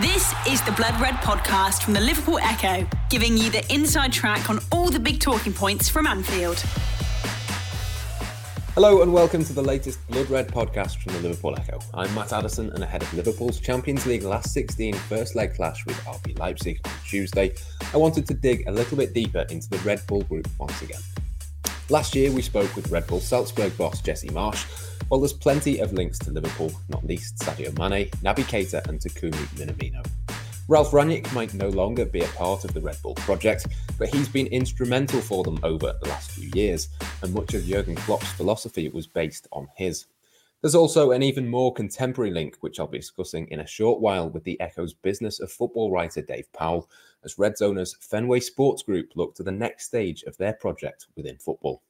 This 0.00 0.32
is 0.48 0.62
the 0.62 0.72
Blood 0.72 0.98
Red 1.02 1.16
podcast 1.16 1.82
from 1.82 1.92
the 1.92 2.00
Liverpool 2.00 2.38
Echo, 2.38 2.88
giving 3.10 3.36
you 3.36 3.50
the 3.50 3.62
inside 3.70 4.10
track 4.10 4.48
on 4.48 4.58
all 4.72 4.88
the 4.88 4.98
big 4.98 5.20
talking 5.20 5.52
points 5.52 5.86
from 5.90 6.06
Anfield. 6.06 6.58
Hello 8.72 9.02
and 9.02 9.12
welcome 9.12 9.44
to 9.44 9.52
the 9.52 9.60
latest 9.60 9.98
Blood 10.08 10.30
Red 10.30 10.48
podcast 10.48 11.02
from 11.02 11.12
the 11.12 11.20
Liverpool 11.20 11.54
Echo. 11.58 11.78
I'm 11.92 12.12
Matt 12.14 12.32
Addison 12.32 12.70
and 12.70 12.82
ahead 12.82 13.02
of 13.02 13.12
Liverpool's 13.12 13.60
Champions 13.60 14.06
League 14.06 14.22
last 14.22 14.54
16 14.54 14.94
first 14.94 15.36
leg 15.36 15.52
clash 15.54 15.84
with 15.84 15.98
RB 16.06 16.38
Leipzig 16.38 16.80
on 16.86 16.92
Tuesday, 17.06 17.52
I 17.92 17.98
wanted 17.98 18.26
to 18.28 18.32
dig 18.32 18.66
a 18.66 18.72
little 18.72 18.96
bit 18.96 19.12
deeper 19.12 19.44
into 19.50 19.68
the 19.68 19.76
Red 19.80 20.00
Bull 20.06 20.22
group 20.22 20.48
once 20.58 20.80
again. 20.80 21.00
Last 21.90 22.14
year 22.14 22.30
we 22.30 22.42
spoke 22.42 22.74
with 22.76 22.90
Red 22.90 23.06
Bull 23.06 23.20
Salzburg 23.20 23.76
boss 23.76 24.00
Jesse 24.00 24.28
Marsch 24.28 24.64
While 25.08 25.20
there's 25.20 25.32
plenty 25.32 25.80
of 25.80 25.92
links 25.92 26.18
to 26.20 26.30
Liverpool, 26.30 26.72
not 26.88 27.04
least 27.04 27.38
Sadio 27.38 27.76
Mane, 27.76 28.08
Naby 28.22 28.44
Keita, 28.44 28.86
and 28.88 29.00
Takumi 29.00 29.32
Minamino. 29.56 30.06
Ralf 30.68 30.92
Rangnick 30.92 31.32
might 31.34 31.52
no 31.54 31.68
longer 31.68 32.04
be 32.04 32.22
a 32.22 32.28
part 32.28 32.64
of 32.64 32.72
the 32.72 32.80
Red 32.80 32.96
Bull 33.02 33.14
project, 33.16 33.66
but 33.98 34.08
he's 34.08 34.28
been 34.28 34.46
instrumental 34.46 35.20
for 35.20 35.42
them 35.42 35.58
over 35.64 35.92
the 36.00 36.08
last 36.08 36.30
few 36.30 36.50
years, 36.54 36.88
and 37.22 37.34
much 37.34 37.52
of 37.52 37.64
Jurgen 37.64 37.96
Klopp's 37.96 38.30
philosophy 38.32 38.88
was 38.88 39.08
based 39.08 39.48
on 39.52 39.68
his. 39.76 40.06
There's 40.62 40.76
also 40.76 41.10
an 41.10 41.24
even 41.24 41.48
more 41.48 41.74
contemporary 41.74 42.30
link, 42.30 42.56
which 42.60 42.78
I'll 42.78 42.86
be 42.86 42.98
discussing 42.98 43.48
in 43.48 43.58
a 43.58 43.66
short 43.66 44.00
while 44.00 44.30
with 44.30 44.44
the 44.44 44.58
Echo's 44.60 44.94
business 44.94 45.40
of 45.40 45.50
football 45.50 45.90
writer 45.90 46.22
Dave 46.22 46.50
Powell, 46.52 46.88
as 47.24 47.38
Red 47.38 47.54
Zoners 47.54 47.96
Fenway 48.02 48.40
Sports 48.40 48.82
Group 48.82 49.12
look 49.14 49.34
to 49.34 49.42
the 49.42 49.52
next 49.52 49.86
stage 49.86 50.22
of 50.24 50.36
their 50.36 50.52
project 50.54 51.06
within 51.16 51.38
football. 51.38 51.82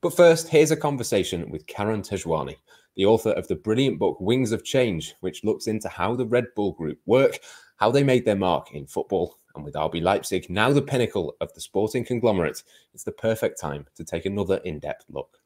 But 0.00 0.16
first, 0.16 0.48
here's 0.48 0.70
a 0.70 0.76
conversation 0.76 1.50
with 1.50 1.66
Karan 1.66 2.02
Tejwani, 2.02 2.56
the 2.96 3.06
author 3.06 3.30
of 3.30 3.48
the 3.48 3.56
brilliant 3.56 3.98
book 3.98 4.20
Wings 4.20 4.52
of 4.52 4.64
Change, 4.64 5.14
which 5.20 5.44
looks 5.44 5.66
into 5.66 5.88
how 5.88 6.14
the 6.14 6.26
Red 6.26 6.46
Bull 6.54 6.72
Group 6.72 6.98
work, 7.06 7.38
how 7.76 7.90
they 7.90 8.04
made 8.04 8.24
their 8.24 8.36
mark 8.36 8.72
in 8.72 8.86
football, 8.86 9.38
and 9.54 9.64
with 9.64 9.74
RB 9.74 10.02
Leipzig 10.02 10.50
now 10.50 10.72
the 10.72 10.82
pinnacle 10.82 11.34
of 11.40 11.52
the 11.54 11.60
sporting 11.60 12.04
conglomerate, 12.04 12.62
it's 12.92 13.04
the 13.04 13.12
perfect 13.12 13.60
time 13.60 13.86
to 13.94 14.04
take 14.04 14.26
another 14.26 14.56
in 14.64 14.78
depth 14.78 15.06
look. 15.08 15.38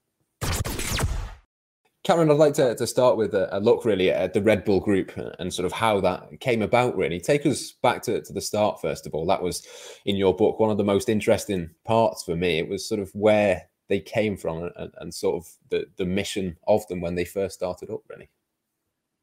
Karan, 2.08 2.30
I'd 2.30 2.38
like 2.38 2.54
to, 2.54 2.74
to 2.74 2.86
start 2.86 3.18
with 3.18 3.34
a, 3.34 3.54
a, 3.54 3.60
look 3.60 3.84
really 3.84 4.10
at 4.10 4.32
the 4.32 4.40
Red 4.40 4.64
Bull 4.64 4.80
Group 4.80 5.12
and 5.38 5.52
sort 5.52 5.66
of 5.66 5.72
how 5.72 6.00
that 6.00 6.40
came 6.40 6.62
about, 6.62 6.96
really. 6.96 7.20
Take 7.20 7.44
us 7.44 7.72
back 7.82 8.00
to, 8.04 8.22
to 8.22 8.32
the 8.32 8.40
start, 8.40 8.80
first 8.80 9.06
of 9.06 9.12
all. 9.12 9.26
That 9.26 9.42
was 9.42 9.62
in 10.06 10.16
your 10.16 10.34
book 10.34 10.58
one 10.58 10.70
of 10.70 10.78
the 10.78 10.84
most 10.84 11.10
interesting 11.10 11.68
parts 11.84 12.22
for 12.22 12.34
me. 12.34 12.58
It 12.58 12.66
was 12.66 12.88
sort 12.88 13.02
of 13.02 13.10
where 13.14 13.68
they 13.90 14.00
came 14.00 14.38
from 14.38 14.70
and, 14.74 14.90
and 14.96 15.12
sort 15.12 15.36
of 15.36 15.52
the, 15.68 15.84
the 15.98 16.06
mission 16.06 16.56
of 16.66 16.88
them 16.88 17.02
when 17.02 17.14
they 17.14 17.26
first 17.26 17.56
started 17.56 17.90
up, 17.90 18.00
really. 18.08 18.30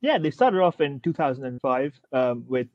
Yeah, 0.01 0.19
they 0.19 0.29
started 0.29 0.61
off 0.61 0.79
in 0.79 0.99
2005 0.99 1.99
um, 2.11 2.45
with 2.47 2.67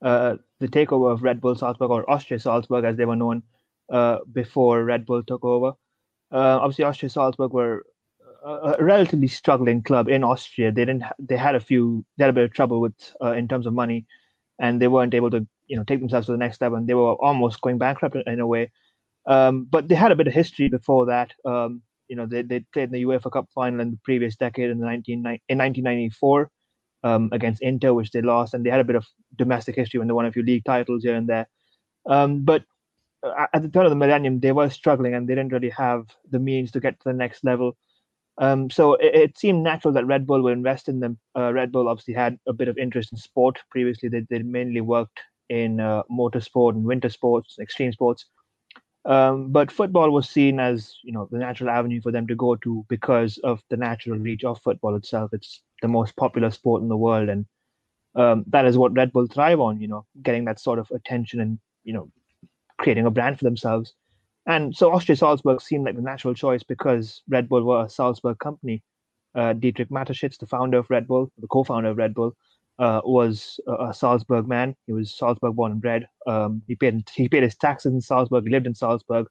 uh, 0.00 0.36
the 0.60 0.68
takeover 0.68 1.12
of 1.12 1.24
Red 1.24 1.40
Bull 1.40 1.56
Salzburg 1.56 1.90
or 1.90 2.08
Austria 2.08 2.38
Salzburg, 2.38 2.84
as 2.84 2.96
they 2.96 3.04
were 3.04 3.16
known 3.16 3.42
uh, 3.92 4.18
before 4.32 4.84
Red 4.84 5.06
Bull 5.06 5.24
took 5.24 5.44
over. 5.44 5.72
Uh, 6.30 6.60
obviously, 6.62 6.84
Austria 6.84 7.10
Salzburg 7.10 7.52
were 7.52 7.84
a, 8.44 8.76
relatively 8.80 9.28
struggling 9.28 9.82
club 9.82 10.08
in 10.08 10.24
Austria. 10.24 10.72
They 10.72 10.84
didn't. 10.84 11.04
They 11.18 11.36
had 11.36 11.54
a 11.54 11.60
few. 11.60 12.04
They 12.16 12.24
had 12.24 12.30
a 12.30 12.34
bit 12.34 12.44
of 12.44 12.52
trouble 12.52 12.80
with 12.80 12.94
uh, 13.22 13.32
in 13.32 13.48
terms 13.48 13.66
of 13.66 13.74
money, 13.74 14.06
and 14.58 14.80
they 14.80 14.88
weren't 14.88 15.14
able 15.14 15.30
to, 15.30 15.46
you 15.66 15.76
know, 15.76 15.84
take 15.84 16.00
themselves 16.00 16.26
to 16.26 16.32
the 16.32 16.38
next 16.38 16.60
level. 16.60 16.78
And 16.78 16.86
they 16.86 16.94
were 16.94 17.14
almost 17.14 17.60
going 17.60 17.78
bankrupt 17.78 18.16
in, 18.16 18.22
in 18.26 18.40
a 18.40 18.46
way. 18.46 18.70
Um, 19.26 19.66
but 19.70 19.88
they 19.88 19.94
had 19.94 20.12
a 20.12 20.16
bit 20.16 20.26
of 20.26 20.32
history 20.32 20.68
before 20.68 21.06
that. 21.06 21.32
Um, 21.44 21.82
you 22.08 22.16
know, 22.16 22.26
they, 22.26 22.42
they 22.42 22.60
played 22.72 22.84
in 22.84 22.92
the 22.92 23.04
UEFA 23.04 23.30
Cup 23.30 23.48
final 23.54 23.80
in 23.80 23.92
the 23.92 23.98
previous 24.02 24.34
decade 24.36 24.70
in 24.70 24.80
the 24.80 24.86
19, 24.86 25.18
in 25.18 25.22
1994 25.58 26.50
um, 27.04 27.28
against 27.32 27.62
Inter, 27.62 27.94
which 27.94 28.10
they 28.10 28.20
lost, 28.20 28.54
and 28.54 28.64
they 28.64 28.70
had 28.70 28.80
a 28.80 28.84
bit 28.84 28.96
of 28.96 29.06
domestic 29.36 29.76
history 29.76 29.98
when 29.98 30.08
they 30.08 30.14
won 30.14 30.26
a 30.26 30.32
few 30.32 30.42
league 30.42 30.64
titles 30.64 31.04
here 31.04 31.14
and 31.14 31.28
there. 31.28 31.46
Um, 32.06 32.42
but 32.42 32.64
uh, 33.22 33.46
at 33.52 33.62
the 33.62 33.68
turn 33.68 33.84
of 33.84 33.90
the 33.90 33.96
millennium, 33.96 34.40
they 34.40 34.52
were 34.52 34.70
struggling 34.70 35.14
and 35.14 35.28
they 35.28 35.34
didn't 35.34 35.52
really 35.52 35.70
have 35.70 36.06
the 36.30 36.38
means 36.38 36.70
to 36.72 36.80
get 36.80 36.98
to 36.98 37.04
the 37.04 37.12
next 37.12 37.44
level. 37.44 37.76
Um, 38.40 38.70
so 38.70 38.94
it, 38.94 39.14
it, 39.14 39.38
seemed 39.38 39.62
natural 39.62 39.92
that 39.92 40.06
Red 40.06 40.26
Bull 40.26 40.40
would 40.42 40.54
invest 40.54 40.88
in 40.88 40.98
them. 40.98 41.18
Uh, 41.36 41.52
Red 41.52 41.70
Bull 41.70 41.88
obviously 41.88 42.14
had 42.14 42.38
a 42.48 42.54
bit 42.54 42.68
of 42.68 42.78
interest 42.78 43.12
in 43.12 43.18
sport 43.18 43.58
previously. 43.70 44.08
They, 44.08 44.26
they 44.30 44.38
mainly 44.38 44.80
worked 44.80 45.20
in 45.50 45.78
uh, 45.78 46.04
motorsport 46.10 46.70
and 46.70 46.84
winter 46.84 47.10
sports, 47.10 47.56
extreme 47.60 47.92
sports. 47.92 48.24
Um, 49.04 49.50
but 49.52 49.70
football 49.70 50.10
was 50.10 50.28
seen 50.28 50.58
as 50.60 50.94
you 51.04 51.12
know 51.12 51.28
the 51.30 51.38
natural 51.38 51.70
avenue 51.70 52.00
for 52.02 52.12
them 52.12 52.26
to 52.26 52.34
go 52.34 52.54
to 52.56 52.84
because 52.88 53.38
of 53.38 53.60
the 53.70 53.76
natural 53.76 54.18
reach 54.18 54.44
of 54.44 54.60
football 54.62 54.94
itself. 54.94 55.30
It's 55.32 55.62
the 55.82 55.88
most 55.88 56.16
popular 56.16 56.50
sport 56.50 56.82
in 56.82 56.88
the 56.88 56.96
world, 56.96 57.28
and 57.28 57.46
um, 58.14 58.44
that 58.48 58.66
is 58.66 58.76
what 58.76 58.94
Red 58.94 59.12
Bull 59.12 59.26
thrive 59.26 59.60
on. 59.60 59.80
You 59.80 59.88
know, 59.88 60.06
getting 60.22 60.44
that 60.46 60.60
sort 60.60 60.78
of 60.78 60.90
attention 60.90 61.40
and 61.40 61.58
you 61.84 61.94
know 61.94 62.10
creating 62.78 63.06
a 63.06 63.10
brand 63.10 63.38
for 63.38 63.44
themselves. 63.44 63.94
And 64.50 64.76
so 64.76 64.92
Austria 64.92 65.14
Salzburg 65.14 65.62
seemed 65.62 65.84
like 65.84 65.94
the 65.94 66.02
natural 66.02 66.34
choice 66.34 66.64
because 66.64 67.22
Red 67.28 67.48
Bull 67.48 67.62
were 67.62 67.84
a 67.84 67.88
Salzburg 67.88 68.40
company. 68.40 68.82
Uh, 69.32 69.52
Dietrich 69.52 69.90
Mateschitz, 69.90 70.38
the 70.38 70.46
founder 70.46 70.78
of 70.78 70.90
Red 70.90 71.06
Bull, 71.06 71.30
the 71.38 71.46
co-founder 71.46 71.90
of 71.90 71.96
Red 71.96 72.14
Bull, 72.14 72.34
uh, 72.80 73.00
was 73.04 73.60
a, 73.68 73.94
Salzburg 73.94 74.48
man. 74.48 74.74
He 74.88 74.92
was 74.92 75.16
Salzburg 75.16 75.54
born 75.54 75.70
and 75.70 75.80
bred. 75.80 76.08
Um, 76.26 76.62
he 76.66 76.74
paid 76.74 77.08
he 77.14 77.28
paid 77.28 77.44
his 77.44 77.54
taxes 77.54 77.92
in 77.92 78.00
Salzburg. 78.00 78.42
He 78.42 78.50
lived 78.50 78.66
in 78.66 78.74
Salzburg, 78.74 79.28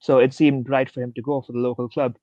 so 0.00 0.18
it 0.18 0.34
seemed 0.34 0.68
right 0.68 0.90
for 0.90 1.02
him 1.02 1.12
to 1.12 1.22
go 1.22 1.40
for 1.40 1.52
the 1.52 1.60
local 1.60 1.88
club. 1.88 2.16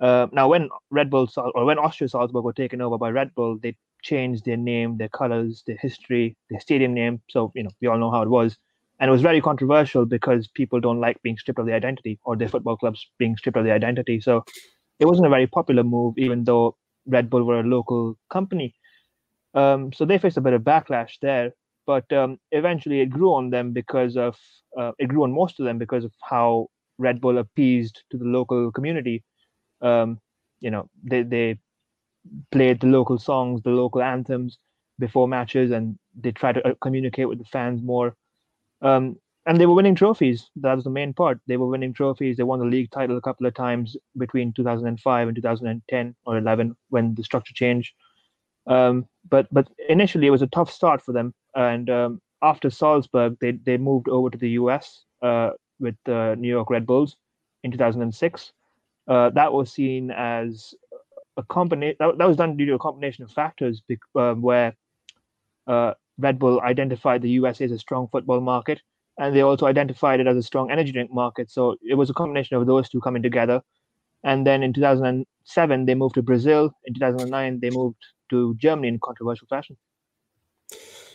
Uh, 0.00 0.26
now, 0.32 0.48
when 0.48 0.70
Red 0.90 1.08
Bull 1.08 1.30
or 1.36 1.64
when 1.64 1.78
Austria 1.78 2.08
Salzburg 2.08 2.42
were 2.42 2.52
taken 2.52 2.80
over 2.80 2.98
by 2.98 3.10
Red 3.10 3.32
Bull, 3.36 3.58
they 3.62 3.76
changed 4.02 4.44
their 4.44 4.56
name, 4.56 4.96
their 4.96 5.10
colors, 5.10 5.62
their 5.68 5.78
history, 5.80 6.36
their 6.48 6.58
stadium 6.58 6.94
name. 6.94 7.22
So 7.30 7.52
you 7.54 7.62
know 7.62 7.70
we 7.80 7.86
all 7.86 7.98
know 7.98 8.10
how 8.10 8.22
it 8.22 8.28
was, 8.28 8.56
and 9.00 9.08
it 9.08 9.12
was 9.12 9.22
very 9.22 9.40
controversial 9.40 10.04
because 10.04 10.48
people 10.48 10.80
don't 10.80 11.00
like 11.00 11.20
being 11.22 11.38
stripped 11.38 11.58
of 11.58 11.66
their 11.66 11.76
identity 11.76 12.20
or 12.24 12.36
their 12.36 12.48
football 12.48 12.76
clubs 12.76 13.08
being 13.18 13.36
stripped 13.36 13.56
of 13.56 13.64
their 13.64 13.74
identity. 13.74 14.20
So 14.20 14.44
it 15.00 15.06
wasn't 15.06 15.26
a 15.26 15.30
very 15.30 15.46
popular 15.46 15.82
move, 15.82 16.14
even 16.18 16.44
though 16.44 16.76
Red 17.06 17.30
Bull 17.30 17.44
were 17.44 17.60
a 17.60 17.64
local 17.64 18.16
company. 18.30 18.74
Um, 19.54 19.92
so 19.92 20.04
they 20.04 20.18
faced 20.18 20.36
a 20.36 20.42
bit 20.42 20.52
of 20.52 20.62
backlash 20.62 21.14
there, 21.22 21.52
but 21.86 22.12
um, 22.12 22.38
eventually 22.52 23.00
it 23.00 23.06
grew 23.10 23.32
on 23.32 23.50
them 23.50 23.72
because 23.72 24.16
of 24.16 24.36
uh, 24.78 24.92
it 24.98 25.08
grew 25.08 25.24
on 25.24 25.32
most 25.32 25.58
of 25.58 25.66
them 25.66 25.78
because 25.78 26.04
of 26.04 26.12
how 26.22 26.68
Red 26.98 27.20
Bull 27.20 27.38
appeased 27.38 28.02
to 28.10 28.18
the 28.18 28.26
local 28.26 28.70
community. 28.70 29.24
Um, 29.80 30.20
you 30.60 30.70
know, 30.70 30.88
they 31.02 31.22
they 31.22 31.58
played 32.52 32.80
the 32.80 32.86
local 32.86 33.18
songs, 33.18 33.62
the 33.62 33.70
local 33.70 34.02
anthems 34.02 34.58
before 34.98 35.26
matches, 35.26 35.70
and 35.70 35.98
they 36.14 36.32
tried 36.32 36.56
to 36.56 36.68
uh, 36.68 36.74
communicate 36.82 37.28
with 37.28 37.38
the 37.38 37.44
fans 37.46 37.82
more. 37.82 38.14
Um, 38.82 39.16
and 39.46 39.60
they 39.60 39.66
were 39.66 39.74
winning 39.74 39.94
trophies. 39.94 40.50
That 40.56 40.74
was 40.74 40.84
the 40.84 40.90
main 40.90 41.14
part. 41.14 41.40
They 41.46 41.56
were 41.56 41.66
winning 41.66 41.92
trophies. 41.92 42.36
They 42.36 42.42
won 42.42 42.58
the 42.58 42.66
league 42.66 42.90
title 42.90 43.16
a 43.16 43.22
couple 43.22 43.46
of 43.46 43.54
times 43.54 43.96
between 44.16 44.52
2005 44.52 45.28
and 45.28 45.34
2010 45.34 46.14
or 46.26 46.38
11 46.38 46.76
when 46.90 47.14
the 47.14 47.24
structure 47.24 47.54
changed. 47.54 47.92
Um, 48.66 49.06
but 49.28 49.48
but 49.50 49.68
initially 49.88 50.26
it 50.26 50.30
was 50.30 50.42
a 50.42 50.46
tough 50.46 50.70
start 50.70 51.02
for 51.02 51.12
them, 51.12 51.34
and 51.54 51.88
um, 51.88 52.20
after 52.42 52.70
Salzburg, 52.70 53.36
they 53.40 53.52
they 53.52 53.78
moved 53.78 54.08
over 54.08 54.30
to 54.30 54.38
the 54.38 54.50
U.S. 54.50 55.04
Uh, 55.22 55.50
with 55.78 55.96
the 56.04 56.36
New 56.38 56.48
York 56.48 56.70
Red 56.70 56.86
Bulls 56.86 57.16
in 57.64 57.70
2006. 57.70 58.52
Uh, 59.08 59.30
that 59.30 59.52
was 59.52 59.72
seen 59.72 60.10
as 60.10 60.74
a 61.36 61.42
combination. 61.44 61.96
That, 61.98 62.18
that, 62.18 62.28
was 62.28 62.36
done 62.36 62.56
due 62.56 62.66
to 62.66 62.74
a 62.74 62.78
combination 62.78 63.24
of 63.24 63.32
factors, 63.32 63.82
um, 64.14 64.42
where 64.42 64.74
uh, 65.66 65.94
Red 66.20 66.38
Bull 66.38 66.60
identified 66.60 67.22
the 67.22 67.30
USA 67.30 67.64
as 67.64 67.72
a 67.72 67.78
strong 67.78 68.08
football 68.12 68.40
market, 68.40 68.80
and 69.18 69.34
they 69.34 69.42
also 69.42 69.66
identified 69.66 70.20
it 70.20 70.26
as 70.26 70.36
a 70.36 70.42
strong 70.42 70.70
energy 70.70 70.92
drink 70.92 71.12
market. 71.12 71.50
So 71.50 71.76
it 71.82 71.94
was 71.94 72.10
a 72.10 72.14
combination 72.14 72.56
of 72.56 72.66
those 72.66 72.88
two 72.88 73.00
coming 73.00 73.22
together. 73.22 73.62
And 74.22 74.46
then 74.46 74.62
in 74.62 74.72
2007, 74.72 75.86
they 75.86 75.94
moved 75.94 76.14
to 76.14 76.22
Brazil. 76.22 76.72
In 76.84 76.94
2009, 76.94 77.60
they 77.60 77.70
moved 77.70 77.96
to 78.30 78.54
Germany 78.58 78.88
in 78.88 78.98
controversial 79.02 79.46
fashion. 79.48 79.76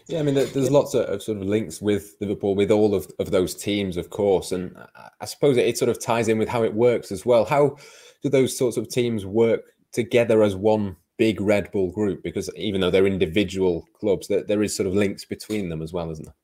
Yeah, 0.07 0.19
I 0.19 0.21
mean, 0.21 0.35
there's 0.35 0.69
lots 0.69 0.93
of 0.93 1.23
sort 1.23 1.39
of 1.39 1.45
links 1.45 1.81
with 1.81 2.15
Liverpool, 2.21 2.53
with 2.53 2.69
all 2.69 2.93
of, 2.93 3.11
of 3.17 3.31
those 3.31 3.55
teams, 3.55 3.97
of 3.97 4.11
course. 4.11 4.51
And 4.51 4.75
I 5.19 5.25
suppose 5.25 5.57
it 5.57 5.77
sort 5.77 5.89
of 5.89 5.99
ties 5.99 6.27
in 6.27 6.37
with 6.37 6.49
how 6.49 6.63
it 6.63 6.75
works 6.75 7.11
as 7.11 7.25
well. 7.25 7.43
How 7.43 7.77
do 8.21 8.29
those 8.29 8.55
sorts 8.55 8.77
of 8.77 8.87
teams 8.87 9.25
work 9.25 9.61
together 9.93 10.43
as 10.43 10.55
one 10.55 10.97
big 11.17 11.41
Red 11.41 11.71
Bull 11.71 11.91
group? 11.91 12.23
Because 12.23 12.49
even 12.55 12.81
though 12.81 12.89
they're 12.89 13.07
individual 13.07 13.87
clubs, 13.99 14.27
there, 14.27 14.43
there 14.43 14.63
is 14.63 14.75
sort 14.75 14.87
of 14.87 14.93
links 14.93 15.25
between 15.25 15.69
them 15.69 15.81
as 15.81 15.93
well, 15.93 16.11
isn't 16.11 16.25
there? 16.25 16.35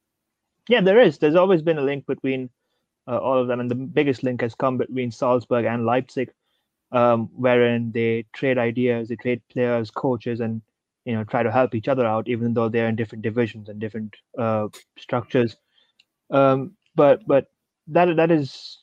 Yeah, 0.68 0.81
there 0.81 1.00
is. 1.00 1.18
There's 1.18 1.35
always 1.35 1.62
been 1.62 1.77
a 1.77 1.83
link 1.83 2.06
between 2.06 2.50
uh, 3.07 3.18
all 3.18 3.38
of 3.38 3.47
them. 3.47 3.59
And 3.59 3.69
the 3.69 3.75
biggest 3.75 4.23
link 4.23 4.41
has 4.41 4.56
come 4.56 4.77
between 4.77 5.12
Salzburg 5.12 5.65
and 5.65 5.85
Leipzig 5.85 6.31
um, 6.91 7.29
wherein 7.35 7.91
they 7.91 8.25
trade 8.33 8.57
ideas, 8.57 9.07
they 9.07 9.15
trade 9.15 9.41
players, 9.50 9.91
coaches, 9.91 10.39
and 10.39 10.62
you 11.06 11.13
know 11.13 11.24
try 11.24 11.44
to 11.44 11.51
help 11.51 11.74
each 11.74 11.88
other 11.88 12.06
out, 12.06 12.27
even 12.27 12.53
though 12.53 12.69
they're 12.69 12.89
in 12.89 12.95
different 12.95 13.24
divisions 13.24 13.69
and 13.69 13.79
different 13.79 14.15
uh, 14.38 14.67
structures. 14.97 15.56
Um, 16.29 16.75
but 16.95 17.25
but 17.25 17.47
that 17.88 18.15
that 18.15 18.29
has 18.29 18.77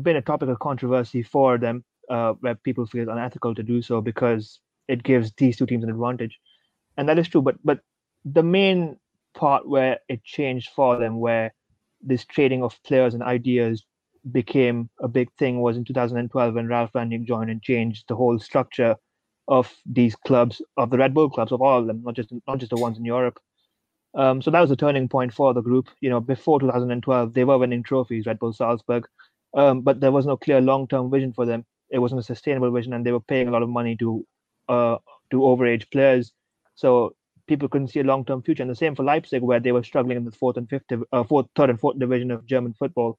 been 0.00 0.16
a 0.16 0.22
topic 0.22 0.48
of 0.48 0.58
controversy 0.58 1.22
for 1.22 1.58
them, 1.58 1.84
uh, 2.10 2.34
where 2.40 2.54
people 2.54 2.86
feel 2.86 3.02
it's 3.02 3.10
unethical 3.10 3.54
to 3.54 3.62
do 3.62 3.80
so 3.80 4.00
because 4.00 4.60
it 4.88 5.02
gives 5.02 5.32
these 5.36 5.56
two 5.56 5.66
teams 5.66 5.84
an 5.84 5.90
advantage, 5.90 6.38
and 6.96 7.08
that 7.08 7.18
is 7.18 7.28
true. 7.28 7.42
But 7.42 7.56
but 7.64 7.80
the 8.24 8.42
main 8.42 8.98
part 9.34 9.68
where 9.68 9.98
it 10.08 10.24
changed 10.24 10.70
for 10.74 10.98
them, 10.98 11.20
where 11.20 11.52
this 12.00 12.24
trading 12.24 12.62
of 12.62 12.80
players 12.84 13.14
and 13.14 13.22
ideas 13.22 13.84
became 14.30 14.88
a 15.00 15.08
big 15.08 15.28
thing 15.38 15.60
was 15.60 15.76
in 15.76 15.84
2012 15.84 16.54
when 16.54 16.68
Ralf 16.68 16.92
Rangnick 16.92 17.24
joined 17.24 17.50
and 17.50 17.62
changed 17.62 18.04
the 18.08 18.16
whole 18.16 18.38
structure 18.38 18.96
of 19.48 19.72
these 19.84 20.16
clubs, 20.16 20.62
of 20.76 20.90
the 20.90 20.98
Red 20.98 21.12
Bull 21.12 21.28
clubs, 21.28 21.52
of 21.52 21.60
all 21.60 21.80
of 21.80 21.86
them, 21.86 22.02
not 22.02 22.14
just 22.14 22.32
not 22.46 22.58
just 22.58 22.70
the 22.70 22.76
ones 22.76 22.98
in 22.98 23.04
Europe. 23.04 23.38
Um, 24.14 24.40
so 24.40 24.50
that 24.50 24.60
was 24.60 24.70
a 24.70 24.76
turning 24.76 25.08
point 25.08 25.34
for 25.34 25.52
the 25.52 25.60
group. 25.60 25.88
You 26.00 26.08
know, 26.08 26.20
before 26.20 26.60
2012, 26.60 27.34
they 27.34 27.44
were 27.44 27.58
winning 27.58 27.82
trophies, 27.82 28.26
Red 28.26 28.38
Bull 28.38 28.52
Salzburg, 28.52 29.06
um, 29.54 29.82
but 29.82 30.00
there 30.00 30.12
was 30.12 30.24
no 30.24 30.36
clear 30.36 30.60
long-term 30.60 31.10
vision 31.10 31.32
for 31.32 31.44
them. 31.44 31.64
It 31.90 31.98
wasn't 31.98 32.20
a 32.20 32.24
sustainable 32.24 32.70
vision, 32.70 32.92
and 32.92 33.04
they 33.04 33.12
were 33.12 33.20
paying 33.20 33.48
a 33.48 33.50
lot 33.50 33.62
of 33.62 33.68
money 33.68 33.96
to 33.96 34.24
uh, 34.68 34.96
to 35.30 35.40
overage 35.40 35.90
players. 35.90 36.32
So 36.74 37.14
people 37.46 37.68
couldn't 37.68 37.88
see 37.88 38.00
a 38.00 38.04
long-term 38.04 38.42
future. 38.42 38.62
And 38.62 38.70
the 38.70 38.76
same 38.76 38.94
for 38.94 39.04
Leipzig, 39.04 39.42
where 39.42 39.60
they 39.60 39.72
were 39.72 39.82
struggling 39.82 40.16
in 40.16 40.24
the 40.24 40.30
fourth 40.32 40.56
and 40.56 40.68
fifth, 40.68 40.84
uh, 41.12 41.24
fourth, 41.24 41.46
third 41.54 41.70
and 41.70 41.80
fourth 41.80 41.98
division 41.98 42.30
of 42.30 42.46
German 42.46 42.74
football. 42.74 43.18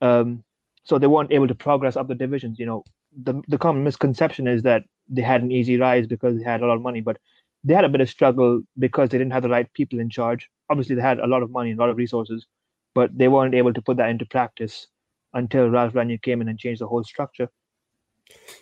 Um, 0.00 0.44
so 0.84 0.98
they 0.98 1.06
weren't 1.06 1.32
able 1.32 1.48
to 1.48 1.54
progress 1.54 1.96
up 1.96 2.08
the 2.08 2.14
divisions. 2.14 2.58
You 2.58 2.66
know, 2.66 2.84
the 3.16 3.42
the 3.48 3.58
common 3.58 3.84
misconception 3.84 4.46
is 4.46 4.62
that 4.62 4.84
they 5.08 5.22
had 5.22 5.42
an 5.42 5.52
easy 5.52 5.78
rise 5.78 6.06
because 6.06 6.36
they 6.36 6.44
had 6.44 6.62
a 6.62 6.66
lot 6.66 6.76
of 6.76 6.82
money, 6.82 7.00
but 7.00 7.18
they 7.62 7.74
had 7.74 7.84
a 7.84 7.88
bit 7.88 8.00
of 8.00 8.10
struggle 8.10 8.62
because 8.78 9.08
they 9.08 9.18
didn't 9.18 9.32
have 9.32 9.42
the 9.42 9.48
right 9.48 9.72
people 9.72 9.98
in 9.98 10.10
charge. 10.10 10.50
Obviously, 10.68 10.94
they 10.94 11.02
had 11.02 11.20
a 11.20 11.26
lot 11.26 11.42
of 11.42 11.50
money 11.50 11.70
and 11.70 11.78
a 11.78 11.82
lot 11.82 11.90
of 11.90 11.96
resources, 11.96 12.46
but 12.94 13.16
they 13.16 13.28
weren't 13.28 13.54
able 13.54 13.72
to 13.72 13.82
put 13.82 13.96
that 13.96 14.10
into 14.10 14.26
practice 14.26 14.88
until 15.32 15.70
Ralf 15.70 15.94
Rangnick 15.94 16.22
came 16.22 16.40
in 16.42 16.48
and 16.48 16.58
changed 16.58 16.80
the 16.80 16.86
whole 16.86 17.04
structure. 17.04 17.48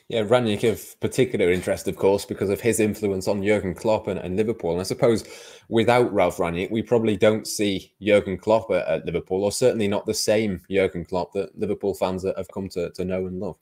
Yeah, 0.08 0.24
Rangnick 0.24 0.70
of 0.70 1.00
particular 1.00 1.50
interest, 1.50 1.88
of 1.88 1.96
course, 1.96 2.24
because 2.24 2.50
of 2.50 2.60
his 2.60 2.80
influence 2.80 3.28
on 3.28 3.42
Jurgen 3.42 3.74
Klopp 3.74 4.08
and, 4.08 4.18
and, 4.18 4.36
Liverpool. 4.36 4.72
And 4.72 4.80
I 4.80 4.84
suppose 4.84 5.24
without 5.68 6.12
Ralf 6.12 6.36
Rangnick, 6.36 6.70
we 6.70 6.82
probably 6.82 7.16
don't 7.16 7.46
see 7.46 7.92
Jurgen 8.00 8.36
Klopp 8.36 8.70
at, 8.70 8.86
at, 8.86 9.06
Liverpool, 9.06 9.44
or 9.44 9.52
certainly 9.52 9.88
not 9.88 10.04
the 10.04 10.14
same 10.14 10.60
Jurgen 10.70 11.04
Klopp 11.04 11.32
that 11.32 11.58
Liverpool 11.58 11.94
fans 11.94 12.24
have 12.24 12.48
come 12.52 12.68
to, 12.70 12.90
to 12.90 13.04
know 13.04 13.26
and 13.26 13.40
love. 13.40 13.56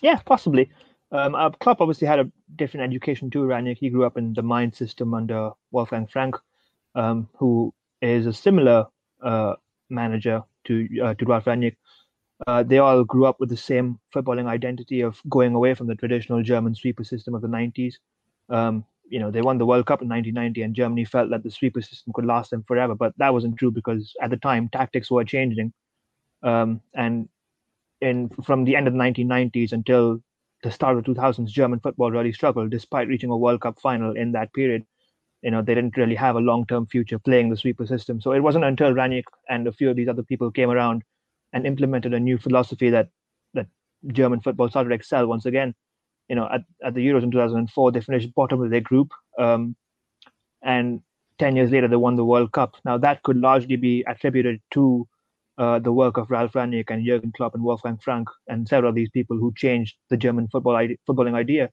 Yeah, 0.00 0.20
possibly. 0.24 0.70
Um, 1.12 1.34
uh, 1.34 1.50
Klopp 1.50 1.80
obviously 1.80 2.06
had 2.06 2.20
a 2.20 2.30
different 2.56 2.84
education 2.84 3.30
to 3.30 3.40
Rangnick. 3.40 3.78
He 3.78 3.90
grew 3.90 4.04
up 4.04 4.16
in 4.16 4.34
the 4.34 4.42
Mainz 4.42 4.76
system 4.76 5.14
under 5.14 5.50
Wolfgang 5.70 6.06
Frank, 6.06 6.36
um, 6.94 7.28
who 7.36 7.72
is 8.02 8.26
a 8.26 8.32
similar 8.32 8.86
uh, 9.22 9.54
manager 9.88 10.42
to 10.64 10.88
uh, 11.02 11.14
to 11.14 11.24
Ralf 11.24 11.44
Rangnick. 11.44 11.76
Uh, 12.46 12.62
they 12.62 12.78
all 12.78 13.02
grew 13.04 13.24
up 13.24 13.40
with 13.40 13.48
the 13.48 13.56
same 13.56 13.98
footballing 14.14 14.46
identity 14.46 15.00
of 15.00 15.20
going 15.28 15.54
away 15.54 15.74
from 15.74 15.86
the 15.86 15.94
traditional 15.94 16.42
German 16.42 16.74
sweeper 16.74 17.04
system 17.04 17.34
of 17.34 17.40
the 17.40 17.48
90s. 17.48 17.94
Um, 18.50 18.84
you 19.08 19.18
know, 19.20 19.30
they 19.30 19.40
won 19.40 19.58
the 19.58 19.66
World 19.66 19.86
Cup 19.86 20.02
in 20.02 20.08
1990, 20.08 20.62
and 20.62 20.74
Germany 20.74 21.04
felt 21.04 21.30
that 21.30 21.42
the 21.42 21.50
sweeper 21.50 21.80
system 21.80 22.12
could 22.12 22.26
last 22.26 22.50
them 22.50 22.64
forever. 22.66 22.94
But 22.94 23.14
that 23.18 23.32
wasn't 23.32 23.56
true 23.56 23.70
because 23.70 24.12
at 24.20 24.30
the 24.30 24.36
time 24.36 24.68
tactics 24.68 25.10
were 25.10 25.24
changing, 25.24 25.72
um, 26.42 26.80
and 26.94 27.28
in 28.00 28.28
from 28.44 28.64
the 28.64 28.76
end 28.76 28.86
of 28.86 28.92
the 28.92 28.98
1990s 28.98 29.72
until 29.72 30.20
the 30.62 30.70
start 30.70 30.96
of 30.96 31.04
the 31.04 31.14
2000s, 31.14 31.50
German 31.50 31.80
football 31.80 32.10
really 32.10 32.32
struggled 32.32 32.70
despite 32.70 33.08
reaching 33.08 33.30
a 33.30 33.36
World 33.36 33.60
Cup 33.60 33.80
final 33.80 34.16
in 34.16 34.32
that 34.32 34.52
period. 34.52 34.84
You 35.42 35.52
know, 35.52 35.62
they 35.62 35.74
didn't 35.74 35.96
really 35.96 36.14
have 36.16 36.36
a 36.36 36.40
long-term 36.40 36.86
future 36.86 37.18
playing 37.18 37.50
the 37.50 37.56
sweeper 37.56 37.86
system. 37.86 38.20
So 38.20 38.32
it 38.32 38.40
wasn't 38.40 38.64
until 38.64 38.92
Rangnick 38.92 39.24
and 39.48 39.66
a 39.68 39.72
few 39.72 39.90
of 39.90 39.96
these 39.96 40.08
other 40.08 40.22
people 40.24 40.50
came 40.50 40.70
around 40.70 41.02
and 41.52 41.66
implemented 41.66 42.14
a 42.14 42.20
new 42.20 42.38
philosophy 42.38 42.90
that 42.90 43.08
that 43.54 43.66
German 44.08 44.40
football 44.40 44.68
started 44.68 44.90
to 44.90 44.94
excel 44.94 45.26
once 45.26 45.46
again. 45.46 45.74
You 46.28 46.36
know, 46.36 46.48
at, 46.52 46.62
at 46.84 46.94
the 46.94 47.06
Euros 47.06 47.22
in 47.22 47.30
2004, 47.30 47.92
they 47.92 48.00
finished 48.00 48.34
bottom 48.34 48.60
of 48.60 48.70
their 48.70 48.80
group, 48.80 49.12
um, 49.38 49.76
and 50.62 51.00
10 51.38 51.56
years 51.56 51.70
later 51.70 51.88
they 51.88 51.96
won 51.96 52.16
the 52.16 52.24
World 52.24 52.52
Cup. 52.52 52.76
Now 52.84 52.98
that 52.98 53.22
could 53.22 53.36
largely 53.36 53.76
be 53.76 54.04
attributed 54.08 54.60
to 54.72 55.06
uh, 55.58 55.78
the 55.78 55.92
work 55.92 56.16
of 56.16 56.30
Ralf 56.30 56.52
Rangnick 56.52 56.90
and 56.90 57.04
Jurgen 57.04 57.32
Klopp 57.36 57.54
and 57.54 57.62
Wolfgang 57.62 57.98
Frank 57.98 58.28
and 58.48 58.68
several 58.68 58.90
of 58.90 58.94
these 58.94 59.10
people 59.10 59.36
who 59.36 59.52
changed 59.56 59.96
the 60.10 60.16
German 60.16 60.48
football 60.48 60.74
footballing 61.08 61.34
idea. 61.34 61.70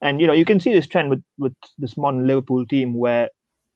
And 0.00 0.20
you 0.20 0.26
know, 0.26 0.32
you 0.32 0.44
can 0.44 0.60
see 0.60 0.72
this 0.72 0.86
trend 0.86 1.10
with 1.10 1.22
with 1.38 1.54
this 1.78 1.96
modern 1.96 2.26
Liverpool 2.26 2.66
team 2.66 2.94
where 2.94 3.28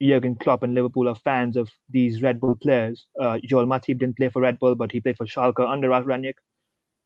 Jurgen 0.09 0.35
Klopp 0.37 0.63
and 0.63 0.75
Liverpool 0.75 1.09
are 1.09 1.15
fans 1.15 1.57
of 1.57 1.71
these 1.91 2.23
Red 2.23 2.41
Bull 2.41 2.57
players. 2.57 3.07
Uh, 3.21 3.39
Joel 3.45 3.67
Matip 3.67 3.99
didn't 3.99 4.17
play 4.17 4.29
for 4.29 4.43
Red 4.43 4.59
Bull, 4.59 4.75
but 4.75 4.93
he 4.93 5.01
played 5.01 5.17
for 5.17 5.27
Schalke 5.27 5.69
under 5.69 5.89
Rangnick. 5.89 6.35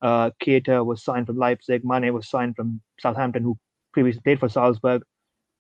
Uh, 0.01 0.31
Keita 0.43 0.85
was 0.85 1.03
signed 1.03 1.27
from 1.27 1.37
Leipzig. 1.37 1.85
Mane 1.85 2.13
was 2.13 2.29
signed 2.29 2.57
from 2.57 2.81
Southampton, 3.01 3.43
who 3.43 3.59
previously 3.93 4.23
played 4.23 4.41
for 4.41 4.49
Salzburg. 4.49 5.03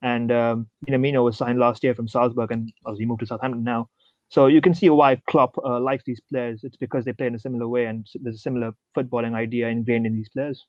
And 0.03 0.31
um, 0.31 0.69
Minamino 0.89 1.25
was 1.25 1.37
signed 1.37 1.59
last 1.59 1.83
year 1.83 1.95
from 1.95 2.09
Salzburg, 2.09 2.53
and 2.53 2.73
obviously 2.85 3.07
moved 3.07 3.21
to 3.21 3.27
Southampton 3.27 3.65
now. 3.65 3.89
So 4.31 4.47
you 4.47 4.61
can 4.61 4.75
see 4.75 4.91
why 4.91 5.17
Klopp 5.29 5.57
uh, 5.59 5.81
likes 5.81 6.05
these 6.05 6.21
players. 6.31 6.63
It's 6.63 6.77
because 6.77 7.05
they 7.05 7.13
play 7.13 7.27
in 7.27 7.35
a 7.35 7.39
similar 7.39 7.67
way, 7.67 7.87
and 7.87 8.07
there's 8.15 8.37
a 8.37 8.41
similar 8.41 8.73
footballing 8.97 9.35
idea 9.35 9.69
ingrained 9.69 10.07
in 10.07 10.15
these 10.15 10.29
players. 10.29 10.67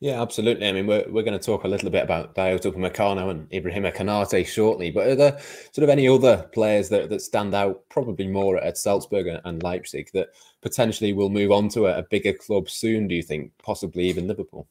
Yeah, 0.00 0.22
absolutely. 0.22 0.66
I 0.66 0.72
mean, 0.72 0.86
we're, 0.86 1.04
we're 1.10 1.22
going 1.22 1.38
to 1.38 1.44
talk 1.44 1.64
a 1.64 1.68
little 1.68 1.90
bit 1.90 2.02
about 2.02 2.34
Dayot 2.34 2.62
Upamecano 2.62 3.30
and 3.30 3.50
Ibrahima 3.50 3.94
Konate 3.94 4.46
shortly, 4.46 4.90
but 4.90 5.06
are 5.06 5.14
there 5.14 5.38
sort 5.72 5.82
of 5.82 5.90
any 5.90 6.08
other 6.08 6.48
players 6.54 6.88
that, 6.88 7.10
that 7.10 7.20
stand 7.20 7.54
out, 7.54 7.82
probably 7.90 8.26
more 8.26 8.56
at 8.56 8.78
Salzburg 8.78 9.26
and 9.44 9.62
Leipzig, 9.62 10.08
that 10.14 10.30
potentially 10.62 11.12
will 11.12 11.28
move 11.28 11.52
on 11.52 11.68
to 11.70 11.84
a, 11.86 11.98
a 11.98 12.02
bigger 12.04 12.32
club 12.32 12.70
soon, 12.70 13.08
do 13.08 13.14
you 13.14 13.22
think? 13.22 13.52
Possibly 13.62 14.04
even 14.04 14.26
Liverpool? 14.26 14.66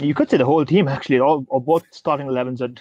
You 0.00 0.14
could 0.14 0.30
say 0.30 0.38
the 0.38 0.46
whole 0.46 0.64
team, 0.64 0.88
actually. 0.88 1.20
All, 1.20 1.44
or 1.48 1.60
both 1.60 1.84
starting 1.90 2.26
11s 2.26 2.62
are, 2.62 2.72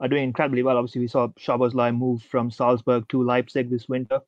are 0.00 0.08
doing 0.08 0.24
incredibly 0.24 0.62
well. 0.62 0.78
Obviously, 0.78 1.02
we 1.02 1.08
saw 1.08 1.28
Szoboszlai 1.38 1.94
move 1.94 2.22
from 2.22 2.50
Salzburg 2.50 3.06
to 3.10 3.22
Leipzig 3.22 3.68
this 3.68 3.90
winter. 3.90 4.20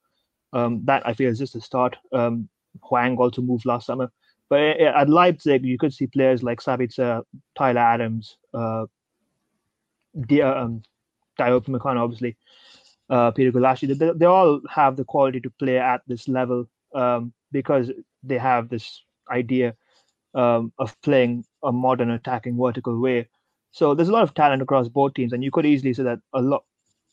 Um, 0.52 0.82
that, 0.84 1.06
I 1.06 1.14
feel, 1.14 1.30
is 1.30 1.38
just 1.38 1.54
a 1.54 1.60
start. 1.62 1.96
Um, 2.12 2.50
Hwang 2.82 3.16
also 3.16 3.40
moved 3.40 3.64
last 3.64 3.86
summer. 3.86 4.12
But 4.48 4.60
at 4.80 5.08
Leipzig, 5.10 5.64
you 5.64 5.78
could 5.78 5.92
see 5.92 6.06
players 6.06 6.42
like 6.42 6.60
Sabitzer, 6.60 7.22
Tyler 7.56 7.80
Adams, 7.80 8.36
uh, 8.54 8.86
the, 10.14 10.42
um, 10.42 10.82
Upamecano, 11.38 12.00
obviously, 12.00 12.36
uh, 13.10 13.30
Peter 13.30 13.52
Gulácsi. 13.52 13.96
They, 13.96 14.10
they 14.16 14.26
all 14.26 14.60
have 14.70 14.96
the 14.96 15.04
quality 15.04 15.40
to 15.40 15.50
play 15.50 15.78
at 15.78 16.00
this 16.06 16.28
level 16.28 16.66
um, 16.94 17.32
because 17.52 17.90
they 18.22 18.38
have 18.38 18.68
this 18.68 19.02
idea 19.30 19.74
um, 20.34 20.72
of 20.78 20.98
playing 21.02 21.44
a 21.62 21.72
modern 21.72 22.10
attacking 22.10 22.56
vertical 22.56 22.98
way. 22.98 23.28
So 23.72 23.94
there's 23.94 24.08
a 24.08 24.12
lot 24.12 24.22
of 24.22 24.34
talent 24.34 24.62
across 24.62 24.88
both 24.88 25.14
teams, 25.14 25.32
and 25.32 25.44
you 25.44 25.50
could 25.50 25.66
easily 25.66 25.92
say 25.92 26.04
that 26.04 26.20
a 26.32 26.40
lot, 26.40 26.64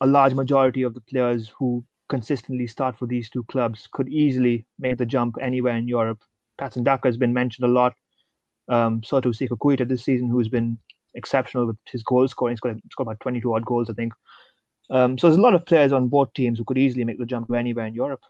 a 0.01 0.07
large 0.07 0.33
majority 0.33 0.83
of 0.83 0.93
the 0.93 1.01
players 1.01 1.51
who 1.57 1.83
consistently 2.07 2.67
start 2.67 2.97
for 2.97 3.07
these 3.07 3.29
two 3.29 3.43
clubs 3.45 3.87
could 3.91 4.07
easily 4.09 4.65
make 4.79 4.97
the 4.97 5.05
jump 5.05 5.35
anywhere 5.41 5.75
in 5.75 5.87
Europe 5.87 6.21
Patson 6.57 6.83
Daka 6.83 7.07
has 7.07 7.17
been 7.17 7.33
mentioned 7.33 7.65
a 7.65 7.71
lot. 7.71 7.93
Um, 8.67 9.03
so 9.03 9.19
to 9.19 9.29
Sekou 9.29 9.57
Koita 9.57 9.87
this 9.87 10.03
season, 10.03 10.29
who's 10.29 10.49
been 10.49 10.77
exceptional 11.15 11.65
with 11.67 11.77
his 11.85 12.03
goal 12.03 12.27
scoring. 12.27 12.53
He's 12.53 12.59
got, 12.59 12.73
he's 12.73 12.95
got 12.95 13.03
about 13.03 13.19
22 13.21 13.53
odd 13.53 13.65
goals, 13.65 13.89
I 13.89 13.93
think. 13.93 14.13
Um, 14.89 15.17
so 15.17 15.27
there's 15.27 15.37
a 15.37 15.41
lot 15.41 15.55
of 15.55 15.65
players 15.65 15.91
on 15.91 16.09
both 16.09 16.33
teams 16.33 16.59
who 16.59 16.65
could 16.65 16.77
easily 16.77 17.03
make 17.03 17.17
the 17.17 17.25
jump 17.25 17.47
to 17.47 17.55
anywhere 17.55 17.87
in 17.87 17.95
Europe. 17.95 18.21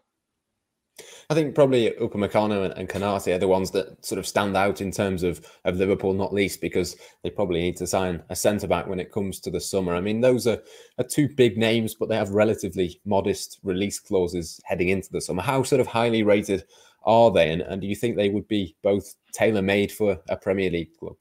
I 1.28 1.34
think 1.34 1.54
probably 1.54 1.90
Upamecano 2.00 2.64
and, 2.64 2.74
and 2.74 2.88
Konate 2.88 3.34
are 3.34 3.38
the 3.38 3.48
ones 3.48 3.70
that 3.72 4.02
sort 4.04 4.18
of 4.18 4.26
stand 4.26 4.56
out 4.56 4.80
in 4.80 4.90
terms 4.90 5.22
of, 5.22 5.46
of 5.64 5.76
Liverpool, 5.76 6.14
not 6.14 6.32
least 6.32 6.60
because 6.62 6.96
they 7.22 7.28
probably 7.28 7.60
need 7.60 7.76
to 7.78 7.86
sign 7.86 8.22
a 8.30 8.36
centre 8.36 8.66
back 8.68 8.86
when 8.86 9.00
it 9.00 9.12
comes 9.12 9.40
to 9.40 9.50
the 9.50 9.60
summer. 9.60 9.94
I 9.94 10.00
mean, 10.00 10.22
those 10.22 10.46
are, 10.46 10.62
are 10.98 11.04
two 11.04 11.28
big 11.28 11.58
names, 11.58 11.94
but 11.94 12.08
they 12.08 12.16
have 12.16 12.30
relatively 12.30 13.00
modest 13.04 13.58
release 13.62 13.98
clauses 13.98 14.60
heading 14.64 14.88
into 14.88 15.10
the 15.12 15.20
summer. 15.20 15.42
How 15.42 15.62
sort 15.64 15.80
of 15.80 15.86
highly 15.86 16.22
rated 16.22 16.64
are 17.06 17.30
they? 17.30 17.50
And, 17.50 17.62
and 17.62 17.80
do 17.80 17.86
you 17.86 17.96
think 17.96 18.16
they 18.16 18.28
would 18.28 18.48
be 18.48 18.76
both 18.82 19.14
tailor 19.32 19.62
made 19.62 19.92
for 19.92 20.18
a 20.28 20.36
Premier 20.36 20.70
League 20.70 20.96
club? 20.98 21.16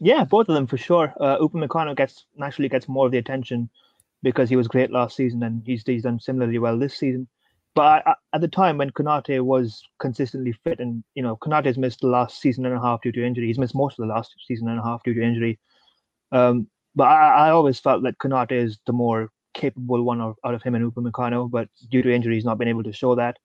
Yeah, 0.00 0.24
both 0.24 0.48
of 0.48 0.54
them 0.54 0.66
for 0.66 0.76
sure. 0.76 1.14
Uh, 1.20 1.38
Upamecano 1.38 1.96
gets 1.96 2.26
naturally 2.36 2.68
gets 2.68 2.88
more 2.88 3.06
of 3.06 3.12
the 3.12 3.18
attention 3.18 3.70
because 4.22 4.48
he 4.48 4.56
was 4.56 4.68
great 4.68 4.90
last 4.90 5.16
season 5.16 5.42
and 5.42 5.62
he's 5.64 5.82
he's 5.86 6.02
done 6.02 6.20
similarly 6.20 6.58
well 6.58 6.78
this 6.78 6.96
season. 6.96 7.28
But 7.74 8.06
I, 8.06 8.14
at 8.34 8.40
the 8.40 8.48
time 8.48 8.78
when 8.78 8.90
Konate 8.90 9.40
was 9.40 9.82
consistently 9.98 10.52
fit, 10.64 10.80
and 10.80 11.02
you 11.14 11.22
know 11.22 11.36
Konate's 11.36 11.78
missed 11.78 12.00
the 12.00 12.08
last 12.08 12.40
season 12.40 12.66
and 12.66 12.74
a 12.74 12.80
half 12.80 13.02
due 13.02 13.12
to 13.12 13.24
injury. 13.24 13.46
He's 13.46 13.58
missed 13.58 13.74
most 13.74 13.98
of 13.98 14.06
the 14.06 14.12
last 14.12 14.34
season 14.46 14.68
and 14.68 14.78
a 14.78 14.82
half 14.82 15.02
due 15.04 15.14
to 15.14 15.22
injury. 15.22 15.58
Um, 16.32 16.66
but 16.94 17.04
I, 17.04 17.46
I, 17.46 17.50
always 17.50 17.78
felt 17.78 18.02
that 18.02 18.18
Konate 18.18 18.52
is 18.52 18.78
the 18.86 18.92
more 18.92 19.30
capable 19.54 20.02
one 20.02 20.20
of, 20.20 20.36
out 20.44 20.54
of 20.54 20.62
him 20.62 20.74
and 20.74 20.90
Upamecano. 20.90 21.50
But 21.50 21.68
due 21.90 22.02
to 22.02 22.12
injury, 22.12 22.34
he's 22.34 22.44
not 22.44 22.58
been 22.58 22.68
able 22.68 22.82
to 22.84 22.92
show 22.92 23.14
that. 23.14 23.38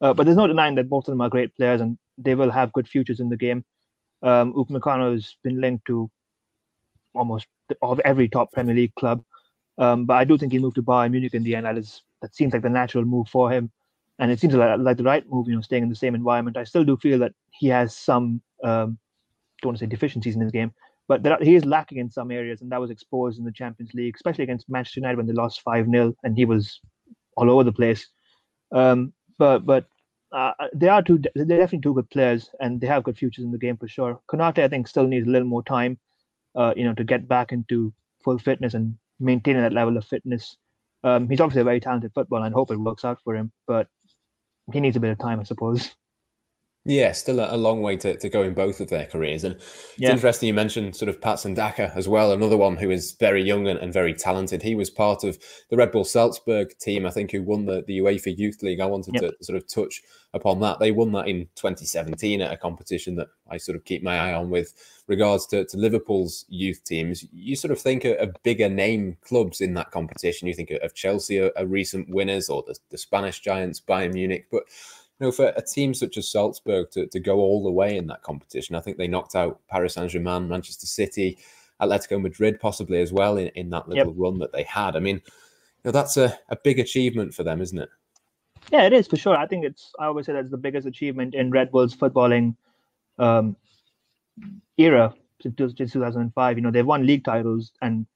Uh, 0.00 0.12
but 0.12 0.24
there's 0.24 0.36
no 0.36 0.46
denying 0.46 0.74
that 0.74 0.88
both 0.88 1.06
of 1.08 1.12
them 1.12 1.20
are 1.20 1.28
great 1.28 1.54
players 1.56 1.80
and 1.80 1.98
they 2.18 2.34
will 2.34 2.50
have 2.50 2.72
good 2.72 2.88
futures 2.88 3.20
in 3.20 3.28
the 3.28 3.36
game. 3.36 3.64
Um, 4.22 4.52
Upamecano 4.54 5.12
has 5.12 5.36
been 5.42 5.60
linked 5.60 5.86
to 5.86 6.10
almost 7.14 7.46
of 7.82 8.00
every 8.00 8.28
top 8.28 8.52
Premier 8.52 8.74
League 8.74 8.94
club. 8.94 9.22
Um, 9.78 10.04
but 10.06 10.14
I 10.14 10.24
do 10.24 10.38
think 10.38 10.52
he 10.52 10.58
moved 10.58 10.76
to 10.76 10.82
Bayern 10.82 11.10
Munich 11.10 11.34
in 11.34 11.42
the 11.42 11.56
end. 11.56 11.66
That 11.66 11.78
is 11.78 12.02
that 12.22 12.34
seems 12.34 12.52
like 12.52 12.62
the 12.62 12.70
natural 12.70 13.04
move 13.04 13.28
for 13.28 13.50
him, 13.50 13.70
and 14.18 14.30
it 14.30 14.40
seems 14.40 14.54
like, 14.54 14.78
like 14.78 14.96
the 14.96 15.02
right 15.02 15.24
move. 15.28 15.48
You 15.48 15.56
know, 15.56 15.60
staying 15.60 15.82
in 15.82 15.88
the 15.88 15.96
same 15.96 16.14
environment. 16.14 16.56
I 16.56 16.64
still 16.64 16.84
do 16.84 16.96
feel 16.96 17.18
that 17.18 17.32
he 17.50 17.68
has 17.68 17.96
some 17.96 18.40
um, 18.62 18.98
don't 19.60 19.70
want 19.70 19.78
to 19.78 19.84
say 19.84 19.88
deficiencies 19.88 20.36
in 20.36 20.40
his 20.40 20.52
game, 20.52 20.72
but 21.08 21.42
he 21.42 21.54
is 21.54 21.64
lacking 21.64 21.98
in 21.98 22.10
some 22.10 22.30
areas, 22.30 22.60
and 22.60 22.70
that 22.70 22.80
was 22.80 22.90
exposed 22.90 23.38
in 23.38 23.44
the 23.44 23.52
Champions 23.52 23.92
League, 23.94 24.14
especially 24.14 24.44
against 24.44 24.68
Manchester 24.68 25.00
United 25.00 25.16
when 25.16 25.26
they 25.26 25.32
lost 25.32 25.62
five 25.62 25.86
0 25.86 26.14
and 26.22 26.36
he 26.36 26.44
was 26.44 26.80
all 27.36 27.50
over 27.50 27.64
the 27.64 27.72
place. 27.72 28.06
Um, 28.72 29.12
but 29.38 29.64
but 29.66 29.86
uh, 30.32 30.52
they 30.74 30.88
are 30.88 31.02
two. 31.02 31.18
They're 31.34 31.44
definitely 31.44 31.80
two 31.80 31.94
good 31.94 32.10
players, 32.10 32.50
and 32.60 32.80
they 32.80 32.86
have 32.86 33.04
good 33.04 33.16
futures 33.18 33.44
in 33.44 33.52
the 33.52 33.58
game 33.58 33.76
for 33.76 33.88
sure. 33.88 34.20
Konate, 34.28 34.58
I 34.58 34.68
think, 34.68 34.88
still 34.88 35.06
needs 35.06 35.26
a 35.26 35.30
little 35.30 35.48
more 35.48 35.62
time, 35.62 35.98
uh, 36.54 36.74
you 36.76 36.84
know, 36.84 36.94
to 36.94 37.04
get 37.04 37.28
back 37.28 37.52
into 37.52 37.92
full 38.24 38.38
fitness 38.38 38.74
and 38.74 38.96
maintaining 39.20 39.62
that 39.62 39.72
level 39.72 39.96
of 39.96 40.04
fitness. 40.04 40.56
Um, 41.04 41.28
he's 41.28 41.40
obviously 41.40 41.60
a 41.60 41.64
very 41.64 41.80
talented 41.80 42.12
footballer, 42.14 42.46
and 42.46 42.54
hope 42.54 42.70
it 42.70 42.78
works 42.78 43.04
out 43.04 43.18
for 43.22 43.36
him. 43.36 43.52
But 43.66 43.88
he 44.72 44.80
needs 44.80 44.96
a 44.96 45.00
bit 45.00 45.10
of 45.10 45.18
time, 45.18 45.40
I 45.40 45.44
suppose. 45.44 45.94
Yeah, 46.86 47.12
still 47.12 47.40
a, 47.40 47.56
long 47.56 47.80
way 47.80 47.96
to, 47.96 48.14
to 48.18 48.28
go 48.28 48.42
in 48.42 48.52
both 48.52 48.78
of 48.78 48.90
their 48.90 49.06
careers. 49.06 49.42
And 49.42 49.54
it's 49.54 49.94
yeah. 49.96 50.10
interesting 50.10 50.48
you 50.48 50.52
mentioned 50.52 50.94
sort 50.94 51.08
of 51.08 51.18
Patson 51.18 51.54
Daka 51.54 51.90
as 51.94 52.08
well, 52.08 52.30
another 52.30 52.58
one 52.58 52.76
who 52.76 52.90
is 52.90 53.12
very 53.12 53.42
young 53.42 53.66
and, 53.68 53.78
and, 53.78 53.90
very 53.90 54.12
talented. 54.12 54.62
He 54.62 54.74
was 54.74 54.90
part 54.90 55.24
of 55.24 55.38
the 55.70 55.78
Red 55.78 55.92
Bull 55.92 56.04
Salzburg 56.04 56.78
team, 56.78 57.06
I 57.06 57.10
think, 57.10 57.30
who 57.30 57.42
won 57.42 57.64
the, 57.64 57.84
the 57.86 58.00
UEFA 58.00 58.36
Youth 58.36 58.62
League. 58.62 58.80
I 58.80 58.86
wanted 58.86 59.14
yep. 59.14 59.22
to 59.22 59.44
sort 59.44 59.56
of 59.56 59.66
touch 59.66 60.02
upon 60.34 60.60
that. 60.60 60.78
They 60.78 60.90
won 60.90 61.12
that 61.12 61.26
in 61.26 61.48
2017 61.54 62.42
at 62.42 62.52
a 62.52 62.56
competition 62.58 63.14
that 63.16 63.28
I 63.48 63.56
sort 63.56 63.76
of 63.76 63.84
keep 63.86 64.02
my 64.02 64.18
eye 64.18 64.34
on 64.34 64.50
with 64.50 64.74
regards 65.06 65.46
to, 65.46 65.64
to 65.64 65.76
Liverpool's 65.78 66.44
youth 66.48 66.84
teams. 66.84 67.24
You 67.32 67.56
sort 67.56 67.72
of 67.72 67.80
think 67.80 68.04
of, 68.04 68.18
of 68.18 68.34
bigger 68.42 68.68
name 68.68 69.16
clubs 69.22 69.62
in 69.62 69.72
that 69.74 69.90
competition. 69.90 70.48
You 70.48 70.54
think 70.54 70.70
of 70.70 70.94
Chelsea, 70.94 71.38
a, 71.38 71.64
recent 71.64 72.10
winners, 72.10 72.50
or 72.50 72.62
the, 72.66 72.76
the 72.90 72.98
Spanish 72.98 73.40
giants, 73.40 73.80
Bayern 73.80 74.12
Munich. 74.12 74.48
But 74.50 74.64
you 75.20 75.26
know, 75.26 75.32
for 75.32 75.52
a 75.56 75.62
team 75.62 75.94
such 75.94 76.16
as 76.16 76.28
Salzburg 76.28 76.90
to, 76.92 77.06
to 77.06 77.20
go 77.20 77.38
all 77.38 77.62
the 77.62 77.70
way 77.70 77.96
in 77.96 78.06
that 78.08 78.22
competition, 78.22 78.74
I 78.74 78.80
think 78.80 78.96
they 78.96 79.06
knocked 79.06 79.36
out 79.36 79.60
Paris 79.68 79.94
Saint 79.94 80.10
Germain, 80.10 80.48
Manchester 80.48 80.86
City, 80.86 81.38
Atletico 81.80 82.20
Madrid, 82.20 82.58
possibly 82.60 83.00
as 83.00 83.12
well 83.12 83.36
in, 83.36 83.48
in 83.48 83.70
that 83.70 83.88
little 83.88 84.08
yep. 84.08 84.14
run 84.16 84.38
that 84.38 84.52
they 84.52 84.64
had. 84.64 84.96
I 84.96 85.00
mean, 85.00 85.16
you 85.16 85.22
know, 85.84 85.90
that's 85.92 86.16
a, 86.16 86.36
a 86.48 86.56
big 86.56 86.80
achievement 86.80 87.32
for 87.32 87.44
them, 87.44 87.60
isn't 87.60 87.78
it? 87.78 87.88
Yeah, 88.72 88.86
it 88.86 88.92
is 88.92 89.06
for 89.06 89.16
sure. 89.16 89.36
I 89.36 89.46
think 89.46 89.64
it's, 89.64 89.92
I 89.98 90.06
always 90.06 90.26
say 90.26 90.32
that's 90.32 90.50
the 90.50 90.56
biggest 90.56 90.86
achievement 90.86 91.34
in 91.34 91.50
Red 91.50 91.70
Bull's 91.70 91.94
footballing 91.94 92.56
um, 93.18 93.56
era 94.78 95.14
since 95.42 95.74
2005. 95.74 96.56
You 96.56 96.62
know, 96.62 96.70
they've 96.70 96.84
won 96.84 97.06
league 97.06 97.24
titles 97.24 97.72
and 97.82 98.06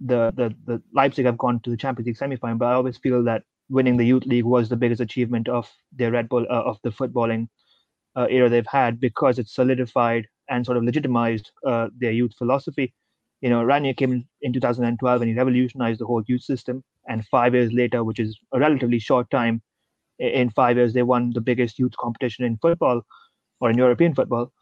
the, 0.00 0.32
the, 0.36 0.54
the 0.66 0.82
Leipzig 0.92 1.26
have 1.26 1.38
gone 1.38 1.60
to 1.60 1.70
the 1.70 1.76
Champions 1.76 2.06
League 2.06 2.16
semi-final, 2.16 2.58
but 2.58 2.66
I 2.66 2.74
always 2.74 2.96
feel 2.96 3.24
that 3.24 3.42
winning 3.68 3.96
the 3.96 4.06
youth 4.06 4.24
league 4.26 4.44
was 4.44 4.68
the 4.68 4.76
biggest 4.76 5.00
achievement 5.00 5.48
of 5.48 5.70
their 5.92 6.10
Red 6.10 6.28
Bull 6.28 6.46
uh, 6.48 6.62
of 6.62 6.78
the 6.82 6.90
footballing 6.90 7.48
uh, 8.16 8.26
era 8.30 8.48
they've 8.48 8.66
had 8.66 9.00
because 9.00 9.38
it 9.38 9.48
solidified 9.48 10.26
and 10.48 10.64
sort 10.64 10.78
of 10.78 10.84
legitimized 10.84 11.50
uh, 11.66 11.88
their 11.98 12.12
youth 12.12 12.32
philosophy. 12.38 12.94
You 13.40 13.50
know, 13.50 13.62
Ranieri 13.62 13.94
came 13.94 14.12
in, 14.12 14.28
in 14.40 14.52
2012 14.52 15.20
and 15.20 15.28
he 15.28 15.36
revolutionized 15.36 16.00
the 16.00 16.06
whole 16.06 16.22
youth 16.26 16.42
system. 16.42 16.82
And 17.08 17.26
five 17.26 17.54
years 17.54 17.72
later, 17.72 18.02
which 18.02 18.18
is 18.18 18.38
a 18.52 18.58
relatively 18.58 18.98
short 18.98 19.30
time, 19.30 19.62
in 20.18 20.50
five 20.50 20.76
years 20.76 20.94
they 20.94 21.02
won 21.02 21.32
the 21.34 21.40
biggest 21.40 21.78
youth 21.78 21.94
competition 21.98 22.44
in 22.44 22.56
football 22.56 23.02
or 23.60 23.70
in 23.70 23.78
European 23.78 24.14
football. 24.14 24.52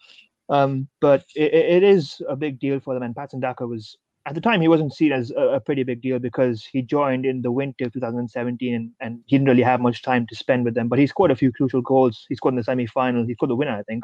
Um, 0.49 0.89
but 1.01 1.25
it, 1.35 1.55
it 1.55 1.83
is 1.83 2.21
a 2.29 2.37
big 2.37 2.59
deal 2.59 2.81
for 2.81 2.95
them. 2.95 3.03
And 3.03 3.15
Patson 3.15 3.41
Daka 3.41 3.67
was 3.67 3.97
at 4.27 4.35
the 4.35 4.41
time 4.41 4.61
he 4.61 4.69
wasn't 4.69 4.95
seen 4.95 5.13
as 5.13 5.31
a, 5.31 5.55
a, 5.55 5.61
pretty 5.61 5.83
big 5.83 6.01
deal 6.01 6.19
because 6.19 6.65
he 6.65 6.81
joined 6.81 7.27
in 7.27 7.43
the 7.43 7.53
winter 7.53 7.87
of 7.87 7.93
2017 7.93 8.75
and, 8.75 8.91
and, 9.01 9.21
he 9.27 9.37
didn't 9.37 9.49
really 9.49 9.63
have 9.63 9.81
much 9.81 10.03
time 10.03 10.27
to 10.27 10.35
spend 10.35 10.65
with 10.65 10.75
them. 10.75 10.89
But 10.89 10.99
he 10.99 11.07
scored 11.07 11.31
a 11.31 11.37
few 11.37 11.53
crucial 11.53 11.83
goals. 11.83 12.25
He 12.29 12.35
scored 12.35 12.55
in 12.55 12.57
the 12.57 12.65
semi-final. 12.65 13.27
He 13.27 13.35
scored 13.35 13.51
the 13.51 13.57
winner, 13.57 13.77
I 13.77 13.83
think, 13.83 14.03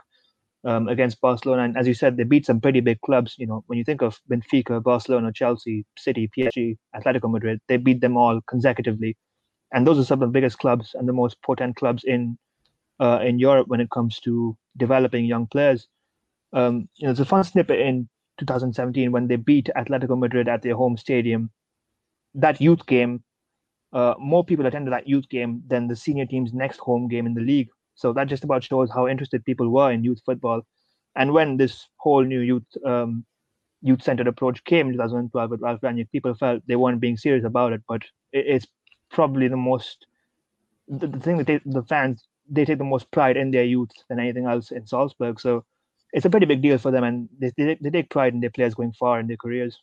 um, 0.64 0.88
against 0.88 1.20
Barcelona. 1.20 1.62
And 1.62 1.76
as 1.76 1.86
you 1.86 1.94
said, 1.94 2.16
they 2.16 2.24
beat 2.24 2.44
some 2.44 2.60
pretty 2.60 2.80
big 2.80 3.00
clubs. 3.00 3.34
You 3.38 3.46
know, 3.46 3.64
when 3.66 3.78
you 3.78 3.84
think 3.84 4.02
of 4.02 4.20
Benfica, 4.30 4.82
Barcelona, 4.82 5.32
Chelsea, 5.32 5.86
City, 5.98 6.30
PSG, 6.36 6.76
Atletico 6.94 7.30
Madrid, 7.30 7.60
they 7.68 7.78
beat 7.78 8.02
them 8.02 8.16
all 8.16 8.40
consecutively. 8.46 9.16
And 9.72 9.86
those 9.86 9.98
are 9.98 10.04
some 10.04 10.22
of 10.22 10.28
the 10.28 10.32
biggest 10.32 10.58
clubs 10.58 10.90
and 10.94 11.08
the 11.08 11.12
most 11.12 11.40
potent 11.42 11.76
clubs 11.76 12.04
in 12.04 12.36
uh, 12.98 13.20
in 13.22 13.38
Europe 13.38 13.68
when 13.68 13.80
it 13.80 13.88
comes 13.90 14.20
to 14.20 14.54
developing 14.76 15.24
young 15.24 15.46
players. 15.46 15.88
Um, 16.52 16.88
you 16.96 17.06
know, 17.06 17.12
it's 17.12 17.20
a 17.20 17.24
fun 17.24 17.44
snippet 17.44 17.80
in 17.80 18.08
2017 18.40 19.12
when 19.12 19.28
they 19.28 19.36
beat 19.36 19.70
Atletico 19.76 20.18
Madrid 20.18 20.48
at 20.48 20.62
their 20.62 20.74
home 20.74 20.96
stadium. 20.96 21.50
That 22.34 22.60
youth 22.60 22.86
game, 22.86 23.22
uh, 23.92 24.14
more 24.18 24.44
people 24.44 24.66
attended 24.66 24.92
that 24.92 25.08
youth 25.08 25.28
game 25.28 25.62
than 25.66 25.88
the 25.88 25.96
senior 25.96 26.26
team's 26.26 26.52
next 26.52 26.78
home 26.78 27.08
game 27.08 27.26
in 27.26 27.34
the 27.34 27.40
league. 27.40 27.68
So 27.94 28.12
that 28.12 28.28
just 28.28 28.44
about 28.44 28.64
shows 28.64 28.90
how 28.90 29.08
interested 29.08 29.44
people 29.44 29.68
were 29.68 29.90
in 29.90 30.04
youth 30.04 30.22
football. 30.24 30.62
And 31.16 31.32
when 31.32 31.56
this 31.56 31.88
whole 31.96 32.22
new 32.22 32.40
youth 32.40 32.64
um, 32.84 33.24
youth 33.82 34.02
centered 34.02 34.28
approach 34.28 34.62
came 34.64 34.88
in 34.88 34.92
2012 34.94 35.50
with 35.50 35.60
Ralf 35.60 35.80
Rangnick, 35.80 36.10
people 36.10 36.34
felt 36.34 36.62
they 36.66 36.76
weren't 36.76 37.00
being 37.00 37.16
serious 37.16 37.44
about 37.44 37.72
it. 37.72 37.82
But 37.88 38.02
it's 38.32 38.66
probably 39.10 39.48
the 39.48 39.56
most 39.56 40.06
the, 40.88 41.06
the 41.06 41.20
thing 41.20 41.38
that 41.38 41.46
they, 41.46 41.60
the 41.64 41.82
fans 41.82 42.26
they 42.48 42.64
take 42.64 42.78
the 42.78 42.84
most 42.84 43.10
pride 43.10 43.36
in 43.36 43.50
their 43.50 43.64
youth 43.64 43.90
than 44.08 44.18
anything 44.18 44.46
else 44.46 44.70
in 44.72 44.86
Salzburg. 44.86 45.40
So 45.40 45.64
it's 46.12 46.26
a 46.26 46.30
pretty 46.30 46.46
big 46.46 46.62
deal 46.62 46.78
for 46.78 46.90
them, 46.90 47.04
and 47.04 47.28
they, 47.38 47.52
they, 47.56 47.78
they 47.80 47.90
take 47.90 48.10
pride 48.10 48.34
in 48.34 48.40
their 48.40 48.50
players 48.50 48.74
going 48.74 48.92
far 48.92 49.20
in 49.20 49.26
their 49.26 49.36
careers. 49.36 49.78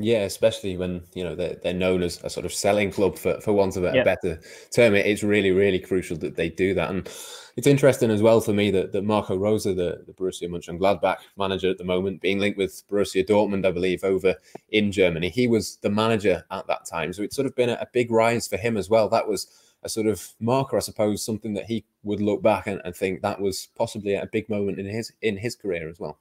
Yeah, 0.00 0.22
especially 0.22 0.76
when 0.76 1.02
you 1.14 1.24
know 1.24 1.34
they're, 1.34 1.56
they're 1.62 1.74
known 1.74 2.02
as 2.02 2.22
a 2.22 2.30
sort 2.30 2.46
of 2.46 2.52
selling 2.52 2.90
club 2.90 3.18
for, 3.18 3.40
for 3.40 3.52
want 3.52 3.76
of 3.76 3.84
a, 3.84 4.04
better 4.04 4.40
term. 4.70 4.94
It's 4.94 5.22
really, 5.22 5.50
really 5.50 5.80
crucial 5.80 6.16
that 6.18 6.36
they 6.36 6.48
do 6.48 6.72
that. 6.74 6.90
And 6.90 7.08
it's 7.56 7.66
interesting 7.66 8.10
as 8.10 8.22
well 8.22 8.40
for 8.40 8.52
me 8.52 8.70
that, 8.70 8.92
that 8.92 9.02
Marco 9.02 9.36
Rosa, 9.36 9.74
the, 9.74 10.04
the 10.06 10.12
Borussia 10.12 10.48
Mönchengladbach 10.48 11.18
manager 11.36 11.68
at 11.68 11.78
the 11.78 11.84
moment, 11.84 12.20
being 12.20 12.38
linked 12.38 12.58
with 12.58 12.84
Borussia 12.88 13.26
Dortmund, 13.26 13.66
I 13.66 13.72
believe, 13.72 14.04
over 14.04 14.36
in 14.68 14.92
Germany. 14.92 15.30
He 15.30 15.48
was 15.48 15.78
the 15.78 15.90
manager 15.90 16.44
at 16.52 16.68
that 16.68 16.86
time. 16.86 17.12
So 17.12 17.22
it's 17.22 17.34
sort 17.34 17.46
of 17.46 17.56
been 17.56 17.70
a, 17.70 17.78
a 17.80 17.88
big 17.92 18.12
rise 18.12 18.46
for 18.46 18.56
him 18.56 18.76
as 18.76 18.88
well. 18.88 19.08
That 19.08 19.26
was 19.26 19.48
a 19.82 19.88
sort 19.88 20.06
of 20.06 20.34
marker, 20.40 20.76
I 20.76 20.80
suppose, 20.80 21.24
something 21.24 21.54
that 21.54 21.66
he 21.66 21.84
would 22.02 22.20
look 22.20 22.42
back 22.42 22.66
and, 22.66 22.80
and 22.84 22.94
think 22.94 23.22
that 23.22 23.40
was 23.40 23.68
possibly 23.76 24.14
a 24.14 24.28
big 24.30 24.48
moment 24.48 24.78
in 24.78 24.86
his 24.86 25.12
in 25.22 25.36
his 25.36 25.54
career 25.54 25.88
as 25.88 26.00
well. 26.00 26.18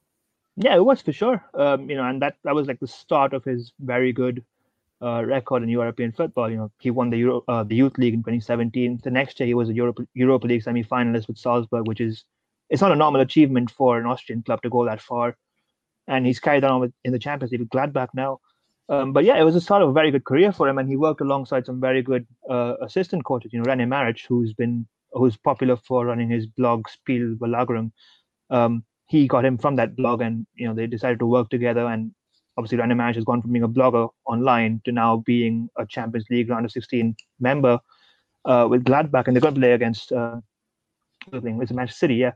Yeah, 0.55 0.75
it 0.75 0.85
was 0.85 1.01
for 1.01 1.13
sure. 1.13 1.43
Um, 1.53 1.89
you 1.89 1.95
know, 1.95 2.03
and 2.03 2.21
that 2.21 2.37
that 2.43 2.55
was 2.55 2.67
like 2.67 2.79
the 2.79 2.87
start 2.87 3.33
of 3.33 3.43
his 3.43 3.73
very 3.79 4.11
good 4.13 4.43
uh, 5.01 5.23
record 5.25 5.63
in 5.63 5.69
European 5.69 6.11
football. 6.11 6.49
You 6.49 6.57
know, 6.57 6.71
he 6.79 6.91
won 6.91 7.09
the 7.09 7.17
Euro, 7.17 7.43
uh, 7.47 7.63
the 7.63 7.75
Youth 7.75 7.97
League 7.97 8.13
in 8.13 8.21
2017. 8.21 9.01
The 9.03 9.11
next 9.11 9.39
year, 9.39 9.47
he 9.47 9.53
was 9.53 9.69
a 9.69 9.73
Europe, 9.73 9.99
Europa 10.13 10.47
League 10.47 10.63
semi-finalist 10.63 11.27
with 11.27 11.37
Salzburg, 11.37 11.87
which 11.87 12.01
is 12.01 12.23
it's 12.69 12.81
not 12.81 12.91
a 12.91 12.95
normal 12.95 13.21
achievement 13.21 13.71
for 13.71 13.97
an 13.97 14.05
Austrian 14.05 14.43
club 14.43 14.61
to 14.63 14.69
go 14.69 14.85
that 14.85 15.01
far. 15.01 15.37
And 16.07 16.25
he's 16.25 16.39
carried 16.39 16.63
on 16.63 16.79
with, 16.79 16.93
in 17.03 17.11
the 17.11 17.19
Champions 17.19 17.51
League 17.51 17.61
with 17.61 17.69
Gladbach 17.69 18.09
now. 18.13 18.39
Um, 18.89 19.11
but 19.11 19.25
yeah, 19.25 19.37
it 19.39 19.43
was 19.43 19.55
a 19.55 19.61
start 19.61 19.81
of 19.81 19.89
a 19.89 19.93
very 19.93 20.11
good 20.11 20.23
career 20.25 20.51
for 20.51 20.67
him, 20.67 20.77
and 20.77 20.87
he 20.87 20.95
worked 20.95 21.21
alongside 21.21 21.65
some 21.65 21.81
very 21.81 22.01
good 22.01 22.25
uh, 22.49 22.75
assistant 22.81 23.25
coaches. 23.25 23.51
You 23.51 23.61
know, 23.61 23.65
René 23.65 23.87
Maric, 23.87 24.25
who's 24.27 24.53
been 24.53 24.87
who's 25.11 25.37
popular 25.37 25.75
for 25.75 26.05
running 26.05 26.29
his 26.29 26.47
blog 26.47 26.85
Spielverlagerung. 26.87 27.91
Um, 28.49 28.83
he 29.07 29.27
got 29.27 29.45
him 29.45 29.57
from 29.57 29.75
that 29.75 29.95
blog, 29.95 30.21
and 30.21 30.45
you 30.55 30.67
know 30.67 30.73
they 30.73 30.87
decided 30.87 31.19
to 31.19 31.25
work 31.25 31.49
together. 31.49 31.85
And 31.85 32.11
obviously, 32.57 32.77
René 32.77 32.93
Maric 32.93 33.15
has 33.15 33.25
gone 33.25 33.41
from 33.41 33.51
being 33.51 33.63
a 33.63 33.69
blogger 33.69 34.09
online 34.25 34.81
to 34.85 34.91
now 34.91 35.17
being 35.17 35.69
a 35.77 35.85
Champions 35.85 36.27
League 36.29 36.49
round 36.49 36.65
of 36.65 36.71
16 36.71 37.15
member 37.39 37.79
uh, 38.45 38.67
with 38.69 38.85
Gladbach, 38.85 39.27
and 39.27 39.35
they're 39.35 39.41
going 39.41 39.55
to 39.55 39.59
play 39.59 39.73
against 39.73 40.13
uh, 40.13 40.37
it's 41.33 41.71
Manchester 41.71 41.97
City, 41.97 42.15
yeah. 42.15 42.31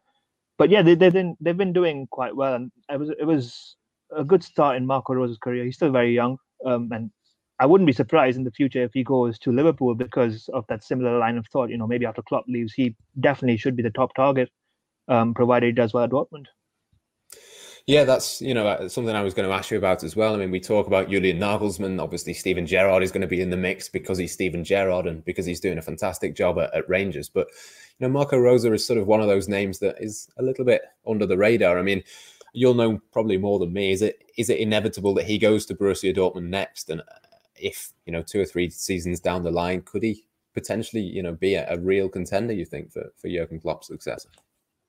But 0.57 0.69
yeah, 0.69 0.81
they, 0.81 0.95
they've 0.95 1.13
been 1.13 1.37
they've 1.39 1.57
been 1.57 1.73
doing 1.73 2.07
quite 2.11 2.35
well, 2.35 2.53
and 2.53 2.71
it 2.89 2.99
was 2.99 3.09
it 3.09 3.25
was 3.25 3.75
a 4.15 4.23
good 4.23 4.43
start 4.43 4.77
in 4.77 4.85
Marco 4.85 5.13
Rose's 5.13 5.37
career. 5.37 5.65
He's 5.65 5.75
still 5.75 5.91
very 5.91 6.13
young, 6.13 6.37
um, 6.65 6.89
and 6.91 7.11
I 7.59 7.65
wouldn't 7.65 7.87
be 7.87 7.93
surprised 7.93 8.37
in 8.37 8.43
the 8.43 8.51
future 8.51 8.83
if 8.83 8.91
he 8.93 9.03
goes 9.03 9.37
to 9.39 9.51
Liverpool 9.51 9.93
because 9.95 10.49
of 10.53 10.65
that 10.67 10.83
similar 10.83 11.17
line 11.17 11.37
of 11.37 11.45
thought. 11.47 11.69
You 11.69 11.77
know, 11.77 11.87
maybe 11.87 12.05
after 12.05 12.21
Klopp 12.21 12.45
leaves, 12.47 12.73
he 12.73 12.95
definitely 13.19 13.57
should 13.57 13.75
be 13.75 13.83
the 13.83 13.91
top 13.91 14.13
target, 14.15 14.49
um, 15.07 15.33
provided 15.33 15.67
he 15.67 15.71
does 15.71 15.93
well 15.93 16.03
at 16.03 16.09
Dortmund. 16.09 16.45
Yeah, 17.87 18.03
that's 18.03 18.41
you 18.41 18.53
know 18.53 18.67
uh, 18.67 18.89
something 18.89 19.15
I 19.15 19.23
was 19.23 19.33
going 19.33 19.49
to 19.49 19.55
ask 19.55 19.71
you 19.71 19.77
about 19.77 20.03
as 20.03 20.15
well. 20.15 20.33
I 20.33 20.37
mean, 20.37 20.51
we 20.51 20.59
talk 20.59 20.87
about 20.87 21.09
Julian 21.09 21.39
Nagelsmann. 21.39 22.01
Obviously, 22.01 22.33
Steven 22.33 22.65
Gerrard 22.65 23.01
is 23.01 23.11
going 23.11 23.21
to 23.21 23.27
be 23.27 23.41
in 23.41 23.49
the 23.49 23.57
mix 23.57 23.89
because 23.89 24.17
he's 24.17 24.33
Steven 24.33 24.63
Gerrard 24.63 25.07
and 25.07 25.25
because 25.25 25.45
he's 25.45 25.59
doing 25.59 25.79
a 25.79 25.81
fantastic 25.81 26.35
job 26.35 26.59
at, 26.59 26.73
at 26.75 26.87
Rangers. 26.87 27.29
But 27.29 27.47
you 27.99 28.07
know, 28.07 28.09
Marco 28.09 28.37
Rosa 28.37 28.71
is 28.73 28.85
sort 28.85 28.99
of 28.99 29.07
one 29.07 29.19
of 29.19 29.27
those 29.27 29.47
names 29.47 29.79
that 29.79 29.95
is 29.99 30.29
a 30.37 30.43
little 30.43 30.63
bit 30.63 30.83
under 31.07 31.25
the 31.25 31.37
radar. 31.37 31.79
I 31.79 31.81
mean, 31.81 32.03
you'll 32.53 32.73
know 32.73 32.99
probably 33.11 33.37
more 33.37 33.59
than 33.59 33.73
me. 33.73 33.91
Is 33.91 34.01
it 34.01 34.23
is 34.37 34.49
it 34.49 34.59
inevitable 34.59 35.13
that 35.15 35.25
he 35.25 35.37
goes 35.37 35.65
to 35.67 35.75
Borussia 35.75 36.15
Dortmund 36.15 36.49
next? 36.49 36.89
And 36.89 37.01
if 37.55 37.91
you 38.05 38.11
know 38.11 38.21
two 38.21 38.41
or 38.41 38.45
three 38.45 38.69
seasons 38.69 39.19
down 39.19 39.43
the 39.43 39.51
line, 39.51 39.81
could 39.81 40.03
he 40.03 40.25
potentially 40.53 41.01
you 41.01 41.23
know 41.23 41.33
be 41.33 41.55
a, 41.55 41.69
a 41.69 41.79
real 41.79 42.09
contender? 42.09 42.53
You 42.53 42.65
think 42.65 42.91
for 42.91 43.11
for 43.17 43.29
Jurgen 43.29 43.59
Klopp's 43.59 43.87
successor? 43.87 44.29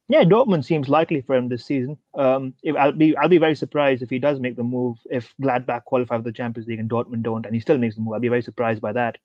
Yeah, 0.08 0.24
Dortmund 0.24 0.64
seems 0.64 0.88
likely 0.88 1.22
for 1.22 1.36
him 1.36 1.48
this 1.48 1.64
season. 1.64 1.96
Um, 2.14 2.54
if, 2.62 2.76
I'll 2.76 2.92
be 2.92 3.16
I'll 3.16 3.28
be 3.28 3.38
very 3.38 3.54
surprised 3.54 4.02
if 4.02 4.10
he 4.10 4.18
does 4.18 4.40
make 4.40 4.56
the 4.56 4.64
move. 4.64 4.98
If 5.10 5.32
Gladbach 5.40 5.84
qualify 5.84 6.16
for 6.16 6.22
the 6.22 6.32
Champions 6.32 6.68
League 6.68 6.80
and 6.80 6.90
Dortmund 6.90 7.22
don't, 7.22 7.46
and 7.46 7.54
he 7.54 7.60
still 7.60 7.78
makes 7.78 7.94
the 7.94 8.02
move, 8.02 8.14
I'll 8.14 8.20
be 8.20 8.28
very 8.28 8.42
surprised 8.42 8.82
by 8.82 8.92
that. 8.92 9.18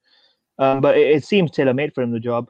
Um, 0.59 0.81
but 0.81 0.97
it, 0.97 1.07
it 1.07 1.25
seems 1.25 1.51
tailor 1.51 1.73
made 1.73 1.93
for 1.93 2.01
him 2.03 2.11
the 2.11 2.19
job. 2.19 2.49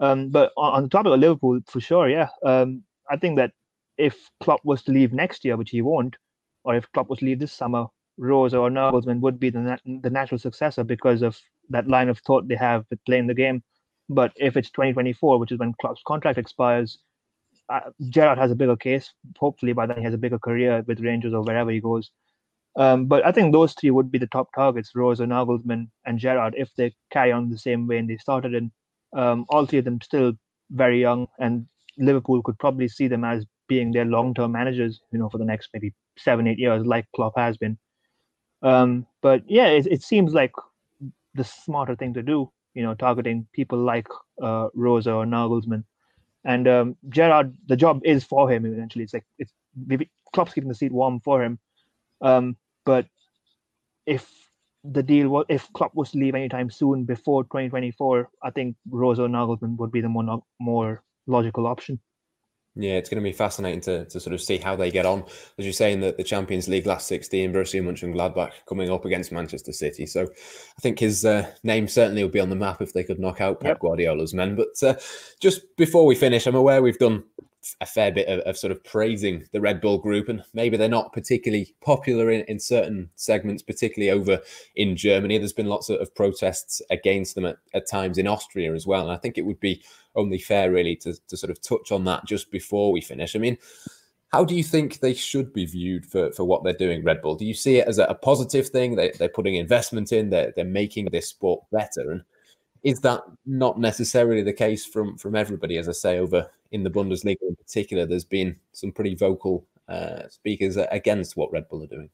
Um, 0.00 0.30
but 0.30 0.52
on, 0.56 0.72
on, 0.72 0.82
the 0.82 0.88
topic 0.88 1.12
of 1.12 1.20
Liverpool, 1.20 1.60
for 1.66 1.80
sure, 1.80 2.08
yeah. 2.08 2.28
Um, 2.44 2.82
I 3.10 3.16
think 3.16 3.36
that 3.36 3.52
if 3.98 4.30
Klopp 4.42 4.60
was 4.64 4.82
to 4.84 4.92
leave 4.92 5.12
next 5.12 5.44
year, 5.44 5.56
which 5.56 5.70
he 5.70 5.82
won't, 5.82 6.16
or 6.64 6.74
if 6.74 6.90
Klopp 6.92 7.08
was 7.08 7.20
to 7.20 7.24
leave 7.24 7.38
this 7.38 7.52
summer, 7.52 7.86
Rose 8.16 8.54
or 8.54 8.70
Nagelsmann 8.70 9.20
would 9.20 9.40
be 9.40 9.50
the 9.50 9.60
nat- 9.60 10.02
the 10.02 10.10
natural 10.10 10.38
successor 10.38 10.84
because 10.84 11.22
of 11.22 11.38
that 11.70 11.88
line 11.88 12.08
of 12.08 12.18
thought 12.20 12.48
they 12.48 12.54
have 12.56 12.84
with 12.90 13.04
playing 13.04 13.26
the 13.26 13.34
game. 13.34 13.62
But 14.08 14.32
if 14.36 14.56
it's 14.56 14.70
2024, 14.70 15.38
which 15.38 15.52
is 15.52 15.58
when 15.58 15.74
Klopp's 15.80 16.02
contract 16.06 16.38
expires, 16.38 16.98
uh, 17.68 17.80
Gerrard 18.10 18.38
has 18.38 18.50
a 18.50 18.54
bigger 18.54 18.76
case. 18.76 19.12
Hopefully, 19.38 19.72
by 19.72 19.86
then 19.86 19.98
he 19.98 20.04
has 20.04 20.14
a 20.14 20.18
bigger 20.18 20.38
career 20.38 20.84
with 20.86 21.00
Rangers 21.00 21.34
or 21.34 21.42
wherever 21.42 21.70
he 21.70 21.80
goes. 21.80 22.10
Um, 22.76 23.06
but 23.06 23.24
I 23.24 23.32
think 23.32 23.52
those 23.52 23.72
three 23.72 23.90
would 23.90 24.10
be 24.10 24.18
the 24.18 24.26
top 24.26 24.48
targets: 24.54 24.94
Rose, 24.94 25.20
or 25.20 25.26
Nagelsmann, 25.26 25.88
and 26.06 26.18
Gerrard, 26.18 26.54
if 26.56 26.70
they 26.76 26.94
carry 27.10 27.32
on 27.32 27.50
the 27.50 27.58
same 27.58 27.86
way 27.86 27.98
and 27.98 28.08
they 28.08 28.16
started 28.16 28.54
in. 28.54 28.70
Um, 29.16 29.46
all 29.48 29.64
three 29.64 29.78
of 29.78 29.84
them 29.84 30.00
still 30.00 30.32
very 30.70 31.00
young, 31.00 31.28
and 31.38 31.66
Liverpool 31.98 32.42
could 32.42 32.58
probably 32.58 32.88
see 32.88 33.06
them 33.06 33.24
as 33.24 33.46
being 33.68 33.92
their 33.92 34.04
long-term 34.04 34.52
managers, 34.52 35.00
you 35.12 35.18
know, 35.18 35.28
for 35.28 35.38
the 35.38 35.44
next 35.44 35.70
maybe 35.72 35.92
seven, 36.18 36.46
eight 36.46 36.58
years, 36.58 36.84
like 36.86 37.06
Klopp 37.14 37.36
has 37.36 37.56
been. 37.56 37.78
Um, 38.62 39.06
but 39.22 39.42
yeah, 39.46 39.66
it, 39.66 39.86
it 39.86 40.02
seems 40.02 40.32
like 40.32 40.52
the 41.34 41.44
smarter 41.44 41.96
thing 41.96 42.14
to 42.14 42.22
do, 42.22 42.50
you 42.74 42.82
know, 42.82 42.94
targeting 42.94 43.46
people 43.52 43.78
like 43.78 44.06
uh, 44.42 44.68
Rosa 44.74 45.12
or 45.12 45.26
Nagelsmann. 45.26 45.84
And 46.44 46.68
um, 46.68 46.96
Gerrard, 47.08 47.56
the 47.66 47.76
job 47.76 48.00
is 48.04 48.24
for 48.24 48.50
him 48.50 48.66
eventually. 48.66 49.04
It's 49.04 49.14
like 49.14 49.24
it's 49.38 49.52
maybe 49.86 50.10
Klopp's 50.32 50.52
keeping 50.52 50.68
the 50.68 50.74
seat 50.74 50.92
warm 50.92 51.20
for 51.20 51.42
him. 51.42 51.58
Um, 52.20 52.56
but 52.84 53.06
if 54.06 54.30
the 54.84 55.02
deal 55.02 55.28
was 55.28 55.46
if 55.48 55.72
Klopp 55.72 55.94
was 55.94 56.10
to 56.10 56.18
leave 56.18 56.34
anytime 56.34 56.70
soon 56.70 57.04
before 57.04 57.44
2024, 57.44 58.28
I 58.42 58.50
think 58.50 58.76
Rosa 58.90 59.22
or 59.22 59.28
Nagelsmann 59.28 59.76
would 59.78 59.90
be 59.90 60.02
the 60.02 60.08
more 60.08 60.42
more 60.60 61.02
logical 61.26 61.66
option. 61.66 61.98
Yeah, 62.76 62.94
it's 62.94 63.08
going 63.08 63.22
to 63.22 63.28
be 63.28 63.32
fascinating 63.32 63.80
to, 63.82 64.04
to 64.06 64.18
sort 64.18 64.34
of 64.34 64.40
see 64.40 64.58
how 64.58 64.74
they 64.74 64.90
get 64.90 65.06
on. 65.06 65.24
As 65.58 65.64
you're 65.64 65.72
saying, 65.72 66.00
that 66.00 66.16
the 66.16 66.24
Champions 66.24 66.66
League 66.66 66.86
last 66.86 67.06
16, 67.06 67.52
Borussia 67.52 67.80
Mönchengladbach 67.80 68.50
coming 68.68 68.90
up 68.90 69.04
against 69.04 69.30
Manchester 69.30 69.72
City. 69.72 70.06
So 70.06 70.22
I 70.22 70.80
think 70.80 70.98
his 70.98 71.24
uh, 71.24 71.48
name 71.62 71.86
certainly 71.86 72.24
would 72.24 72.32
be 72.32 72.40
on 72.40 72.50
the 72.50 72.56
map 72.56 72.82
if 72.82 72.92
they 72.92 73.04
could 73.04 73.20
knock 73.20 73.40
out 73.40 73.60
Pep 73.60 73.68
yep. 73.68 73.80
Guardiola's 73.80 74.34
men. 74.34 74.56
But 74.56 74.82
uh, 74.82 74.94
just 75.38 75.76
before 75.76 76.04
we 76.04 76.16
finish, 76.16 76.48
I'm 76.48 76.56
aware 76.56 76.82
we've 76.82 76.98
done 76.98 77.22
a 77.80 77.86
fair 77.86 78.12
bit 78.12 78.28
of, 78.28 78.40
of, 78.40 78.56
sort 78.56 78.70
of 78.70 78.82
praising 78.84 79.46
the 79.52 79.60
Red 79.60 79.80
Bull 79.80 79.98
group, 79.98 80.28
and 80.28 80.42
maybe 80.52 80.76
they're 80.76 80.88
not 80.88 81.12
particularly 81.12 81.74
popular 81.80 82.30
in, 82.30 82.42
in 82.42 82.58
certain 82.58 83.10
segments, 83.16 83.62
particularly 83.62 84.10
over 84.10 84.40
in 84.76 84.96
Germany. 84.96 85.38
There's 85.38 85.52
been 85.52 85.66
lots 85.66 85.88
of, 85.88 86.00
of 86.00 86.14
protests 86.14 86.82
against 86.90 87.34
them 87.34 87.46
at, 87.46 87.56
at, 87.74 87.88
times 87.88 88.18
in 88.18 88.26
Austria 88.26 88.74
as 88.74 88.86
well. 88.86 89.02
And 89.02 89.12
I 89.12 89.16
think 89.16 89.38
it 89.38 89.46
would 89.46 89.60
be 89.60 89.82
only 90.14 90.38
fair, 90.38 90.70
really, 90.70 90.96
to, 90.96 91.14
to 91.28 91.36
sort 91.36 91.50
of 91.50 91.60
touch 91.62 91.92
on 91.92 92.04
that 92.04 92.24
just 92.26 92.50
before 92.50 92.92
we 92.92 93.00
finish. 93.00 93.34
I 93.34 93.38
mean, 93.38 93.58
how 94.34 94.44
do 94.44 94.54
you 94.56 94.64
think 94.64 94.98
they 94.98 95.14
should 95.14 95.52
be 95.52 95.64
viewed 95.64 96.04
for, 96.04 96.32
for 96.32 96.44
what 96.44 96.64
they're 96.64 96.72
doing, 96.72 97.04
Red 97.04 97.22
Bull? 97.22 97.36
Do 97.36 97.44
you 97.44 97.54
see 97.54 97.76
it 97.76 97.86
as 97.86 97.98
a, 97.98 98.04
a 98.04 98.14
positive 98.14 98.68
thing? 98.68 98.96
They, 98.96 99.12
they're 99.12 99.28
putting 99.28 99.54
investment 99.54 100.12
in, 100.12 100.30
they're, 100.30 100.52
they're 100.56 100.64
making 100.64 101.06
this 101.12 101.28
sport 101.28 101.62
better. 101.70 102.10
And 102.10 102.22
is 102.84 103.00
that 103.00 103.22
not 103.46 103.80
necessarily 103.80 104.42
the 104.42 104.52
case 104.52 104.84
from 104.84 105.16
from 105.16 105.34
everybody? 105.34 105.78
As 105.78 105.88
I 105.88 105.92
say, 105.92 106.18
over 106.18 106.48
in 106.70 106.84
the 106.84 106.90
Bundesliga 106.90 107.42
in 107.42 107.56
particular, 107.56 108.06
there's 108.06 108.24
been 108.24 108.54
some 108.72 108.92
pretty 108.92 109.14
vocal 109.14 109.66
uh, 109.88 110.28
speakers 110.28 110.76
against 110.76 111.36
what 111.36 111.50
Red 111.50 111.68
Bull 111.68 111.82
are 111.82 111.88
doing. 111.88 112.10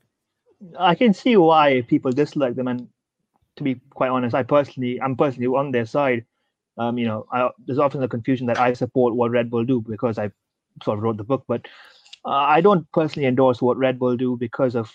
I 0.78 0.94
can 0.94 1.12
see 1.12 1.36
why 1.36 1.82
people 1.82 2.12
dislike 2.12 2.54
them, 2.54 2.68
and 2.68 2.88
to 3.56 3.64
be 3.64 3.80
quite 3.90 4.10
honest, 4.10 4.34
I 4.34 4.44
personally, 4.44 5.00
I'm 5.00 5.16
personally 5.16 5.48
on 5.48 5.72
their 5.72 5.86
side. 5.86 6.24
Um, 6.78 6.96
you 6.96 7.06
know, 7.06 7.26
I, 7.32 7.50
there's 7.66 7.78
often 7.78 8.00
the 8.00 8.08
confusion 8.08 8.46
that 8.46 8.58
I 8.58 8.72
support 8.72 9.14
what 9.14 9.32
Red 9.32 9.50
Bull 9.50 9.64
do 9.64 9.80
because 9.80 10.18
I 10.18 10.30
sort 10.84 10.98
of 10.98 11.02
wrote 11.02 11.16
the 11.16 11.24
book, 11.24 11.44
but 11.48 11.66
uh, 12.24 12.30
I 12.30 12.60
don't 12.60 12.90
personally 12.92 13.26
endorse 13.26 13.60
what 13.60 13.76
Red 13.76 13.98
Bull 13.98 14.16
do 14.16 14.36
because 14.36 14.76
of, 14.76 14.90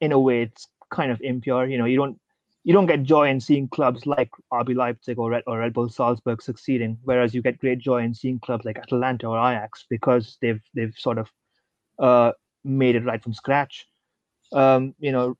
in 0.00 0.12
a 0.12 0.18
way, 0.18 0.42
it's 0.42 0.68
kind 0.90 1.10
of 1.10 1.20
impure. 1.22 1.66
You 1.66 1.78
know, 1.78 1.86
you 1.86 1.96
don't 1.96 2.18
you 2.64 2.72
don't 2.72 2.86
get 2.86 3.02
joy 3.02 3.28
in 3.28 3.40
seeing 3.40 3.68
clubs 3.68 4.06
like 4.06 4.30
RB 4.52 4.76
Leipzig 4.76 5.18
or 5.18 5.30
Red, 5.30 5.42
or 5.46 5.58
Red 5.58 5.72
Bull 5.72 5.88
Salzburg 5.88 6.40
succeeding, 6.40 6.98
whereas 7.02 7.34
you 7.34 7.42
get 7.42 7.58
great 7.58 7.78
joy 7.78 8.02
in 8.02 8.14
seeing 8.14 8.38
clubs 8.38 8.64
like 8.64 8.78
Atalanta 8.78 9.26
or 9.26 9.38
Ajax 9.38 9.84
because 9.90 10.38
they've 10.40 10.62
they've 10.74 10.94
sort 10.96 11.18
of 11.18 11.30
uh, 11.98 12.32
made 12.64 12.94
it 12.94 13.04
right 13.04 13.22
from 13.22 13.34
scratch. 13.34 13.86
Um, 14.52 14.94
you 15.00 15.10
know, 15.10 15.36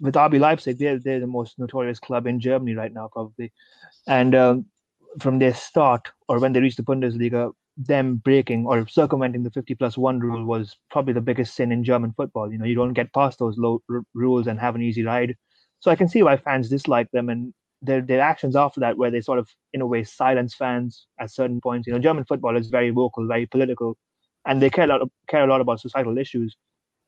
with 0.00 0.14
RB 0.14 0.40
Leipzig, 0.40 0.78
they're 0.78 0.98
they're 0.98 1.20
the 1.20 1.26
most 1.26 1.58
notorious 1.58 2.00
club 2.00 2.26
in 2.26 2.40
Germany 2.40 2.74
right 2.74 2.92
now, 2.92 3.08
probably, 3.12 3.52
and 4.08 4.34
um, 4.34 4.66
from 5.20 5.38
their 5.38 5.54
start 5.54 6.08
or 6.28 6.40
when 6.40 6.52
they 6.52 6.60
reached 6.60 6.78
the 6.78 6.82
Bundesliga, 6.82 7.52
them 7.76 8.16
breaking 8.16 8.66
or 8.66 8.86
circumventing 8.88 9.42
the 9.42 9.50
50 9.50 9.74
plus 9.74 9.96
one 9.96 10.20
rule 10.20 10.44
was 10.44 10.76
probably 10.90 11.12
the 11.12 11.20
biggest 11.20 11.54
sin 11.54 11.72
in 11.72 11.84
German 11.84 12.12
football. 12.12 12.50
You 12.50 12.58
know, 12.58 12.64
you 12.64 12.74
don't 12.74 12.92
get 12.92 13.12
past 13.12 13.38
those 13.38 13.58
low 13.58 13.82
r- 13.90 14.02
rules 14.14 14.46
and 14.46 14.58
have 14.58 14.74
an 14.74 14.82
easy 14.82 15.04
ride 15.04 15.36
so 15.84 15.90
I 15.90 15.96
can 15.96 16.08
see 16.08 16.22
why 16.22 16.38
fans 16.38 16.70
dislike 16.70 17.10
them 17.10 17.28
and 17.28 17.52
their 17.82 18.00
their 18.00 18.22
actions 18.22 18.56
after 18.56 18.80
that, 18.80 18.96
where 18.96 19.10
they 19.10 19.20
sort 19.20 19.38
of 19.38 19.50
in 19.74 19.82
a 19.82 19.86
way 19.86 20.02
silence 20.02 20.54
fans 20.54 21.06
at 21.20 21.30
certain 21.30 21.60
points. 21.60 21.86
You 21.86 21.92
know, 21.92 21.98
German 21.98 22.24
football 22.24 22.56
is 22.56 22.68
very 22.68 22.88
vocal, 22.88 23.26
very 23.28 23.44
political, 23.44 23.98
and 24.46 24.62
they 24.62 24.70
care 24.70 24.84
a 24.84 24.86
lot 24.86 25.02
care 25.28 25.44
a 25.44 25.46
lot 25.46 25.60
about 25.60 25.80
societal 25.80 26.16
issues. 26.16 26.56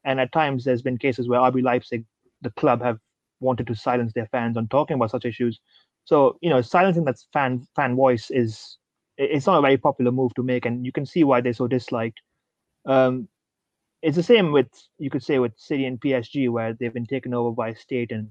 And 0.04 0.20
at 0.20 0.30
times, 0.30 0.62
there's 0.62 0.82
been 0.82 0.98
cases 0.98 1.26
where 1.26 1.40
RB 1.40 1.62
Leipzig, 1.62 2.04
the 2.42 2.50
club, 2.50 2.82
have 2.82 2.98
wanted 3.40 3.66
to 3.68 3.74
silence 3.74 4.12
their 4.12 4.26
fans 4.26 4.58
on 4.58 4.68
talking 4.68 4.96
about 4.96 5.10
such 5.10 5.24
issues. 5.24 5.58
So 6.04 6.36
you 6.42 6.50
know, 6.50 6.60
silencing 6.60 7.06
that 7.06 7.16
fan 7.32 7.66
fan 7.74 7.96
voice 7.96 8.30
is 8.30 8.76
it's 9.16 9.46
not 9.46 9.58
a 9.58 9.62
very 9.62 9.78
popular 9.78 10.12
move 10.12 10.34
to 10.34 10.42
make, 10.42 10.66
and 10.66 10.84
you 10.84 10.92
can 10.92 11.06
see 11.06 11.24
why 11.24 11.40
they're 11.40 11.54
so 11.54 11.66
disliked. 11.66 12.20
Um, 12.84 13.26
it's 14.02 14.16
the 14.16 14.22
same 14.22 14.52
with 14.52 14.68
you 14.98 15.08
could 15.08 15.24
say 15.24 15.38
with 15.38 15.52
City 15.56 15.86
and 15.86 15.98
PSG, 15.98 16.50
where 16.50 16.74
they've 16.74 16.92
been 16.92 17.06
taken 17.06 17.32
over 17.32 17.52
by 17.52 17.72
state 17.72 18.12
and 18.12 18.30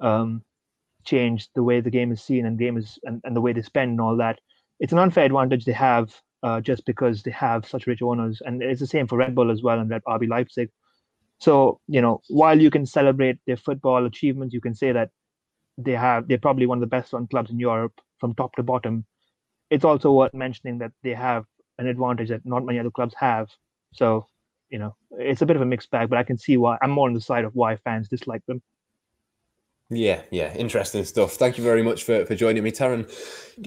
um, 0.00 0.42
change 1.04 1.48
the 1.54 1.62
way 1.62 1.80
the 1.80 1.90
game 1.90 2.12
is 2.12 2.22
seen 2.22 2.46
and 2.46 2.58
game 2.58 2.76
is 2.76 2.98
and, 3.04 3.20
and 3.24 3.36
the 3.36 3.40
way 3.40 3.52
they 3.52 3.62
spend 3.62 3.92
and 3.92 4.00
all 4.00 4.16
that. 4.16 4.38
It's 4.80 4.92
an 4.92 4.98
unfair 4.98 5.24
advantage 5.24 5.64
they 5.64 5.72
have 5.72 6.12
uh, 6.42 6.60
just 6.60 6.84
because 6.84 7.22
they 7.22 7.30
have 7.30 7.66
such 7.66 7.86
rich 7.86 8.02
owners, 8.02 8.42
and 8.44 8.62
it's 8.62 8.80
the 8.80 8.86
same 8.86 9.06
for 9.06 9.16
Red 9.16 9.34
Bull 9.34 9.50
as 9.50 9.62
well 9.62 9.78
and 9.78 9.88
Red 9.88 10.02
RB 10.06 10.28
Leipzig. 10.28 10.70
So 11.38 11.80
you 11.88 12.00
know, 12.00 12.20
while 12.28 12.60
you 12.60 12.70
can 12.70 12.86
celebrate 12.86 13.38
their 13.46 13.56
football 13.56 14.04
achievements, 14.04 14.54
you 14.54 14.60
can 14.60 14.74
say 14.74 14.92
that 14.92 15.10
they 15.78 15.92
have 15.92 16.28
they're 16.28 16.38
probably 16.38 16.66
one 16.66 16.78
of 16.78 16.80
the 16.80 16.86
best 16.86 17.12
run 17.12 17.26
clubs 17.26 17.50
in 17.50 17.58
Europe 17.58 18.00
from 18.18 18.34
top 18.34 18.54
to 18.56 18.62
bottom. 18.62 19.06
It's 19.70 19.84
also 19.84 20.12
worth 20.12 20.34
mentioning 20.34 20.78
that 20.78 20.92
they 21.02 21.14
have 21.14 21.44
an 21.78 21.86
advantage 21.86 22.28
that 22.28 22.44
not 22.44 22.64
many 22.64 22.78
other 22.78 22.90
clubs 22.90 23.14
have. 23.18 23.48
So 23.92 24.26
you 24.70 24.78
know, 24.78 24.96
it's 25.12 25.42
a 25.42 25.46
bit 25.46 25.56
of 25.56 25.62
a 25.62 25.66
mixed 25.66 25.90
bag, 25.90 26.08
but 26.08 26.18
I 26.18 26.24
can 26.24 26.38
see 26.38 26.56
why 26.56 26.78
I'm 26.82 26.90
more 26.90 27.08
on 27.08 27.14
the 27.14 27.20
side 27.20 27.44
of 27.44 27.54
why 27.54 27.76
fans 27.76 28.08
dislike 28.08 28.42
them. 28.46 28.62
Yeah, 29.94 30.22
yeah, 30.30 30.54
interesting 30.54 31.04
stuff. 31.04 31.32
Thank 31.32 31.58
you 31.58 31.64
very 31.64 31.82
much 31.82 32.04
for, 32.04 32.24
for 32.26 32.34
joining 32.34 32.62
me, 32.62 32.72
Taran. 32.72 33.08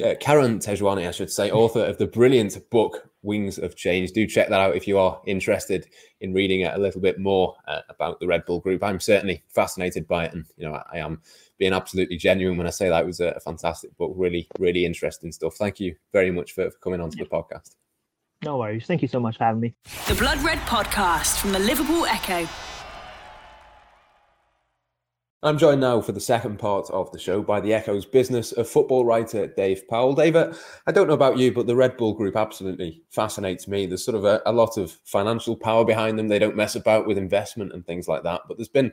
Uh, 0.04 0.16
Karan 0.20 0.60
Tejwani, 0.60 1.08
I 1.08 1.12
should 1.12 1.32
say, 1.32 1.52
author 1.52 1.82
of 1.82 1.98
the 1.98 2.08
brilliant 2.08 2.58
book 2.70 3.10
Wings 3.22 3.58
of 3.58 3.76
Change. 3.76 4.12
Do 4.12 4.26
check 4.28 4.50
that 4.50 4.60
out 4.60 4.76
if 4.76 4.88
you 4.88 4.98
are 4.98 5.22
interested 5.26 5.88
in 6.22 6.34
reading 6.34 6.66
a 6.66 6.78
little 6.78 7.02
bit 7.02 7.20
more 7.20 7.56
uh, 7.68 7.82
about 7.90 8.20
the 8.20 8.28
Red 8.28 8.46
Bull 8.46 8.60
Group. 8.60 8.84
I'm 8.84 9.00
certainly 9.00 9.44
fascinated 9.48 10.08
by 10.08 10.26
it, 10.26 10.34
and 10.34 10.46
you 10.58 10.68
know, 10.68 10.76
I, 10.76 10.84
I 10.94 10.98
am 10.98 11.22
being 11.58 11.74
absolutely 11.74 12.18
genuine 12.18 12.58
when 12.58 12.68
I 12.68 12.72
say 12.72 12.90
that 12.90 13.04
it 13.04 13.08
was 13.08 13.20
a, 13.20 13.28
a, 13.30 13.40
fantastic 13.40 13.96
book. 13.98 14.13
Really, 14.16 14.48
really 14.60 14.86
interesting 14.86 15.32
stuff. 15.32 15.56
Thank 15.56 15.80
you 15.80 15.96
very 16.13 16.32
much 16.32 16.54
for, 16.54 16.70
for 16.70 16.78
coming 16.80 17.02
onto 17.02 17.18
yeah. 17.18 17.26
the 17.26 17.30
podcast. 17.30 17.76
No 18.44 18.58
worries. 18.58 18.86
Thank 18.86 19.02
you 19.02 19.08
so 19.08 19.20
much 19.20 19.38
for 19.38 19.46
having 19.46 19.62
me. 19.62 19.76
The 20.08 20.16
Blood 20.16 20.40
Red 20.44 20.60
Podcast 20.60 21.40
from 21.40 21.52
the 21.52 21.60
Liverpool 21.60 22.06
Echo. 22.06 22.48
I'm 25.43 25.60
joined 25.60 25.82
now 25.82 26.02
for 26.02 26.13
the 26.13 26.19
second 26.19 26.58
part 26.58 26.89
of 26.89 27.12
the 27.12 27.19
show 27.19 27.43
by 27.43 27.60
the 27.60 27.71
Echo's 27.71 28.08
business 28.08 28.54
of 28.54 28.67
football 28.67 29.06
writer 29.06 29.45
Dave 29.45 29.88
Powell. 29.88 30.15
Dave, 30.15 30.36
I 30.36 30.91
don't 30.91 31.08
know 31.08 31.13
about 31.13 31.38
you, 31.38 31.52
but 31.52 31.67
the 31.67 31.76
Red 31.76 31.95
Bull 31.95 32.13
Group 32.15 32.36
absolutely 32.36 33.04
fascinates 33.12 33.67
me. 33.67 33.86
There's 33.86 34.04
sort 34.04 34.17
of 34.17 34.26
a, 34.26 34.41
a, 34.47 34.52
lot 34.52 34.78
of 34.78 34.97
financial 35.06 35.56
power 35.56 35.86
behind 35.86 36.17
them. 36.17 36.28
They 36.28 36.39
don't 36.39 36.56
mess 36.56 36.76
about 36.76 37.06
with 37.06 37.19
investment 37.19 37.71
and 37.71 37.86
things 37.86 38.08
like 38.08 38.23
that. 38.23 38.41
But 38.47 38.58
there's 38.58 38.67
been 38.67 38.91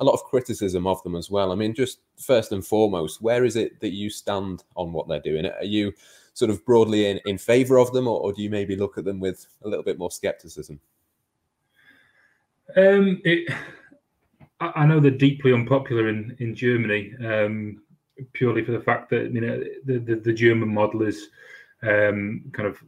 a 0.00 0.04
lot 0.04 0.14
of 0.14 0.24
criticism 0.24 0.84
of 0.84 1.00
them 1.04 1.14
as 1.14 1.30
well. 1.30 1.52
I 1.52 1.54
mean, 1.54 1.74
just 1.74 2.00
first 2.18 2.50
and 2.50 2.66
foremost, 2.66 3.22
where 3.22 3.44
is 3.44 3.54
it 3.54 3.78
that 3.78 3.92
you 3.92 4.10
stand 4.10 4.64
on 4.74 4.92
what 4.92 5.06
they're 5.06 5.20
doing? 5.20 5.46
Are 5.46 5.62
you 5.62 5.92
sort 6.32 6.50
of 6.50 6.64
broadly 6.64 7.06
in, 7.06 7.20
in 7.24 7.38
favour 7.38 7.78
of 7.78 7.92
them, 7.92 8.08
or, 8.08 8.20
or 8.20 8.32
do 8.32 8.42
you 8.42 8.50
maybe 8.50 8.74
look 8.74 8.98
at 8.98 9.04
them 9.04 9.20
with 9.20 9.46
a 9.64 9.68
little 9.68 9.84
bit 9.84 9.98
more 9.98 10.10
scepticism? 10.10 10.80
Um, 12.76 13.20
it 13.24 13.48
I 14.60 14.86
know 14.86 15.00
they're 15.00 15.10
deeply 15.10 15.52
unpopular 15.52 16.08
in 16.08 16.36
in 16.38 16.54
Germany, 16.54 17.14
um, 17.24 17.82
purely 18.32 18.64
for 18.64 18.72
the 18.72 18.80
fact 18.80 19.10
that 19.10 19.32
you 19.32 19.40
know 19.40 19.62
the 19.84 19.98
the, 19.98 20.16
the 20.16 20.32
German 20.32 20.72
model 20.72 21.02
is 21.02 21.28
um, 21.82 22.44
kind 22.52 22.66
of 22.66 22.78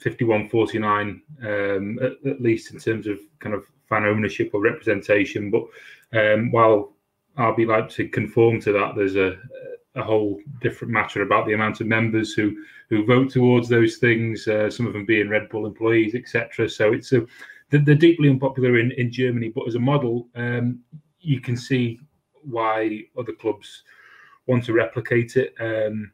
51-49, 0.00 1.20
um, 1.42 1.98
at, 2.02 2.12
at, 2.30 2.40
least 2.42 2.72
in 2.72 2.78
terms 2.78 3.06
of 3.06 3.18
kind 3.38 3.54
of 3.54 3.64
fan 3.88 4.04
ownership 4.04 4.50
or 4.52 4.60
representation. 4.60 5.50
But 5.50 5.64
um, 6.12 6.50
while 6.50 6.92
RB 7.38 7.66
Leipzig 7.66 8.12
conform 8.12 8.60
to 8.62 8.72
that, 8.72 8.94
there's 8.96 9.16
a 9.16 9.38
a 9.94 10.02
whole 10.02 10.40
different 10.62 10.92
matter 10.92 11.20
about 11.20 11.46
the 11.46 11.52
amount 11.52 11.80
of 11.80 11.86
members 11.86 12.32
who 12.32 12.56
who 12.88 13.04
vote 13.04 13.30
towards 13.30 13.68
those 13.68 13.96
things. 13.96 14.48
Uh, 14.48 14.70
some 14.70 14.86
of 14.86 14.92
them 14.92 15.04
being 15.04 15.28
Red 15.28 15.48
Bull 15.48 15.66
employees, 15.66 16.14
etc. 16.14 16.68
So 16.68 16.92
it's 16.92 17.12
a 17.12 17.26
they're 17.70 17.94
deeply 17.94 18.28
unpopular 18.28 18.78
in, 18.78 18.92
in 18.92 19.10
Germany, 19.10 19.48
but 19.48 19.66
as 19.66 19.76
a 19.76 19.80
model, 19.80 20.28
um, 20.34 20.80
you 21.22 21.40
can 21.40 21.56
see 21.56 22.00
why 22.42 23.04
other 23.18 23.32
clubs 23.32 23.84
want 24.46 24.64
to 24.64 24.72
replicate 24.72 25.36
it. 25.36 25.54
Um, 25.60 26.12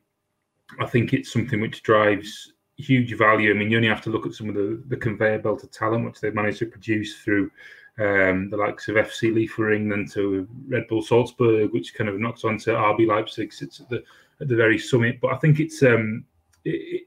I 0.81 0.87
think 0.87 1.13
it's 1.13 1.33
something 1.33 1.61
which 1.61 1.83
drives 1.83 2.53
huge 2.77 3.17
value. 3.17 3.51
I 3.51 3.55
mean, 3.55 3.71
you 3.71 3.77
only 3.77 3.89
have 3.89 4.03
to 4.03 4.11
look 4.11 4.27
at 4.27 4.35
some 4.35 4.49
of 4.49 4.55
the, 4.55 4.83
the 4.87 4.97
conveyor 4.97 5.41
belt 5.41 5.65
of 5.65 5.71
talent 5.71 6.05
which 6.05 6.21
they've 6.21 6.35
managed 6.35 6.61
to 6.61 6.67
produce 6.67 7.17
through 7.17 7.51
um, 7.99 8.49
the 8.51 8.57
likes 8.57 8.89
of 8.89 8.95
FC 8.95 9.35
Liefering 9.35 9.89
then 9.89 10.07
to 10.13 10.47
Red 10.69 10.87
Bull 10.89 11.03
Salzburg, 11.03 11.73
which 11.73 11.95
kind 11.95 12.09
of 12.09 12.21
knocks 12.21 12.45
onto 12.45 12.71
RB 12.71 13.09
Leipzig, 13.09 13.53
sits 13.53 13.81
at 13.81 13.89
the 13.89 14.03
at 14.41 14.47
the 14.47 14.55
very 14.55 14.79
summit. 14.79 15.21
But 15.21 15.33
I 15.33 15.39
think 15.39 15.59
it's 15.59 15.83
um, 15.83 16.25
it, 16.65 17.03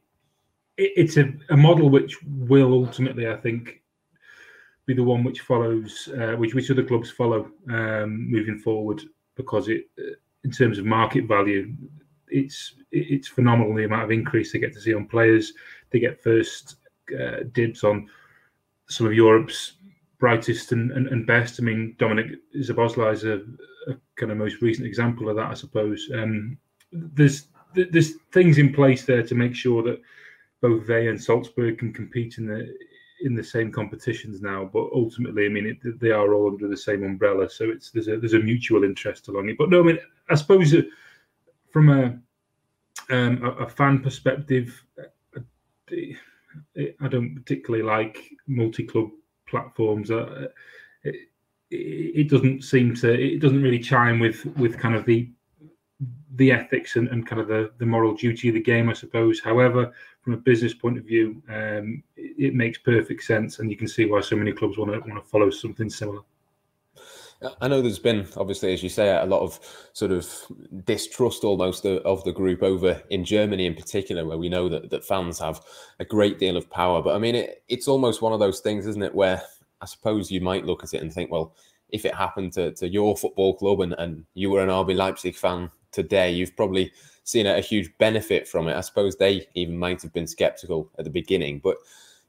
it, 0.78 0.92
it's 0.98 1.16
a, 1.16 1.32
a 1.50 1.56
model 1.56 1.90
which 1.90 2.18
will 2.24 2.74
ultimately, 2.74 3.28
I 3.28 3.38
think, 3.38 3.81
be 4.86 4.94
the 4.94 5.04
one 5.04 5.24
which 5.24 5.41
follows, 5.41 6.10
uh, 6.20 6.34
which 6.34 6.54
which 6.54 6.72
other 6.72 6.84
clubs 6.84 7.12
follow 7.12 7.50
um, 7.70 8.30
moving 8.30 8.58
forward, 8.58 9.02
because 9.36 9.67
it, 9.67 9.86
uh, 10.00 10.15
in 10.44 10.52
terms 10.52 10.80
of 10.80 10.86
market 10.86 11.28
value, 11.28 11.74
it's 12.28 12.76
it's 12.91 13.28
phenomenal 13.28 13.76
the 13.76 13.86
amount 13.86 14.04
of 14.04 14.12
increase 14.12 14.52
they 14.52 14.60
get 14.60 14.74
to 14.74 14.82
see 14.82 14.94
on 14.94 15.08
players. 15.08 15.54
They 15.91 16.00
get 16.00 16.24
first 16.24 16.78
uh, 17.20 17.44
dibs 17.52 17.84
on 17.84 18.08
some 18.89 19.08
of 19.08 19.13
Europe's 19.13 19.74
brightest 20.20 20.72
and, 20.72 20.91
and, 20.91 21.08
and 21.08 21.26
best. 21.26 21.60
I 21.60 21.63
mean, 21.63 21.96
Dominic 21.98 22.28
Szoboszlai 22.56 23.13
is 23.13 23.24
a, 23.24 23.41
a, 23.88 23.96
kind 24.15 24.32
of 24.32 24.38
most 24.38 24.62
recent 24.62 24.88
example 24.88 25.30
of 25.30 25.36
that, 25.36 25.50
I 25.50 25.54
suppose. 25.54 26.10
Um, 26.13 26.58
there's 26.91 27.48
there's 27.74 28.15
things 28.34 28.58
in 28.58 28.74
place 28.74 29.06
there 29.06 29.24
to 29.24 29.36
make 29.36 29.56
sure 29.56 29.82
that 29.84 30.02
both 30.62 30.86
they 30.86 31.08
and 31.08 31.22
Salzburg 31.22 31.80
can 31.80 31.94
compete 31.94 32.38
in 32.38 32.46
the 32.46 32.74
in 33.24 33.36
the 33.36 33.44
same 33.44 33.72
competitions 33.72 34.42
now. 34.42 34.70
But 34.72 34.90
ultimately, 34.94 35.46
I 35.46 35.50
mean, 35.50 35.68
it, 35.68 36.00
they 36.00 36.12
are 36.12 36.34
all 36.34 36.48
under 36.48 36.68
the 36.68 36.78
same 36.78 37.04
umbrella, 37.04 37.50
so 37.50 37.70
it's 37.70 37.92
there's 37.92 38.08
a 38.08 38.18
there's 38.18 38.34
a 38.34 38.40
mutual 38.40 38.84
interest 38.84 39.28
along 39.28 39.50
it. 39.50 39.58
But 39.58 39.70
no, 39.70 39.82
I 39.82 39.84
mean, 39.84 40.00
I 40.30 40.36
suppose 40.36 40.74
from 41.72 41.90
a 41.90 42.20
um, 43.10 43.44
a, 43.44 43.66
a, 43.66 43.70
fan 43.70 44.00
perspective, 44.00 44.84
I 45.90 47.08
don't 47.10 47.36
particularly 47.36 47.84
like 47.84 48.32
multi-club 48.48 49.10
platforms. 49.48 50.12
Uh, 50.12 50.48
it, 51.04 51.16
it, 51.70 52.30
doesn't 52.30 52.64
seem 52.64 52.96
to. 52.96 53.14
It 53.14 53.40
doesn't 53.40 53.62
really 53.62 53.80
chime 53.80 54.20
with 54.20 54.46
with 54.58 54.78
kind 54.78 54.96
of 54.96 55.06
the 55.06 55.30
the 56.36 56.52
ethics 56.52 56.96
and, 56.96 57.08
and 57.10 57.28
kind 57.28 57.42
of 57.42 57.48
the, 57.48 57.72
the 57.78 57.86
moral 57.86 58.14
duty 58.16 58.48
of 58.50 58.56
the 58.56 58.62
game, 58.62 58.90
I 58.90 58.94
suppose. 58.94 59.40
However, 59.40 59.94
from 60.22 60.34
a 60.34 60.38
business 60.38 60.74
point 60.74 60.98
of 60.98 61.04
view, 61.04 61.42
um, 61.50 62.04
it, 62.16 62.48
it, 62.48 62.54
makes 62.56 62.78
perfect 62.78 63.24
sense, 63.24 63.60
and 63.60 63.70
you 63.70 63.78
can 63.78 63.88
see 63.88 64.06
why 64.06 64.22
so 64.22 64.36
many 64.36 64.52
clubs 64.52 64.78
want 64.78 64.92
to 64.92 65.00
want 65.00 65.24
to 65.24 65.30
follow 65.30 65.50
something 65.50 65.90
similar. 65.90 66.22
I 67.60 67.68
know 67.68 67.82
there's 67.82 67.98
been, 67.98 68.28
obviously, 68.38 68.72
as 68.72 68.84
you 68.84 68.90
say, 68.90 69.16
a 69.16 69.26
lot 69.26 69.42
of 69.42 69.60
sort 69.94 70.12
of 70.12 70.28
distrust 70.86 71.44
almost 71.44 71.86
of 71.86 72.24
the 72.24 72.32
group 72.32 72.62
over 72.62 73.02
in 73.10 73.26
Germany 73.26 73.66
in 73.66 73.74
particular, 73.74 74.26
where 74.26 74.38
we 74.38 74.48
know 74.48 74.70
that, 74.70 74.92
that 74.92 75.04
fans 75.04 75.40
have 75.40 75.60
a 76.00 76.06
great 76.06 76.38
deal 76.38 76.56
of 76.56 76.70
power. 76.70 77.02
But 77.02 77.16
I 77.16 77.20
mean, 77.20 77.34
it, 77.34 77.64
it's 77.68 77.88
almost 77.88 78.22
one 78.22 78.32
of 78.32 78.40
those 78.40 78.60
things, 78.60 78.86
isn't 78.86 79.02
it, 79.02 79.16
where 79.16 79.42
I 79.82 79.86
suppose 79.86 80.30
you 80.30 80.40
might 80.40 80.66
look 80.66 80.84
at 80.84 80.94
it 80.94 81.02
and 81.02 81.12
think, 81.12 81.32
well, 81.32 81.56
if 81.90 82.06
it 82.06 82.14
happened 82.14 82.54
to, 82.54 82.74
to 82.74 82.88
your 82.88 83.18
football 83.18 83.56
club 83.56 83.82
and, 83.82 83.94
and 83.98 84.24
you 84.36 84.52
were 84.52 84.62
an 84.62 84.70
RB 84.70 84.96
Leipzig 84.96 85.36
fan 85.36 85.72
today, 85.91 86.32
you've 86.32 86.56
probably 86.56 86.91
seen 87.23 87.47
a, 87.47 87.58
a 87.58 87.62
huge 87.62 87.89
benefit 87.97 88.47
from 88.47 88.67
it. 88.67 88.75
I 88.75 88.82
suppose 88.82 89.15
they 89.15 89.47
even 89.56 89.77
might 89.77 90.01
have 90.01 90.13
been 90.13 90.27
skeptical 90.27 90.91
at 90.97 91.06
the 91.06 91.12
beginning, 91.12 91.60
but 91.63 91.77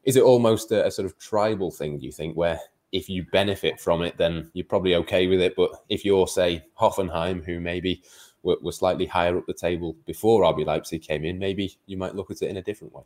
is 0.05 0.16
it 0.16 0.22
almost 0.22 0.72
a, 0.72 0.87
a, 0.87 0.90
sort 0.90 1.07
of 1.07 1.18
tribal 1.18 1.70
thing, 1.70 1.98
do 1.98 2.07
you 2.07 2.12
think, 2.12 2.37
where 2.37 2.59
if 2.90 3.09
you 3.09 3.25
benefit 3.33 3.81
from 3.81 4.03
it, 4.03 4.16
then 4.18 4.51
you're 4.53 4.66
probably 4.66 4.94
okay 4.96 5.27
with 5.27 5.40
it? 5.40 5.55
But 5.57 5.70
if 5.88 6.05
you're, 6.05 6.27
say, 6.27 6.64
Hoffenheim, 6.79 7.44
who 7.44 7.61
maybe 7.61 8.03
were, 8.42 8.57
were 8.62 8.72
slightly 8.72 9.07
higher 9.07 9.38
up 9.38 9.46
the 9.46 9.55
table 9.55 9.96
before 10.07 10.42
RB 10.42 10.66
Leipzig 10.66 11.03
came 11.03 11.25
in, 11.25 11.38
maybe 11.38 11.77
you 11.87 11.96
might 11.96 12.14
look 12.14 12.31
at 12.31 12.42
it 12.42 12.51
in 12.51 12.57
a 12.57 12.62
different 12.62 12.92
way. 12.92 13.03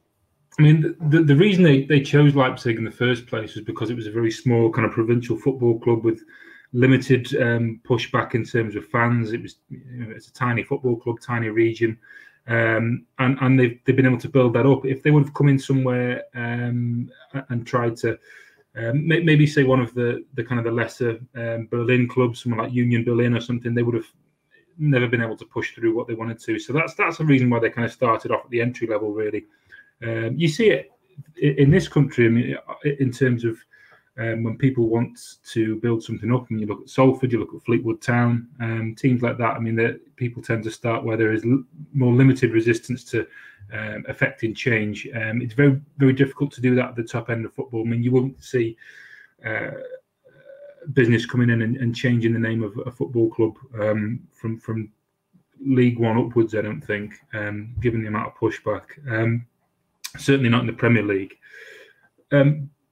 I 0.59 0.63
mean, 0.63 0.97
the, 1.01 1.23
the 1.23 1.37
reason 1.37 1.63
they, 1.63 1.83
they 1.83 2.01
chose 2.01 2.35
Leipzig 2.35 2.79
in 2.79 2.85
the 2.85 2.91
first 2.91 3.27
place 3.27 3.55
was 3.55 3.65
because 3.65 3.91
it 3.91 3.97
was 3.97 4.07
a 4.07 4.13
very 4.13 4.31
small 4.31 4.73
kind 4.73 4.87
of 4.87 4.93
provincial 4.93 5.37
football 5.37 5.79
club 5.79 6.03
with 6.03 6.23
limited 6.73 7.35
um, 7.41 7.81
pushback 7.85 8.35
in 8.35 8.45
terms 8.45 8.77
of 8.77 8.87
fans. 8.87 9.33
It 9.33 9.43
was 9.43 9.57
you 9.71 10.05
know, 10.05 10.11
it's 10.15 10.29
a 10.29 10.33
tiny 10.33 10.63
football 10.63 10.97
club, 10.97 11.21
tiny 11.21 11.49
region, 11.49 11.99
um, 12.49 13.07
and 13.19 13.39
and 13.41 13.59
they've 13.59 13.79
they've 13.85 13.97
been 13.97 14.07
able 14.07 14.19
to 14.19 14.29
build 14.29 14.55
that 14.55 14.67
up. 14.67 14.85
If 14.85 15.03
they 15.03 15.11
would 15.11 15.25
have 15.25 15.35
come 15.35 15.49
in 15.49 15.59
somewhere 15.59 16.25
um, 16.35 17.11
and 17.49 17.67
tried 17.67 17.97
to. 17.99 18.19
Um, 18.79 19.09
maybe 19.09 19.47
say 19.47 19.65
one 19.65 19.81
of 19.81 19.95
the, 19.95 20.23
the 20.35 20.45
kind 20.45 20.59
of 20.59 20.67
the 20.67 20.71
lesser 20.71 21.19
um, 21.35 21.67
Berlin 21.71 22.07
clubs, 22.07 22.43
someone 22.43 22.63
like 22.63 22.75
Union 22.75 23.05
Berlin 23.05 23.35
or 23.35 23.41
something, 23.41 23.75
they 23.75 23.83
would 23.83 23.95
have 23.95 24.05
never 24.79 25.07
been 25.07 25.23
able 25.23 25.37
to 25.37 25.47
push 25.47 25.75
through 25.75 25.95
what 25.95 26.07
they 26.07 26.15
wanted 26.15 26.39
to. 26.41 26.59
So 26.59 26.73
that's 26.73 26.95
that's 26.95 27.19
the 27.19 27.25
reason 27.25 27.51
why 27.51 27.59
they 27.59 27.71
kind 27.71 27.85
of 27.85 27.93
started 27.93 28.31
off 28.31 28.45
at 28.45 28.51
the 28.51 28.61
entry 28.61 28.87
level. 28.87 29.13
Really, 29.13 29.47
um, 30.03 30.35
you 30.37 30.49
see 30.49 30.71
it 30.71 30.91
in 31.37 31.71
this 31.71 31.89
country. 31.89 32.27
I 32.27 32.29
mean, 32.29 32.57
in 33.01 33.11
terms 33.11 33.45
of 33.45 33.59
um, 34.19 34.45
when 34.45 34.57
people 34.57 34.89
want 34.89 35.37
to 35.45 35.77
build 35.77 36.03
something 36.03 36.33
up, 36.33 36.49
and 36.51 36.61
you 36.61 36.67
look 36.67 36.81
at 36.81 36.89
Salford, 36.89 37.33
you 37.33 37.39
look 37.39 37.55
at 37.55 37.63
Fleetwood 37.65 38.01
Town, 38.01 38.49
um, 38.61 38.95
teams 38.95 39.21
like 39.23 39.37
that. 39.39 39.57
I 39.57 39.59
mean, 39.59 39.77
that 39.77 40.01
people 40.17 40.43
tend 40.43 40.65
to 40.65 40.71
start 40.71 41.05
where 41.05 41.19
there 41.19 41.33
is 41.33 41.45
l- 41.45 41.65
more 41.93 42.15
limited 42.15 42.53
resistance 42.53 43.05
to 43.05 43.27
um, 43.75 44.05
affecting 44.09 44.55
change. 44.55 45.07
Um, 45.15 45.43
it's 45.43 45.53
very, 45.53 45.81
very 45.99 46.15
difficult 46.15 46.51
to 46.53 46.63
do 46.63 46.75
that 46.77 46.91
at 46.91 46.97
the 46.97 47.03
top 47.03 47.29
end 47.29 47.45
of 47.45 47.53
football. 47.53 47.83
I 47.83 47.85
mean, 47.85 48.03
you 48.03 48.11
won't 48.11 48.43
see 48.43 48.79
uh, 49.45 49.73
business 50.95 51.27
coming 51.27 51.51
in 51.51 51.61
and, 51.61 51.77
and, 51.77 51.95
changing 51.95 52.33
the 52.33 52.39
name 52.39 52.63
of 52.63 52.73
a 52.87 52.91
football 52.91 53.29
club 53.29 53.57
um, 53.79 54.21
from 54.33 54.59
from 54.59 54.91
League 55.61 55.99
One 55.99 56.17
upwards. 56.17 56.55
I 56.55 56.63
don't 56.63 56.81
think, 56.81 57.15
um, 57.35 57.75
given 57.81 58.01
the 58.01 58.09
amount 58.09 58.29
of 58.29 58.35
pushback. 58.35 58.85
certainly 60.17 60.49
not 60.49 60.63
in 60.63 60.67
the 60.69 60.73
Premier 60.73 61.03
League. 61.03 61.35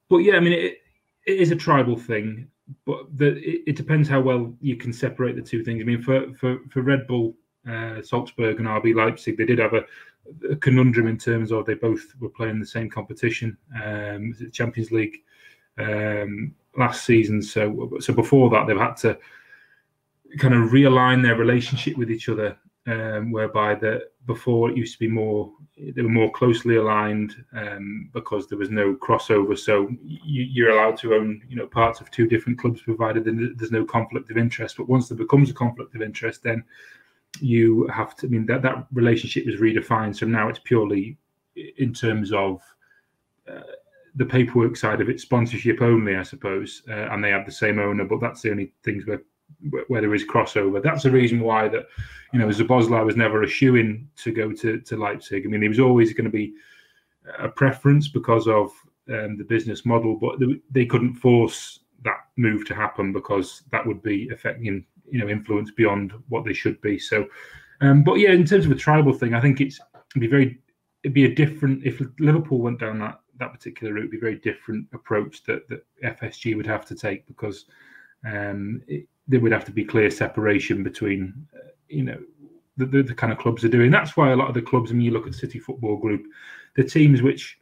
but 0.07 0.17
yeah, 0.17 0.35
I 0.35 0.39
mean. 0.39 0.53
It, 0.53 0.81
it 1.25 1.39
is 1.39 1.51
a 1.51 1.55
tribal 1.55 1.97
thing, 1.97 2.47
but 2.85 3.05
the, 3.17 3.37
it, 3.37 3.63
it, 3.67 3.75
depends 3.75 4.07
how 4.07 4.21
well 4.21 4.53
you 4.61 4.75
can 4.75 4.93
separate 4.93 5.35
the 5.35 5.41
two 5.41 5.63
things. 5.63 5.81
I 5.81 5.83
mean, 5.83 6.01
for 6.01 6.33
for 6.33 6.59
for 6.69 6.81
Red 6.81 7.07
Bull, 7.07 7.35
uh, 7.69 8.01
Salzburg, 8.01 8.59
and 8.59 8.67
RB 8.67 8.95
Leipzig, 8.95 9.37
they 9.37 9.45
did 9.45 9.59
have 9.59 9.73
a, 9.73 9.85
a, 10.51 10.55
conundrum 10.55 11.07
in 11.07 11.17
terms 11.17 11.51
of 11.51 11.65
they 11.65 11.73
both 11.75 12.03
were 12.19 12.29
playing 12.29 12.59
the 12.59 12.65
same 12.65 12.89
competition, 12.89 13.57
um, 13.83 14.33
Champions 14.51 14.91
League 14.91 15.17
um, 15.77 16.53
last 16.77 17.05
season. 17.05 17.41
So 17.41 17.97
so 17.99 18.13
before 18.13 18.49
that, 18.51 18.67
they've 18.67 18.77
had 18.77 18.97
to 18.97 19.17
kind 20.37 20.53
of 20.53 20.71
realign 20.71 21.23
their 21.23 21.35
relationship 21.35 21.97
with 21.97 22.11
each 22.11 22.29
other 22.29 22.57
um, 22.87 23.31
whereby 23.31 23.75
the 23.75 24.07
before 24.27 24.69
it 24.69 24.77
used 24.77 24.93
to 24.93 24.99
be 24.99 25.07
more 25.07 25.51
they 25.77 26.01
were 26.01 26.09
more 26.09 26.31
closely 26.31 26.77
aligned 26.77 27.35
um, 27.53 28.09
because 28.13 28.47
there 28.47 28.57
was 28.57 28.69
no 28.69 28.95
crossover. 28.95 29.57
So 29.57 29.89
you, 30.03 30.67
are 30.67 30.71
allowed 30.71 30.97
to 30.97 31.15
own 31.15 31.41
you 31.49 31.55
know 31.55 31.67
parts 31.67 31.99
of 31.99 32.11
two 32.11 32.27
different 32.27 32.59
clubs 32.59 32.81
provided 32.81 33.25
there's 33.25 33.71
no 33.71 33.85
conflict 33.85 34.29
of 34.31 34.37
interest. 34.37 34.77
But 34.77 34.87
once 34.87 35.09
there 35.09 35.17
becomes 35.17 35.49
a 35.49 35.53
conflict 35.53 35.95
of 35.95 36.01
interest, 36.01 36.43
then 36.43 36.63
you 37.39 37.87
have 37.87 38.15
to. 38.17 38.27
I 38.27 38.29
mean 38.29 38.45
that 38.45 38.61
that 38.61 38.87
relationship 38.93 39.47
is 39.47 39.59
redefined. 39.59 40.15
So 40.15 40.25
now 40.25 40.47
it's 40.49 40.59
purely 40.63 41.17
in 41.77 41.93
terms 41.93 42.31
of. 42.31 42.61
Uh, 43.49 43.61
the 44.17 44.25
paperwork 44.25 44.77
side 44.77 45.01
of 45.01 45.09
it, 45.09 45.19
sponsorship 45.19 45.81
only, 45.81 46.15
I 46.15 46.23
suppose, 46.23 46.83
uh, 46.87 47.09
and 47.11 47.21
they 47.21 47.31
have 47.31 47.45
the 47.45 47.51
same 47.51 47.79
owner, 47.79 48.05
but 48.05 48.21
that's 48.21 48.41
the 48.41 48.49
only 48.49 48.71
things 48.81 49.05
where 49.05 49.21
where 49.87 50.01
there 50.01 50.13
is 50.13 50.25
crossover. 50.25 50.81
That's 50.81 51.03
the 51.03 51.11
reason 51.11 51.39
why 51.39 51.67
that 51.69 51.87
you 52.33 52.39
know 52.39 52.47
Szoboszlai 52.47 53.05
was 53.05 53.15
never 53.15 53.43
a 53.43 53.47
shoe 53.47 53.75
in 53.75 54.07
to 54.17 54.31
go 54.31 54.51
to 54.51 54.79
to 54.79 54.97
Leipzig. 54.97 55.45
I 55.45 55.49
mean, 55.49 55.61
he 55.61 55.69
was 55.69 55.79
always 55.79 56.13
going 56.13 56.25
to 56.25 56.31
be 56.31 56.53
a 57.39 57.49
preference 57.49 58.07
because 58.07 58.47
of 58.47 58.71
um, 59.09 59.37
the 59.37 59.43
business 59.43 59.85
model, 59.85 60.15
but 60.15 60.39
they, 60.39 60.59
they, 60.71 60.85
couldn't 60.85 61.15
force 61.15 61.79
that 62.03 62.25
move 62.37 62.65
to 62.65 62.75
happen 62.75 63.11
because 63.11 63.63
that 63.71 63.85
would 63.85 64.01
be 64.01 64.29
affecting 64.29 64.85
you 65.09 65.19
know 65.19 65.29
influence 65.29 65.71
beyond 65.71 66.13
what 66.29 66.45
they 66.45 66.53
should 66.53 66.79
be. 66.81 66.97
So, 66.97 67.27
um, 67.81 68.03
but 68.03 68.15
yeah, 68.15 68.31
in 68.31 68.45
terms 68.45 68.65
of 68.65 68.71
a 68.71 68.75
tribal 68.75 69.13
thing, 69.13 69.33
I 69.33 69.41
think 69.41 69.61
it's 69.61 69.79
it'd 70.11 70.21
be 70.21 70.27
very 70.27 70.59
it'd 71.03 71.13
be 71.13 71.25
a 71.25 71.35
different 71.35 71.85
if 71.85 72.01
Liverpool 72.19 72.59
went 72.59 72.79
down 72.79 72.99
that 72.99 73.19
that 73.37 73.53
particular 73.53 73.93
route, 73.93 74.01
it'd 74.01 74.11
be 74.11 74.17
a 74.17 74.21
very 74.21 74.37
different 74.37 74.87
approach 74.93 75.43
that 75.43 75.67
that 75.69 75.85
FSG 76.03 76.55
would 76.55 76.67
have 76.67 76.85
to 76.87 76.95
take 76.95 77.27
because 77.27 77.65
um, 78.25 78.81
it, 78.87 79.07
there 79.27 79.39
would 79.39 79.51
have 79.51 79.65
to 79.65 79.71
be 79.71 79.83
clear 79.83 80.09
separation 80.09 80.83
between, 80.83 81.47
uh, 81.55 81.69
you 81.87 82.03
know, 82.03 82.19
the, 82.77 82.85
the, 82.85 83.03
the, 83.03 83.15
kind 83.15 83.31
of 83.31 83.39
clubs 83.39 83.63
are 83.63 83.69
doing. 83.69 83.89
That's 83.89 84.17
why 84.17 84.31
a 84.31 84.35
lot 84.35 84.49
of 84.49 84.53
the 84.53 84.61
clubs, 84.61 84.91
I 84.91 84.93
mean, 84.93 85.05
you 85.05 85.11
look 85.11 85.27
at 85.27 85.33
City 85.33 85.59
Football 85.59 85.97
Group, 85.97 86.25
the 86.75 86.83
teams 86.83 87.21
which 87.21 87.57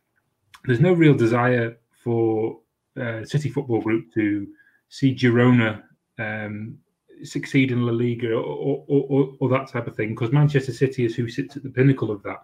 there's 0.66 0.80
no 0.80 0.94
real 0.94 1.14
desire 1.14 1.78
for 2.04 2.60
uh, 3.00 3.24
City 3.24 3.50
Football 3.50 3.82
Group 3.82 4.12
to 4.14 4.48
see 4.90 5.14
Girona 5.14 5.84
um, 6.20 6.78
succeed 7.24 7.72
in 7.72 7.86
La 7.86 7.94
Liga 7.94 8.34
or, 8.34 8.84
or, 8.88 9.06
or, 9.10 9.34
or, 9.40 9.50
that 9.50 9.68
type 9.68 9.88
of 9.88 9.96
thing, 9.96 10.10
because 10.10 10.32
Manchester 10.32 10.74
City 10.74 11.06
is 11.06 11.16
who 11.16 11.30
sits 11.30 11.56
at 11.56 11.64
the 11.64 11.70
pinnacle 11.70 12.12
of 12.12 12.22
that. 12.24 12.42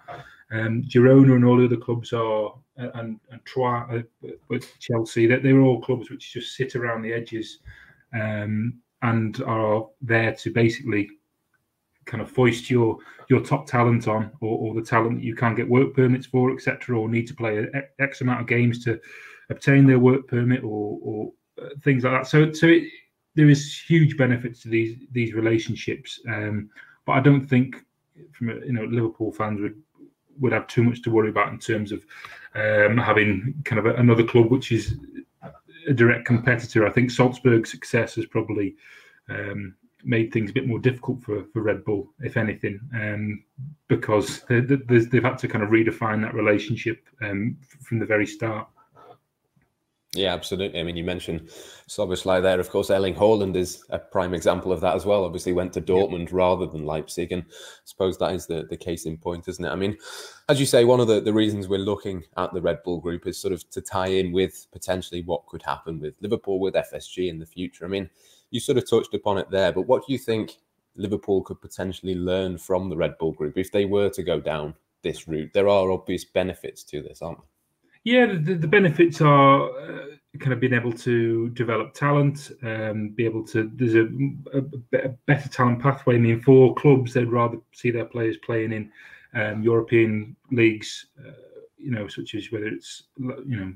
Um, 0.52 0.84
Girona 0.88 1.36
and 1.36 1.46
all 1.46 1.58
the 1.58 1.66
other 1.66 1.78
clubs 1.78 2.14
are, 2.14 2.54
and, 2.78 3.20
and 3.32 3.46
Troyes, 3.46 4.04
uh, 4.24 4.58
Chelsea, 4.80 5.28
that 5.28 5.44
they're 5.44 5.62
all 5.62 5.82
clubs 5.82 6.10
which 6.10 6.34
just 6.34 6.56
sit 6.56 6.76
around 6.76 7.02
the 7.02 7.14
edges. 7.14 7.60
Um, 8.14 8.80
and 9.02 9.42
are 9.44 9.88
there 10.02 10.34
to 10.36 10.52
basically 10.52 11.10
kind 12.06 12.22
of 12.22 12.30
foist 12.30 12.70
your 12.70 12.98
your 13.30 13.40
top 13.42 13.68
talent 13.68 14.08
on, 14.08 14.32
or, 14.42 14.58
or 14.58 14.74
the 14.74 14.82
talent 14.82 15.18
that 15.18 15.24
you 15.24 15.36
can't 15.36 15.56
get 15.56 15.70
work 15.70 15.94
permits 15.94 16.26
for, 16.26 16.52
etc., 16.52 17.00
or 17.00 17.08
need 17.08 17.28
to 17.28 17.36
play 17.36 17.68
X 18.00 18.22
amount 18.22 18.42
of 18.42 18.48
games 18.48 18.84
to 18.84 19.00
obtain 19.52 19.86
their 19.86 20.00
work 20.00 20.28
permit, 20.28 20.64
or, 20.64 21.00
or 21.02 21.32
uh, 21.62 21.70
things 21.84 22.04
like 22.04 22.14
that. 22.14 22.28
So, 22.28 22.52
so 22.52 22.68
it, 22.68 22.84
there 23.36 23.50
is 23.50 23.80
huge 23.80 24.18
benefits 24.18 24.62
to 24.64 24.70
these 24.70 24.98
these 25.12 25.34
relationships, 25.34 26.20
um, 26.28 26.70
but 27.06 27.14
I 27.14 27.20
don't 27.22 27.46
think 27.46 27.78
from 28.34 28.50
you 28.50 28.74
know 28.74 28.86
Liverpool 28.86 29.32
fans 29.32 29.62
would 29.62 29.82
would 30.40 30.54
have 30.54 30.68
too 30.68 30.84
much 30.84 31.02
to 31.04 31.12
worry 31.12 31.30
about 31.30 31.52
in 31.52 31.60
terms 31.60 31.92
of 31.92 32.06
um, 32.56 32.98
having 32.98 33.54
kind 33.66 33.80
of 33.80 33.86
a, 33.86 33.96
another 33.96 34.24
club 34.24 34.50
which 34.50 34.72
is 34.72 34.96
a 35.88 35.94
direct 35.94 36.26
competitor. 36.26 36.86
I 36.86 36.92
think 36.92 37.12
Salzburg's 37.12 37.72
success 37.72 38.16
has 38.16 38.26
probably 38.26 38.76
um, 39.30 39.76
made 40.04 40.32
things 40.32 40.50
a 40.50 40.54
bit 40.54 40.68
more 40.68 40.80
difficult 40.80 41.22
for, 41.22 41.44
for 41.52 41.62
Red 41.62 41.84
Bull, 41.84 42.12
if 42.20 42.38
anything, 42.38 42.80
um, 42.94 43.44
because 43.88 44.42
they, 44.50 44.56
have 44.56 45.24
had 45.24 45.38
to 45.40 45.48
kind 45.48 45.64
of 45.64 45.70
redefine 45.70 46.22
that 46.22 46.34
relationship 46.34 47.06
um, 47.22 47.58
from 47.82 48.00
the 48.00 48.06
very 48.06 48.26
start. 48.26 48.68
Yeah, 50.20 50.34
absolutely. 50.34 50.82
I 50.82 50.84
mean, 50.84 50.98
you 50.98 51.06
mentioned 51.06 51.48
Szoboszlai 51.88 52.42
there. 52.42 52.60
Of 52.60 52.70
course, 52.70 52.90
Erling 52.90 53.16
Haaland 53.16 53.56
is 53.56 53.86
a 53.90 54.00
prime 54.00 54.34
example 54.34 54.74
of 54.74 54.82
that 54.82 54.94
as 54.94 55.06
well. 55.06 55.24
Obviously, 55.24 55.54
went 55.54 55.72
to 55.74 55.82
Dortmund 55.82 56.30
yeah. 56.30 56.36
rather 56.36 56.66
than 56.66 56.86
Leipzig, 56.86 57.32
and 57.32 57.44
I 57.44 57.86
suppose 57.86 58.18
that 58.18 58.34
is 58.34 58.46
the, 58.46 58.68
the 58.70 58.76
case 58.76 59.06
in 59.06 59.16
point, 59.16 59.48
isn't 59.48 59.64
it? 59.64 59.70
I 59.70 59.76
mean, 59.76 59.96
as 60.50 60.60
you 60.60 60.66
say, 60.66 60.84
one 60.84 61.00
of 61.00 61.08
the, 61.08 61.22
the 61.22 61.32
reasons 61.32 61.70
we're 61.70 61.78
looking 61.80 62.26
at 62.36 62.54
the 62.54 62.62
Red 62.62 62.84
Bull 62.84 63.00
group 63.00 63.28
is 63.28 63.40
sort 63.40 63.54
of 63.54 63.70
to 63.70 63.80
tie 63.80 64.10
in 64.10 64.34
with 64.34 64.68
potentially 64.74 65.22
what 65.22 65.46
could 65.46 65.62
happen 65.62 66.02
with 66.02 66.16
Liverpool, 66.20 66.60
with 66.60 66.74
FSG 66.74 67.30
in 67.30 67.40
the 67.40 67.46
future. 67.46 67.86
I 67.86 67.88
mean, 67.88 68.10
you 68.52 68.60
sort 68.60 68.78
of 68.78 68.90
touched 68.90 69.14
upon 69.14 69.38
it 69.38 69.50
there, 69.50 69.72
but 69.72 69.88
what 69.88 70.06
do 70.06 70.12
you 70.12 70.20
think 70.20 70.58
Liverpool 70.98 71.44
could 71.44 71.62
potentially 71.62 72.16
learn 72.16 72.58
from 72.58 72.90
the 72.90 72.98
Red 72.98 73.18
Bull 73.20 73.32
group 73.32 73.58
if 73.58 73.72
they 73.72 73.86
were 73.86 74.10
to 74.10 74.22
go 74.22 74.42
down 74.42 74.74
this 75.02 75.30
route? 75.30 75.52
There 75.54 75.70
are 75.70 75.92
obvious 75.92 76.26
benefits 76.26 76.84
to 76.86 77.02
this, 77.02 77.22
aren't 77.22 77.38
there? 77.38 77.48
Yeah, 78.10 78.26
the, 78.26 78.56
the 78.56 78.68
benefits 78.68 79.22
are 79.22 79.70
uh, 79.70 80.06
kind 80.40 80.52
of 80.52 80.60
being 80.60 80.74
able 80.74 80.94
to 80.94 81.50
develop 81.50 81.94
talent, 81.94 82.50
um, 82.64 83.10
be 83.10 83.24
able 83.24 83.46
to. 83.50 83.70
There's 83.76 83.94
a, 83.94 84.08
a, 84.52 85.06
a, 85.06 85.10
better 85.28 85.48
talent 85.48 85.80
pathway. 85.80 86.16
I 86.16 86.18
mean, 86.18 86.42
for 86.42 86.74
clubs, 86.74 87.14
they'd 87.14 87.26
rather 87.26 87.60
see 87.72 87.92
their 87.92 88.06
players 88.06 88.38
playing 88.38 88.72
in 88.74 88.92
um, 89.40 89.62
European 89.62 90.36
leagues, 90.50 91.06
uh, 91.20 91.60
you 91.78 91.92
know, 91.92 92.08
such 92.08 92.34
as 92.34 92.52
whether 92.52 92.66
it's 92.66 93.04
you 93.20 93.58
know 93.60 93.74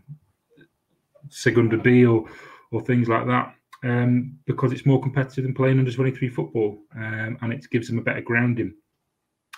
Segunda 1.30 1.78
B 1.78 2.04
or 2.04 2.28
or 2.72 2.82
things 2.82 3.08
like 3.08 3.28
that 3.28 3.54
um, 3.84 4.36
because 4.48 4.72
it's 4.72 4.88
more 4.88 5.00
competitive 5.00 5.44
than 5.44 5.54
playing 5.54 5.78
under 5.78 5.92
23 5.92 6.28
football 6.30 6.80
um, 6.96 7.38
and 7.42 7.54
it 7.54 7.70
gives 7.70 7.88
them 7.88 8.00
a 8.00 8.02
better 8.02 8.22
grounding. 8.22 8.74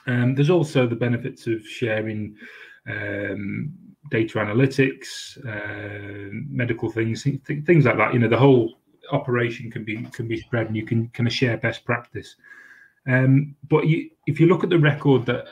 Um, 0.06 0.36
there's 0.36 0.50
also 0.50 0.86
the 0.86 0.98
benefits 0.98 1.48
of 1.48 1.66
sharing 1.66 2.36
um, 2.90 3.74
data 4.12 4.40
analytics, 4.40 5.38
uh, 5.46 6.30
medical 6.50 6.92
things, 6.92 7.24
th- 7.24 7.42
things 7.66 7.86
like 7.86 7.98
that. 7.98 8.14
You 8.14 8.20
know, 8.20 8.28
the 8.30 8.38
whole 8.38 8.80
operation 9.12 9.72
can 9.72 9.84
be 9.84 10.04
can 10.14 10.28
be 10.28 10.40
spread, 10.40 10.68
and 10.68 10.76
you 10.76 10.86
can 10.86 11.10
kind 11.10 11.28
of 11.28 11.34
share 11.34 11.58
best 11.58 11.86
practice. 11.86 12.36
Um, 13.08 13.56
but 13.70 13.88
you, 13.88 14.10
if 14.26 14.40
you 14.40 14.48
look 14.48 14.64
at 14.64 14.70
the 14.70 14.80
record 14.80 15.26
that 15.28 15.46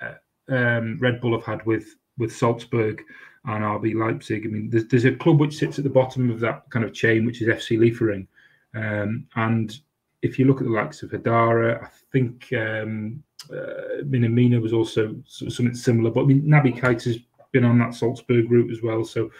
uh, 0.00 0.54
um, 0.54 0.98
Red 1.00 1.20
Bull 1.20 1.32
have 1.32 1.46
had 1.46 1.66
with 1.66 1.96
with 2.18 2.34
Salzburg 2.34 3.02
and 3.44 3.64
RB 3.64 3.94
Leipzig. 3.94 4.46
I 4.46 4.48
mean, 4.48 4.70
there's, 4.70 4.86
there's 4.86 5.04
a 5.04 5.14
club 5.16 5.40
which 5.40 5.56
sits 5.56 5.78
at 5.78 5.84
the 5.84 5.90
bottom 5.90 6.30
of 6.30 6.40
that 6.40 6.68
kind 6.70 6.84
of 6.84 6.94
chain, 6.94 7.24
which 7.24 7.42
is 7.42 7.48
FC 7.48 7.78
Liefering. 7.78 8.26
Um, 8.74 9.26
and 9.34 9.76
if 10.22 10.38
you 10.38 10.44
look 10.44 10.58
at 10.58 10.64
the 10.64 10.72
likes 10.72 11.02
of 11.02 11.10
Haidara, 11.10 11.82
I 11.82 11.88
think 12.12 12.52
um, 12.52 13.22
uh, 13.50 14.02
Minamino 14.04 14.62
was 14.62 14.72
also 14.72 15.16
something 15.26 15.74
similar. 15.74 16.10
But 16.10 16.22
I 16.22 16.26
mean, 16.26 16.42
Naby 16.42 16.78
Keita 16.78 17.04
has 17.04 17.18
been 17.52 17.64
on 17.64 17.78
that 17.78 17.94
Salzburg 17.94 18.50
route 18.50 18.70
as 18.70 18.82
well. 18.82 19.04
So 19.04 19.30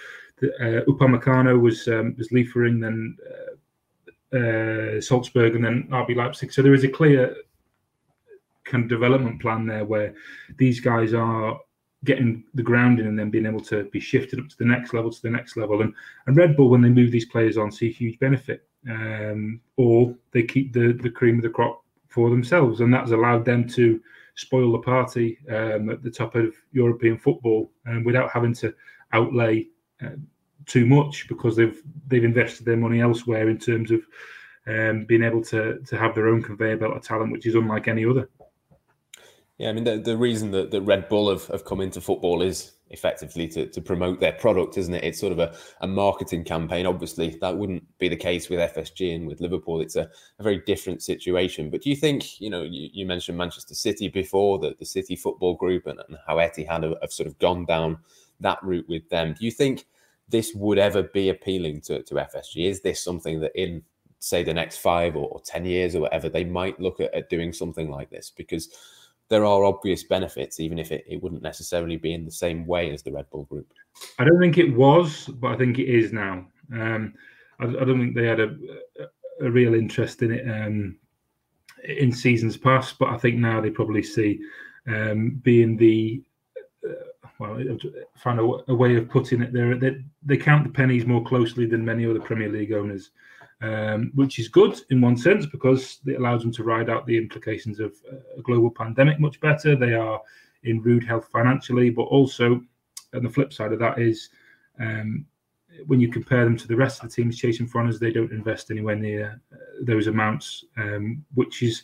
the, 0.41 0.55
uh, 0.57 0.85
Upamecano 0.85 1.61
was 1.61 1.89
um, 1.89 2.15
was 2.17 2.31
Liefering, 2.33 2.81
then 2.81 3.17
uh, 3.31 4.37
uh, 4.37 5.01
Salzburg, 5.01 5.55
and 5.55 5.65
then 5.65 5.89
RB 5.91 6.17
Leipzig. 6.17 6.53
So 6.53 6.63
there 6.63 6.75
is 6.75 6.85
a 6.85 6.89
clear 6.89 7.37
kind 8.65 8.85
of 8.85 8.91
development 8.91 9.41
plan 9.41 9.67
there 9.67 9.85
where 9.85 10.15
these 10.57 10.81
guys 10.81 11.15
are 11.15 11.59
getting 12.05 12.45
the 12.55 12.63
grounding 12.63 13.07
and 13.07 13.19
then 13.19 13.31
being 13.31 13.47
able 13.47 13.61
to 13.61 13.85
be 13.85 14.01
shifted 14.01 14.41
up 14.41 14.49
to 14.49 14.59
the 14.59 14.65
next 14.65 14.93
level 14.93 15.11
to 15.11 15.23
the 15.23 15.31
next 15.31 15.57
level. 15.57 15.83
And 15.83 15.95
and 16.27 16.37
Red 16.37 16.57
Bull, 16.57 16.71
when 16.71 16.83
they 16.83 16.89
move 16.89 17.13
these 17.13 17.27
players 17.27 17.57
on, 17.57 17.71
see 17.71 17.91
huge 17.91 18.19
benefit, 18.19 18.67
um, 18.89 19.61
or 19.77 20.15
they 20.33 20.43
keep 20.43 20.73
the 20.73 20.93
the 20.93 21.11
cream 21.11 21.37
of 21.37 21.43
the 21.43 21.51
crop 21.51 21.85
for 22.09 22.31
themselves, 22.31 22.81
and 22.81 22.93
that's 22.93 23.13
allowed 23.13 23.45
them 23.45 23.69
to 23.69 24.01
spoil 24.35 24.73
the 24.73 24.79
party 24.79 25.39
um, 25.51 25.91
at 25.91 26.03
the 26.03 26.11
top 26.11 26.35
of 26.35 26.55
European 26.73 27.19
football 27.19 27.71
um, 27.87 28.05
without 28.05 28.31
having 28.31 28.55
to 28.55 28.75
outlay 29.13 29.67
uh, 30.03 30.17
too 30.67 30.87
much 30.87 31.29
because 31.29 31.57
they've 31.57 31.83
they've 32.07 32.25
invested 32.25 32.65
their 32.65 32.77
money 32.77 33.01
elsewhere 33.01 33.49
in 33.49 33.59
terms 33.59 33.91
of 33.91 34.01
um, 34.67 35.05
being 35.05 35.23
able 35.23 35.43
to 35.43 35.81
to 35.81 35.99
have 35.99 36.15
their 36.15 36.29
own 36.29 36.43
conveyor 36.43 36.77
belt 36.77 36.97
of 36.97 37.03
talent, 37.03 37.33
which 37.33 37.47
is 37.47 37.55
unlike 37.55 37.89
any 37.89 38.05
other. 38.05 38.29
Yeah, 39.59 39.69
I 39.69 39.73
mean, 39.75 39.85
the, 39.85 39.99
the 39.99 40.17
reason 40.17 40.51
that, 40.53 40.71
that 40.71 40.81
Red 40.81 41.09
Bull 41.09 41.31
have, 41.31 41.47
have 41.49 41.65
come 41.65 41.81
into 41.81 42.01
football 42.01 42.43
is 42.43 42.73
effectively 42.93 43.49
to, 43.49 43.67
to 43.67 43.81
promote 43.81 44.21
their 44.21 44.33
product, 44.33 44.77
isn't 44.79 44.95
it? 44.95 45.03
It's 45.03 45.19
sort 45.19 45.33
of 45.33 45.39
a, 45.39 45.55
a 45.81 45.87
marketing 45.87 46.45
campaign. 46.45 46.87
Obviously, 46.87 47.37
that 47.41 47.57
wouldn't 47.57 47.85
be 47.99 48.09
the 48.09 48.17
case 48.17 48.49
with 48.49 48.61
FSG 48.61 49.15
and 49.15 49.27
with 49.27 49.41
Liverpool. 49.41 49.81
It's 49.81 49.97
a, 49.97 50.09
a 50.39 50.43
very 50.43 50.63
different 50.67 51.03
situation. 51.03 51.71
But 51.71 51.83
do 51.83 51.91
you 51.91 51.97
think, 51.97 52.41
you 52.41 52.51
know, 52.51 52.63
you, 52.63 52.89
you 52.93 53.07
mentioned 53.07 53.39
Manchester 53.39 53.75
City 53.75 54.09
before, 54.09 54.59
the, 54.59 54.75
the 54.79 54.85
City 54.85 55.17
Football 55.17 55.55
Group, 55.55 55.87
and, 55.87 56.01
and 56.09 56.19
how 56.27 56.37
Etihad 56.37 56.83
have, 56.83 56.95
have 57.01 57.13
sort 57.13 57.27
of 57.27 57.39
gone 57.39 57.65
down 57.65 57.99
that 58.41 58.63
route 58.63 58.89
with 58.89 59.09
them. 59.09 59.35
Do 59.39 59.45
you 59.45 59.51
think 59.51 59.87
this 60.29 60.53
would 60.55 60.79
ever 60.79 61.03
be 61.03 61.31
appealing 61.31 61.81
to, 61.83 62.03
to 62.03 62.15
FSG? 62.15 62.69
Is 62.69 62.81
this 62.83 63.03
something 63.03 63.41
that 63.41 63.53
in, 63.55 63.83
say, 64.19 64.43
the 64.43 64.55
next 64.55 64.79
five 64.79 65.17
or, 65.17 65.29
or 65.29 65.41
10 65.41 65.65
years 65.65 65.95
or 65.95 66.01
whatever, 66.01 66.29
they 66.29 66.45
might 66.45 66.79
look 66.81 67.01
at, 67.01 67.15
at 67.15 67.31
doing 67.31 67.53
something 67.53 67.91
like 67.91 68.11
this? 68.11 68.31
Because 68.35 68.69
there 69.33 69.47
are 69.47 69.65
obvious 69.65 70.03
benefits, 70.05 70.61
even 70.61 70.79
if 70.79 70.93
it, 70.93 71.07
it 71.09 71.23
wouldn't 71.23 71.43
necessarily 71.43 71.97
be 71.97 72.13
in 72.13 72.27
the 72.27 72.31
same 72.31 72.67
way 72.67 72.91
as 72.91 73.03
the 73.03 73.11
Red 73.11 73.31
Bull 73.31 73.45
Group. 73.45 73.67
I 74.19 74.25
don't 74.25 74.39
think 74.39 74.59
it 74.59 74.77
was, 74.77 75.27
but 75.27 75.53
I 75.53 75.57
think 75.57 75.79
it 75.79 75.89
is 75.89 76.13
now. 76.13 76.45
Um, 76.71 77.15
I, 77.59 77.65
I, 77.65 77.85
don't 77.85 77.99
think 77.99 78.15
they 78.15 78.27
had 78.27 78.41
a, 78.41 78.55
a, 79.41 79.51
real 79.51 79.73
interest 79.73 80.21
in 80.21 80.33
it 80.33 80.47
um, 80.47 80.99
in 81.83 82.13
seasons 82.13 82.59
past, 82.59 82.99
but 82.99 83.09
I 83.09 83.17
think 83.17 83.39
now 83.39 83.59
they 83.63 83.71
probably 83.71 84.03
see 84.03 84.39
um, 84.87 85.41
being 85.43 85.79
the 85.79 86.23
uh, 86.87 86.93
well, 87.39 87.59
find 88.19 88.39
a, 88.39 88.43
a, 88.69 88.75
way 88.75 88.97
of 88.97 89.09
putting 89.09 89.41
it 89.41 89.55
there. 89.55 89.75
They, 89.77 89.97
they 90.23 90.37
count 90.37 90.65
the 90.65 90.71
pennies 90.71 91.07
more 91.07 91.25
closely 91.25 91.65
than 91.65 91.83
many 91.83 92.05
other 92.05 92.21
Premier 92.21 92.51
League 92.51 92.75
owners 92.75 93.13
um, 93.63 94.11
which 94.15 94.39
is 94.39 94.49
good 94.49 94.81
in 94.91 95.01
one 95.01 95.17
sense 95.17 95.47
because 95.47 96.01
it 96.07 96.19
allows 96.19 96.43
them 96.43 96.53
to 96.53 96.65
ride 96.65 96.91
out 96.91 97.07
the 97.07 97.17
implications 97.17 97.81
of 97.81 97.95
a 98.37 98.43
global 98.43 98.71
pandemic 98.71 99.21
much 99.21 99.41
better. 99.41 99.77
They 99.77 99.95
are 99.95 100.21
in 100.65 100.83
rude 100.83 101.05
health 101.05 101.29
financially, 101.33 101.91
but 101.91 102.03
also, 102.03 102.63
and 103.13 103.25
the 103.25 103.31
flip 103.31 103.53
side 103.53 103.73
of 103.73 103.79
that 103.79 103.99
is 103.99 104.31
um, 104.81 105.25
when 105.87 106.01
you 106.01 106.09
compare 106.09 106.45
them 106.45 106.57
to 106.57 106.69
the 106.69 106.77
rest 106.77 107.03
of 107.03 107.09
the 107.11 107.15
teams 107.15 107.39
chasing 107.39 107.67
for 107.67 107.81
honours, 107.81 107.99
they 107.99 108.13
don't 108.13 108.33
invest 108.33 108.71
anywhere 108.71 108.97
near 108.97 109.41
uh, 109.53 109.57
those 109.83 110.07
amounts, 110.07 110.65
um, 110.77 111.25
which 111.35 111.63
is 111.63 111.83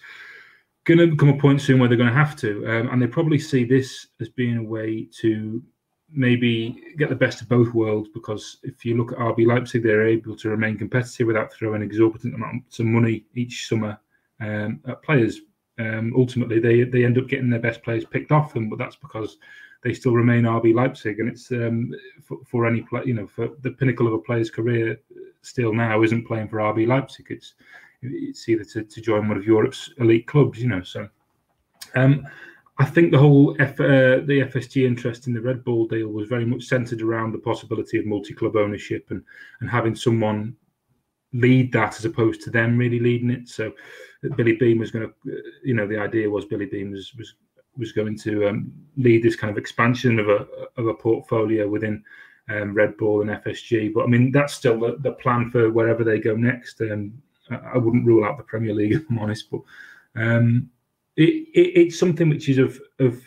going 0.85 0.99
to 0.99 1.07
become 1.07 1.29
a 1.29 1.39
point 1.39 1.61
soon 1.61 1.79
where 1.79 1.89
they're 1.89 1.99
going 1.99 2.09
to 2.09 2.15
have 2.15 2.37
to. 2.37 2.67
Um, 2.67 2.89
and 2.89 3.01
they 3.01 3.07
probably 3.07 3.39
see 3.39 3.65
this 3.65 4.09
as 4.21 4.29
being 4.29 4.57
a 4.57 4.63
way 4.63 5.09
to 5.21 5.63
maybe 6.11 6.95
get 6.97 7.09
the 7.09 7.15
best 7.15 7.43
of 7.43 7.49
both 7.49 7.73
worlds 7.75 8.09
because 8.13 8.59
if 8.63 8.85
you 8.85 8.97
look 8.97 9.13
at 9.13 9.19
RB 9.19 9.47
Leipzig, 9.47 9.83
they're 9.83 10.07
able 10.07 10.37
to 10.37 10.49
remain 10.49 10.79
competitive 10.79 11.27
without 11.27 11.53
throwing 11.53 11.83
exorbitant 11.83 12.35
amounts 12.35 12.79
of 12.79 12.87
money 12.87 13.25
each 13.35 13.69
summer 13.69 13.99
um, 14.41 14.81
at 14.87 15.03
players. 15.03 15.41
Um, 15.79 16.13
ultimately, 16.17 16.59
they 16.59 16.83
they 16.85 17.05
end 17.05 17.19
up 17.19 17.29
getting 17.29 17.51
their 17.51 17.61
best 17.61 17.83
players 17.83 18.05
picked 18.05 18.33
off 18.33 18.55
them, 18.55 18.69
but 18.69 18.79
that's 18.79 18.97
because 18.97 19.39
they 19.85 19.95
still 19.95 20.13
remain 20.13 20.43
RB 20.43 20.75
Leipzig, 20.75 21.21
and 21.21 21.29
it's 21.29 21.53
um, 21.53 21.95
for, 22.23 22.39
for, 22.45 22.67
any 22.67 22.83
play, 22.83 23.03
you 23.05 23.15
know, 23.15 23.29
for 23.29 23.51
the 23.63 23.71
pinnacle 23.71 24.09
of 24.09 24.15
a 24.15 24.19
player's 24.19 24.51
career. 24.51 24.99
Still 25.43 25.73
now 25.73 26.03
isn't 26.03 26.27
playing 26.27 26.49
for 26.49 26.57
RB 26.59 26.87
Leipzig. 26.87 27.27
It's 27.31 27.55
it's 28.03 28.49
either 28.49 28.65
to, 28.65 28.83
to 28.83 29.01
join 29.01 29.29
one 29.29 29.37
of 29.37 29.45
Europe's 29.45 29.93
elite 29.99 30.27
clubs, 30.27 30.61
you 30.61 30.69
know. 30.69 30.83
So. 30.83 31.09
I 32.81 32.85
think 32.85 33.11
the 33.11 33.19
whole 33.19 33.57
F, 33.59 33.81
uh, 33.81 34.23
the 34.25 34.45
FSG 34.53 34.87
interest 34.87 35.27
in 35.27 35.35
the 35.35 35.41
Red 35.41 35.65
Bull 35.65 35.87
deal 35.87 36.09
was 36.09 36.29
very 36.29 36.45
much 36.45 36.65
centered 36.65 37.03
around 37.03 37.33
the 37.33 37.39
possibility 37.39 37.99
of 37.99 38.07
multi-club 38.07 38.55
ownership 38.57 39.07
and 39.11 39.23
and 39.61 39.69
having 39.69 39.97
someone 39.97 40.57
lead 41.33 41.73
that 41.73 41.99
as 41.99 42.05
opposed 42.05 42.41
to 42.43 42.51
them 42.51 42.79
really 42.79 43.01
leading 43.01 43.31
it. 43.31 43.49
So 43.49 43.73
Billy 44.37 44.57
Beane 44.57 44.79
was 44.79 44.91
going 44.91 45.09
to, 45.09 45.43
you 45.65 45.75
know, 45.75 45.87
the 45.87 45.99
idea 45.99 46.31
was 46.31 46.45
Billy 46.45 46.67
Beane 46.67 46.93
was 46.93 47.13
was 47.15 47.35
was 47.77 47.93
going 47.93 48.19
to 48.19 48.49
um, 48.49 48.73
lead 48.97 49.23
this 49.23 49.37
kind 49.37 49.51
of 49.51 49.59
expansion 49.59 50.19
of 50.19 50.29
a 50.29 50.47
of 50.77 50.87
a 50.87 50.95
portfolio 50.95 51.69
within 51.69 52.03
um, 52.49 52.75
Red 52.75 52.97
Bull 52.97 53.23
and 53.23 53.31
FSG. 53.31 53.93
But 53.93 54.05
I 54.05 54.07
mean, 54.07 54.33
that's 54.33 54.55
still 54.55 54.79
the, 54.79 54.97
the 55.01 55.13
plan 55.13 55.51
for 55.51 55.71
wherever 55.71 56.05
they 56.05 56.19
go 56.19 56.37
next. 56.37 56.81
Um, 56.81 57.13
I 57.51 57.79
wouldn't 57.79 58.07
rule 58.07 58.25
out 58.25 58.37
the 58.37 58.45
Premier 58.45 58.75
League, 58.75 58.93
if 58.95 59.11
I'm 59.11 59.19
honest. 59.19 59.51
But 59.51 59.61
um, 60.17 60.71
it, 61.19 61.49
it, 61.53 61.81
it's 61.81 61.99
something 61.99 62.29
which 62.29 62.49
is 62.49 62.59
of 62.59 62.81
of 63.01 63.21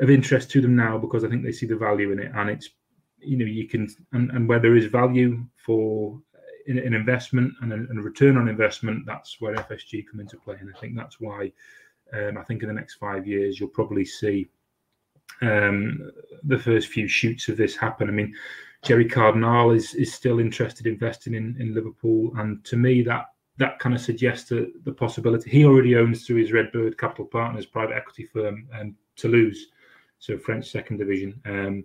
of 0.00 0.08
interest 0.08 0.50
to 0.52 0.60
them 0.60 0.76
now 0.76 0.96
because 0.96 1.24
I 1.24 1.28
think 1.28 1.42
they 1.42 1.52
see 1.52 1.66
the 1.66 1.76
value 1.76 2.12
in 2.12 2.20
it, 2.20 2.32
and 2.34 2.48
it's 2.48 2.70
you 3.18 3.36
know 3.36 3.44
you 3.44 3.66
can 3.68 3.88
and, 4.12 4.30
and 4.30 4.48
where 4.48 4.60
there 4.60 4.76
is 4.76 4.86
value 4.86 5.44
for 5.56 6.20
in, 6.68 6.78
in 6.78 6.94
investment 6.94 7.52
and 7.62 7.72
a, 7.72 7.76
and 7.76 7.98
a, 7.98 8.02
return 8.02 8.36
on 8.36 8.46
investment, 8.46 9.04
that's 9.06 9.40
where 9.40 9.54
FSG 9.54 10.04
come 10.08 10.20
into 10.20 10.36
play, 10.36 10.56
and 10.60 10.72
I 10.74 10.78
think 10.78 10.94
that's 10.94 11.18
why 11.18 11.50
um, 12.12 12.38
I 12.38 12.44
think 12.44 12.62
in 12.62 12.68
the 12.68 12.74
next 12.74 12.94
five 12.96 13.26
years 13.26 13.58
you'll 13.58 13.70
probably 13.70 14.04
see 14.04 14.48
um, 15.42 16.12
the 16.44 16.58
first 16.58 16.88
few 16.88 17.08
shoots 17.08 17.48
of 17.48 17.56
this 17.56 17.74
happen. 17.74 18.08
I 18.08 18.12
mean, 18.12 18.32
Gerry 18.84 19.08
Cardinale 19.08 19.72
is 19.72 19.94
is 19.94 20.14
still 20.14 20.38
interested 20.38 20.86
in 20.86 20.92
investing 20.92 21.34
in 21.34 21.56
in 21.58 21.74
Liverpool, 21.74 22.30
and 22.36 22.64
to 22.66 22.76
me 22.76 23.02
that 23.02 23.24
that 23.58 23.78
kind 23.78 23.94
of 23.94 24.00
suggests 24.00 24.48
the, 24.48 24.72
possibility 24.96 25.50
he 25.50 25.64
already 25.64 25.96
owns 25.96 26.26
through 26.26 26.36
his 26.36 26.52
Redbird 26.52 26.96
Capital 26.96 27.26
Partners 27.26 27.66
private 27.66 27.96
equity 27.96 28.24
firm 28.24 28.68
um, 28.78 28.94
Toulouse, 29.16 29.66
so 30.18 30.38
French 30.38 30.70
second 30.70 30.98
division. 30.98 31.40
Um, 31.44 31.84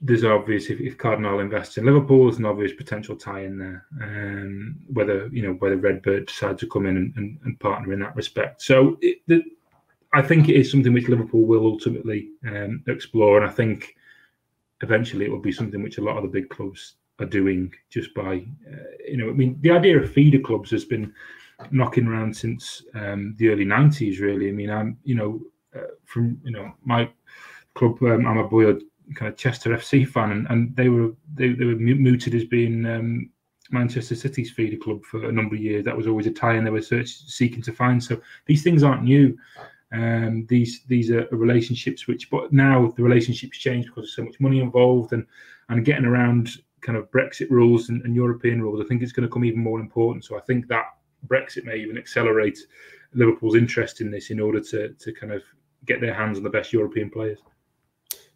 there's 0.00 0.24
obvious 0.24 0.68
if, 0.68 0.80
if 0.80 0.98
Cardinale 0.98 1.38
invests 1.38 1.78
in 1.78 1.86
Liverpool, 1.86 2.24
there's 2.24 2.38
an 2.38 2.44
obvious 2.44 2.72
potential 2.72 3.14
tie 3.14 3.44
in 3.44 3.56
there. 3.56 3.86
Um, 4.02 4.80
whether 4.92 5.28
you 5.28 5.42
know 5.42 5.52
whether 5.54 5.76
Redbird 5.76 6.26
decide 6.26 6.58
to 6.58 6.66
come 6.66 6.86
in 6.86 6.96
and, 6.96 7.16
and, 7.16 7.38
and 7.44 7.60
partner 7.60 7.92
in 7.92 8.00
that 8.00 8.16
respect. 8.16 8.62
So 8.62 8.98
it, 9.00 9.18
the, 9.28 9.42
I 10.12 10.20
think 10.20 10.48
it 10.48 10.56
is 10.56 10.70
something 10.70 10.92
which 10.92 11.08
Liverpool 11.08 11.46
will 11.46 11.66
ultimately 11.66 12.30
um, 12.46 12.82
explore, 12.88 13.40
and 13.40 13.48
I 13.48 13.52
think 13.52 13.94
eventually 14.82 15.24
it 15.24 15.30
will 15.30 15.38
be 15.38 15.52
something 15.52 15.82
which 15.82 15.98
a 15.98 16.02
lot 16.02 16.16
of 16.16 16.24
the 16.24 16.28
big 16.28 16.50
clubs 16.50 16.96
are 17.18 17.26
doing 17.26 17.72
just 17.90 18.14
by 18.14 18.44
uh, 18.70 18.90
you 19.06 19.16
know 19.16 19.28
I 19.28 19.32
mean 19.32 19.58
the 19.60 19.70
idea 19.70 19.98
of 19.98 20.12
feeder 20.12 20.38
clubs 20.38 20.70
has 20.70 20.84
been 20.84 21.12
knocking 21.70 22.06
around 22.06 22.36
since 22.36 22.82
um, 22.94 23.34
the 23.38 23.50
early 23.50 23.64
90s 23.64 24.20
really. 24.20 24.48
I 24.48 24.52
mean 24.52 24.70
I'm 24.70 24.98
you 25.04 25.14
know 25.14 25.40
uh, 25.76 25.92
from 26.04 26.40
you 26.44 26.52
know 26.52 26.72
my 26.84 27.10
club 27.74 28.02
um, 28.02 28.26
I'm 28.26 28.38
a 28.38 28.48
boy 28.48 28.74
kind 29.14 29.30
of 29.30 29.36
Chester 29.36 29.70
FC 29.70 30.08
fan 30.08 30.32
and, 30.32 30.46
and 30.48 30.76
they 30.76 30.88
were 30.88 31.12
they, 31.34 31.52
they 31.52 31.64
were 31.64 31.76
mooted 31.76 32.34
as 32.34 32.44
being 32.44 32.86
um, 32.86 33.30
Manchester 33.70 34.14
City's 34.14 34.50
feeder 34.50 34.76
club 34.76 35.04
for 35.04 35.24
a 35.26 35.32
number 35.32 35.54
of 35.54 35.60
years. 35.62 35.84
That 35.84 35.96
was 35.96 36.06
always 36.06 36.26
a 36.26 36.30
tie 36.30 36.54
and 36.54 36.66
they 36.66 36.70
were 36.70 36.82
search, 36.82 37.08
seeking 37.08 37.62
to 37.62 37.72
find 37.72 38.02
so 38.02 38.20
these 38.46 38.62
things 38.62 38.82
aren't 38.82 39.04
new. 39.04 39.36
Um, 39.92 40.46
these 40.48 40.84
these 40.88 41.10
are 41.10 41.28
relationships 41.30 42.06
which 42.06 42.30
but 42.30 42.50
now 42.50 42.94
the 42.96 43.02
relationships 43.02 43.58
change 43.58 43.86
because 43.86 44.04
there's 44.04 44.16
so 44.16 44.24
much 44.24 44.40
money 44.40 44.60
involved 44.60 45.12
and 45.12 45.26
and 45.68 45.84
getting 45.84 46.06
around 46.06 46.48
kind 46.82 46.98
of 46.98 47.10
Brexit 47.10 47.48
rules 47.50 47.88
and, 47.88 48.02
and 48.02 48.14
European 48.14 48.60
rules, 48.60 48.80
I 48.80 48.88
think 48.88 49.02
it's 49.02 49.12
going 49.12 49.26
to 49.26 49.32
come 49.32 49.44
even 49.44 49.60
more 49.60 49.80
important. 49.80 50.24
So 50.24 50.36
I 50.36 50.40
think 50.40 50.68
that 50.68 50.84
Brexit 51.26 51.64
may 51.64 51.76
even 51.76 51.96
accelerate 51.96 52.58
Liverpool's 53.14 53.54
interest 53.54 54.00
in 54.00 54.10
this 54.10 54.30
in 54.30 54.40
order 54.40 54.60
to 54.60 54.90
to 54.90 55.12
kind 55.12 55.32
of 55.32 55.42
get 55.86 56.00
their 56.00 56.14
hands 56.14 56.38
on 56.38 56.44
the 56.44 56.50
best 56.50 56.72
European 56.72 57.10
players. 57.10 57.38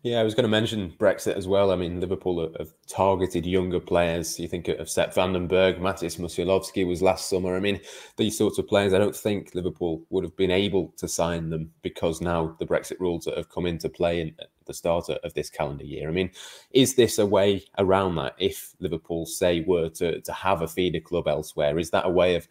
Yeah, 0.03 0.21
I 0.21 0.23
was 0.23 0.37
going 0.37 0.45
to 0.45 0.49
mention 0.49 0.95
Brexit 0.99 1.35
as 1.35 1.49
well. 1.49 1.73
I 1.73 1.77
mean, 1.77 2.01
Liverpool 2.01 2.53
have 2.59 2.73
targeted 2.87 3.45
younger 3.45 3.81
players. 3.81 4.39
You 4.39 4.47
think 4.47 4.69
of 4.69 4.89
Sepp 4.89 5.13
van 5.15 5.33
den 5.33 5.49
Berg, 5.49 5.79
Mateusz 5.79 6.21
Musialowski 6.21 6.87
was 6.87 7.03
last 7.03 7.29
summer. 7.29 7.57
I 7.57 7.61
mean, 7.61 7.81
these 8.17 8.39
sorts 8.39 8.59
of 8.59 8.69
players, 8.69 8.95
I 8.95 8.99
don't 8.99 9.17
think 9.17 9.55
Liverpool 9.55 10.05
would 10.11 10.23
have 10.23 10.37
been 10.37 10.53
able 10.53 10.95
to 10.99 11.09
sign 11.09 11.51
them 11.51 11.73
because 11.83 12.21
now 12.21 12.55
the 12.61 12.67
Brexit 12.67 13.01
rules 13.01 13.25
that 13.25 13.37
have 13.37 13.49
come 13.49 13.67
into 13.67 13.89
play 13.89 14.33
at 14.39 14.49
the 14.67 14.75
start 14.75 15.09
of 15.09 15.35
this 15.35 15.51
calendar 15.51 15.85
year. 15.85 16.09
I 16.09 16.13
mean, 16.13 16.31
is 16.71 16.95
this 16.95 17.19
a 17.19 17.27
way 17.27 17.65
around 17.79 18.17
that? 18.17 18.35
If 18.39 18.75
Liverpool, 18.81 19.27
say, 19.27 19.61
were 19.61 19.89
to, 19.91 20.21
to 20.21 20.33
have 20.33 20.63
a 20.63 20.69
feeder 20.69 21.01
club 21.01 21.29
elsewhere, 21.29 21.79
is 21.79 21.91
that 21.91 22.07
a 22.07 22.11
way 22.11 22.35
of 22.35 22.47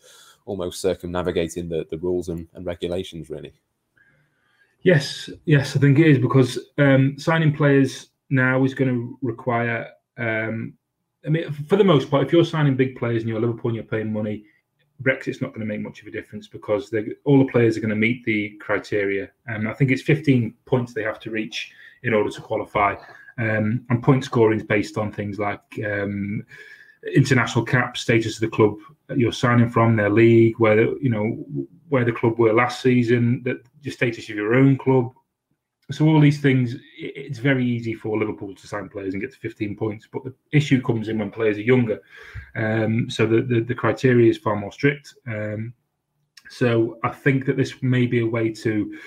almost 0.45 0.82
circumnavigating 0.82 1.69
the, 1.69 1.86
the 1.89 1.97
rules 1.97 2.30
and, 2.30 2.47
and 2.54 2.65
regulations, 2.65 3.30
really? 3.30 3.54
Yes, 4.82 5.30
yes, 5.45 5.75
I 5.75 5.80
think 5.80 5.97
it 5.97 6.08
is 6.08 6.19
because 6.19 6.60
um, 6.78 7.15
signing 7.17 7.54
players 7.54 8.10
now 8.30 8.63
is 8.63 8.75
going 8.75 8.93
to 8.93 9.17
require. 9.21 9.89
Um, 10.17 10.73
I 11.25 11.30
mean, 11.30 11.51
for 11.51 11.75
the 11.75 11.84
most 11.84 12.12
part, 12.12 12.25
if 12.25 12.32
you're 12.32 12.45
signing 12.45 12.75
big 12.75 12.95
players 12.95 13.23
and 13.23 13.30
you're 13.30 13.39
Liverpool 13.39 13.69
and 13.69 13.75
you're 13.75 13.84
paying 13.84 14.13
money, 14.13 14.45
Brexit's 15.01 15.41
not 15.41 15.49
going 15.49 15.62
to 15.62 15.65
make 15.65 15.81
much 15.81 16.01
of 16.01 16.08
a 16.08 16.12
difference 16.12 16.47
because 16.47 16.93
all 17.25 17.39
the 17.39 17.51
players 17.51 17.77
are 17.77 17.81
going 17.81 17.89
to 17.89 17.95
meet 17.95 18.23
the 18.23 18.51
criteria. 18.62 19.29
And 19.47 19.67
I 19.67 19.73
think 19.73 19.91
it's 19.91 20.01
15 20.01 20.53
points 20.65 20.93
they 20.93 21.03
have 21.03 21.19
to 21.21 21.31
reach 21.31 21.73
in 22.03 22.13
order 22.13 22.29
to 22.29 22.41
qualify. 22.41 22.95
Um, 23.38 23.86
and 23.89 24.01
point 24.01 24.23
scoring 24.23 24.60
is 24.60 24.65
based 24.65 24.97
on 24.97 25.12
things 25.12 25.38
like 25.38 25.62
um, 25.86 26.45
international 27.13 27.65
cap 27.65 27.97
status 27.97 28.36
of 28.36 28.41
the 28.41 28.55
club 28.55 28.77
you're 29.15 29.31
signing 29.31 29.69
from, 29.69 29.95
their 29.95 30.10
league, 30.10 30.58
where 30.58 30.79
you 30.97 31.10
know 31.10 31.45
where 31.89 32.05
the 32.05 32.12
club 32.12 32.39
were 32.39 32.53
last 32.53 32.81
season, 32.81 33.43
the 33.43 33.91
status 33.91 34.29
of 34.29 34.36
your 34.36 34.55
own 34.55 34.77
club. 34.77 35.13
So 35.91 36.08
all 36.08 36.19
these 36.19 36.41
things, 36.41 36.76
it's 36.98 37.38
very 37.38 37.63
easy 37.63 37.93
for 37.93 38.17
Liverpool 38.17 38.56
to 38.56 38.67
sign 38.67 38.89
players 38.89 39.13
and 39.13 39.21
get 39.21 39.32
to 39.34 39.38
15 39.38 39.76
points. 39.76 40.08
But 40.12 40.24
the 40.24 40.34
issue 40.52 40.82
comes 40.82 41.10
in 41.10 41.19
when 41.19 41.30
players 41.30 41.58
are 41.58 41.62
younger. 41.62 42.02
Um, 42.56 43.08
so 43.10 43.28
the, 43.28 43.41
the, 43.41 43.62
the 43.62 43.76
criteria 43.76 44.30
is 44.30 44.38
far 44.38 44.56
more 44.56 44.71
strict. 44.71 45.13
Um, 45.28 45.74
so 46.50 46.98
I 47.04 47.10
think 47.10 47.45
that 47.45 47.58
this 47.58 47.84
may 47.84 48.08
be 48.08 48.21
a 48.21 48.26
way 48.26 48.52
to 48.54 48.98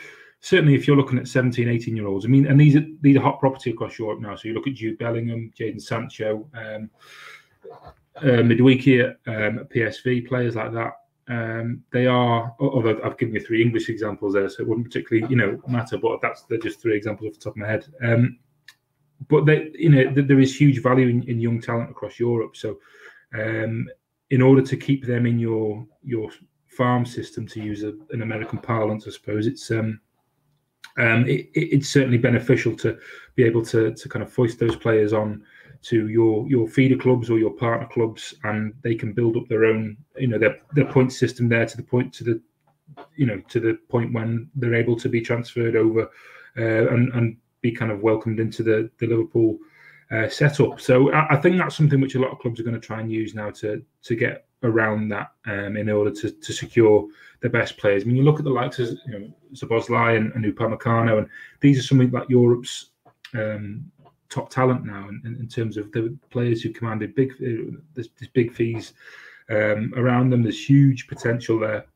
certainly 0.40 0.76
if 0.76 0.86
you're 0.86 0.96
looking 0.96 1.18
at 1.18 1.26
17, 1.26 1.68
18 1.68 1.96
year 1.96 2.06
olds. 2.06 2.24
I 2.24 2.28
mean, 2.28 2.46
and 2.46 2.60
these 2.60 2.76
are 2.76 2.86
these 3.00 3.16
are 3.16 3.22
hot 3.22 3.40
property 3.40 3.70
across 3.70 3.98
Europe 3.98 4.20
now. 4.20 4.36
So 4.36 4.48
you 4.48 4.54
look 4.54 4.68
at 4.68 4.74
Jude 4.74 4.98
Bellingham, 4.98 5.52
Jadon 5.58 5.82
Sancho, 5.82 6.48
um, 6.54 6.90
uh, 8.16 8.42
Madueke 8.42 9.16
um, 9.26 9.66
PSV, 9.74 10.28
players 10.28 10.54
like 10.54 10.72
that 10.72 10.92
um, 11.28 11.82
they 11.92 12.06
are, 12.06 12.54
although 12.58 12.98
I've 13.04 13.18
given 13.18 13.34
you 13.34 13.40
three 13.40 13.62
English 13.62 13.90
examples 13.90 14.34
there, 14.34 14.48
so 14.48 14.62
it 14.62 14.68
wouldn't 14.68 14.86
particularly, 14.86 15.30
you 15.30 15.36
know, 15.36 15.60
matter. 15.68 15.98
But 15.98 16.20
that's 16.22 16.42
they're 16.42 16.58
just 16.58 16.80
three 16.80 16.96
examples 16.96 17.28
off 17.28 17.38
the 17.38 17.44
top 17.44 17.52
of 17.52 17.58
my 17.58 17.66
head. 17.66 17.86
Um, 18.02 18.38
but 19.28 19.44
they, 19.44 19.70
you 19.74 19.90
know, 19.90 20.10
there 20.10 20.40
is 20.40 20.56
huge 20.56 20.82
value 20.82 21.08
in, 21.08 21.22
in 21.24 21.40
young 21.40 21.60
talent 21.60 21.90
across 21.90 22.18
Europe. 22.18 22.56
So, 22.56 22.78
um, 23.34 23.88
in 24.30 24.40
order 24.40 24.62
to 24.62 24.76
keep 24.76 25.06
them 25.06 25.26
in 25.26 25.38
your 25.38 25.86
your 26.02 26.30
farm 26.66 27.04
system, 27.04 27.46
to 27.48 27.60
use 27.60 27.82
a, 27.82 27.92
an 28.10 28.22
American 28.22 28.58
parlance, 28.58 29.06
I 29.06 29.10
suppose 29.10 29.46
it's 29.46 29.70
um, 29.70 30.00
um, 30.96 31.26
it, 31.26 31.50
it's 31.54 31.90
certainly 31.90 32.18
beneficial 32.18 32.74
to 32.76 32.98
be 33.34 33.42
able 33.42 33.64
to 33.66 33.92
to 33.92 34.08
kind 34.08 34.22
of 34.22 34.32
foist 34.32 34.58
those 34.58 34.76
players 34.76 35.12
on 35.12 35.44
to 35.82 36.08
your 36.08 36.46
your 36.48 36.68
feeder 36.68 36.96
clubs 36.96 37.30
or 37.30 37.38
your 37.38 37.52
partner 37.52 37.88
clubs, 37.88 38.34
and 38.44 38.74
they 38.82 38.94
can 38.94 39.12
build 39.12 39.36
up 39.36 39.48
their 39.48 39.64
own, 39.64 39.96
you 40.16 40.28
know, 40.28 40.38
their 40.38 40.58
their 40.74 40.90
point 40.92 41.12
system 41.12 41.48
there 41.48 41.66
to 41.66 41.76
the 41.76 41.82
point 41.82 42.12
to 42.14 42.24
the, 42.24 42.40
you 43.16 43.26
know, 43.26 43.40
to 43.48 43.60
the 43.60 43.78
point 43.88 44.12
when 44.12 44.50
they're 44.54 44.74
able 44.74 44.96
to 44.96 45.08
be 45.08 45.20
transferred 45.20 45.76
over 45.76 46.10
uh, 46.56 46.88
and 46.94 47.12
and 47.14 47.36
be 47.60 47.72
kind 47.72 47.90
of 47.90 48.00
welcomed 48.00 48.40
into 48.40 48.62
the 48.62 48.90
the 48.98 49.06
Liverpool 49.06 49.58
uh, 50.10 50.28
setup. 50.28 50.80
So 50.80 51.12
I, 51.12 51.34
I, 51.34 51.36
think 51.36 51.58
that's 51.58 51.76
something 51.76 52.00
which 52.00 52.14
a 52.14 52.20
lot 52.20 52.30
of 52.30 52.38
clubs 52.38 52.58
are 52.58 52.62
going 52.62 52.80
to 52.80 52.86
try 52.86 53.00
and 53.00 53.12
use 53.12 53.34
now 53.34 53.50
to 53.50 53.82
to 54.02 54.16
get 54.16 54.46
around 54.62 55.08
that 55.08 55.32
um, 55.46 55.76
in 55.76 55.88
order 55.88 56.10
to, 56.10 56.30
to 56.30 56.52
secure 56.52 57.06
the 57.40 57.48
best 57.48 57.76
players. 57.76 58.02
I 58.02 58.06
mean, 58.06 58.16
you 58.16 58.24
look 58.24 58.38
at 58.38 58.44
the 58.44 58.50
likes 58.50 58.78
of 58.78 58.88
you 59.06 59.18
know 59.18 59.34
Szoboszlai 59.52 60.16
and, 60.16 60.32
and 60.32 60.44
Upamecano, 60.44 61.18
and 61.18 61.28
these 61.60 61.78
are 61.78 61.82
something 61.82 62.10
like 62.10 62.28
Europe's 62.28 62.90
um, 63.34 63.90
top 64.28 64.50
talent 64.50 64.84
now 64.84 65.08
in, 65.08 65.36
in, 65.40 65.48
terms 65.48 65.76
of 65.76 65.90
the 65.92 66.16
players 66.30 66.60
who 66.60 66.70
commanded 66.70 67.14
big 67.14 67.32
uh, 67.32 67.72
there's, 67.94 68.08
there's, 68.18 68.30
big 68.32 68.52
fees 68.52 68.92
um, 69.50 69.92
around 69.96 70.30
them. 70.30 70.42
There's 70.42 70.68
huge 70.68 71.06
potential 71.06 71.58
there, 71.58 71.86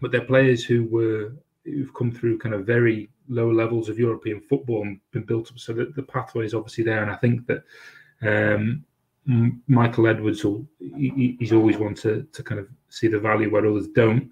but 0.00 0.10
they're 0.10 0.22
players 0.22 0.64
who 0.64 0.84
were 0.84 1.32
who've 1.64 1.94
come 1.94 2.10
through 2.10 2.38
kind 2.38 2.54
of 2.54 2.66
very 2.66 3.08
low 3.28 3.50
levels 3.50 3.88
of 3.88 3.98
European 3.98 4.40
football 4.40 4.82
and 4.82 5.00
been 5.12 5.22
built 5.22 5.50
up. 5.50 5.58
So 5.58 5.72
that 5.74 5.94
the 5.94 6.02
pathway 6.02 6.44
is 6.44 6.54
obviously 6.54 6.84
there, 6.84 7.02
and 7.02 7.10
I 7.10 7.16
think 7.16 7.46
that 7.46 7.64
um, 8.22 8.84
Michael 9.68 10.08
Edwards 10.08 10.44
will 10.44 10.66
he, 10.78 11.36
he's 11.38 11.52
always 11.52 11.78
one 11.78 11.94
to 11.96 12.26
to 12.32 12.42
kind 12.42 12.60
of 12.60 12.68
see 12.88 13.08
the 13.08 13.18
value 13.18 13.50
where 13.50 13.66
others 13.66 13.88
don't. 13.88 14.30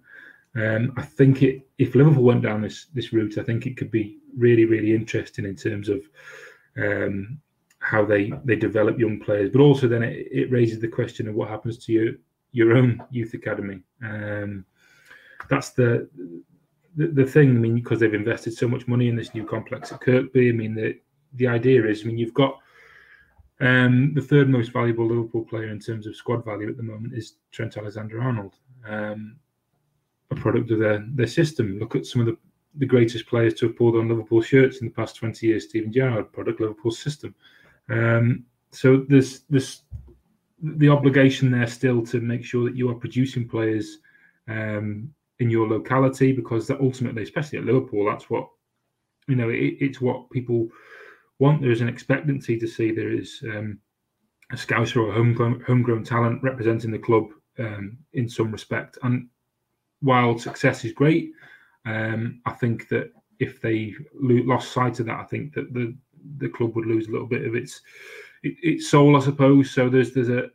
Um, 0.56 0.92
I 0.96 1.02
think 1.02 1.42
it 1.42 1.68
if 1.78 1.94
Liverpool 1.94 2.24
went 2.24 2.42
down 2.42 2.62
this 2.62 2.86
this 2.92 3.12
route, 3.12 3.38
I 3.38 3.44
think 3.44 3.66
it 3.66 3.76
could 3.76 3.90
be 3.90 4.18
really 4.36 4.64
really 4.64 4.94
interesting 4.94 5.44
in 5.44 5.54
terms 5.54 5.88
of 5.88 6.02
um, 6.76 7.40
how 7.80 8.04
they 8.04 8.32
they 8.44 8.56
develop 8.56 8.98
young 8.98 9.18
players, 9.20 9.50
but 9.50 9.60
also 9.60 9.88
then 9.88 10.02
it, 10.02 10.28
it, 10.30 10.50
raises 10.50 10.80
the 10.80 10.88
question 10.88 11.28
of 11.28 11.34
what 11.34 11.48
happens 11.48 11.78
to 11.78 11.92
your 11.92 12.12
your 12.52 12.76
own 12.76 13.02
youth 13.10 13.34
academy. 13.34 13.80
Um, 14.02 14.64
that's 15.48 15.70
the, 15.70 16.08
the, 16.96 17.08
the 17.08 17.24
thing. 17.24 17.50
I 17.50 17.58
mean, 17.58 17.74
because 17.76 18.00
they've 18.00 18.12
invested 18.12 18.54
so 18.54 18.68
much 18.68 18.86
money 18.86 19.08
in 19.08 19.16
this 19.16 19.34
new 19.34 19.46
complex 19.46 19.92
at 19.92 20.00
Kirkby. 20.00 20.50
I 20.50 20.52
mean, 20.52 20.74
the 20.74 20.98
the 21.34 21.46
idea 21.46 21.86
is, 21.86 22.02
I 22.02 22.06
mean, 22.06 22.18
you've 22.18 22.34
got 22.34 22.58
um, 23.60 24.12
the 24.14 24.22
third 24.22 24.48
most 24.48 24.72
valuable 24.72 25.06
Liverpool 25.06 25.44
player 25.44 25.68
in 25.68 25.78
terms 25.78 26.06
of 26.06 26.16
squad 26.16 26.44
value 26.44 26.68
at 26.68 26.76
the 26.76 26.82
moment 26.82 27.14
is 27.14 27.34
Trent 27.52 27.76
Alexander-Arnold, 27.76 28.54
um, 28.88 29.36
a 30.30 30.34
product 30.34 30.70
of 30.70 30.78
their 30.78 31.04
their 31.14 31.26
system. 31.26 31.78
Look 31.78 31.96
at 31.96 32.06
some 32.06 32.20
of 32.20 32.26
the 32.26 32.36
the 32.76 32.86
greatest 32.86 33.26
players 33.26 33.54
to 33.54 33.66
have 33.66 33.76
pulled 33.76 33.96
on 33.96 34.08
Liverpool 34.08 34.40
shirts 34.40 34.78
in 34.78 34.86
the 34.86 34.94
past 34.94 35.16
20 35.16 35.46
years, 35.46 35.68
Steven 35.68 35.92
Gerrard, 35.92 36.32
product 36.32 36.60
Liverpool 36.60 36.90
system. 36.90 37.34
Um, 37.88 38.44
so 38.70 39.04
there's 39.08 39.40
this 39.50 39.82
the 40.62 40.90
obligation 40.90 41.50
there 41.50 41.66
still 41.66 42.04
to 42.04 42.20
make 42.20 42.44
sure 42.44 42.64
that 42.64 42.76
you 42.76 42.90
are 42.90 42.94
producing 42.94 43.48
players 43.48 43.98
um, 44.46 45.12
in 45.38 45.48
your 45.48 45.66
locality 45.66 46.32
because 46.32 46.66
that 46.66 46.80
ultimately, 46.80 47.22
especially 47.22 47.58
at 47.58 47.64
Liverpool, 47.64 48.04
that's 48.04 48.28
what 48.28 48.48
you 49.26 49.36
know. 49.36 49.48
It, 49.48 49.76
it's 49.80 50.00
what 50.00 50.30
people 50.30 50.68
want. 51.38 51.62
There 51.62 51.70
is 51.70 51.80
an 51.80 51.88
expectancy 51.88 52.58
to 52.58 52.68
see 52.68 52.92
there 52.92 53.12
is 53.12 53.42
um, 53.44 53.78
a 54.52 54.56
scouser 54.56 54.96
or 54.96 55.10
a 55.10 55.14
homegrown, 55.14 55.64
homegrown 55.66 56.04
talent 56.04 56.42
representing 56.42 56.90
the 56.90 56.98
club 56.98 57.28
um, 57.58 57.98
in 58.12 58.28
some 58.28 58.52
respect. 58.52 58.98
And 59.02 59.28
while 60.00 60.38
success 60.38 60.84
is 60.84 60.92
great, 60.92 61.32
um, 61.86 62.40
I 62.46 62.52
think 62.52 62.88
that 62.88 63.12
if 63.38 63.60
they 63.60 63.94
lo- 64.14 64.44
lost 64.44 64.72
sight 64.72 65.00
of 65.00 65.06
that, 65.06 65.20
I 65.20 65.24
think 65.24 65.54
that 65.54 65.72
the 65.72 65.94
the 66.36 66.48
club 66.48 66.76
would 66.76 66.86
lose 66.86 67.08
a 67.08 67.10
little 67.10 67.26
bit 67.26 67.46
of 67.46 67.54
its 67.54 67.80
its 68.42 68.90
soul, 68.90 69.16
I 69.16 69.20
suppose. 69.20 69.70
So 69.70 69.88
there's 69.88 70.12
there's 70.12 70.28
a 70.28 70.50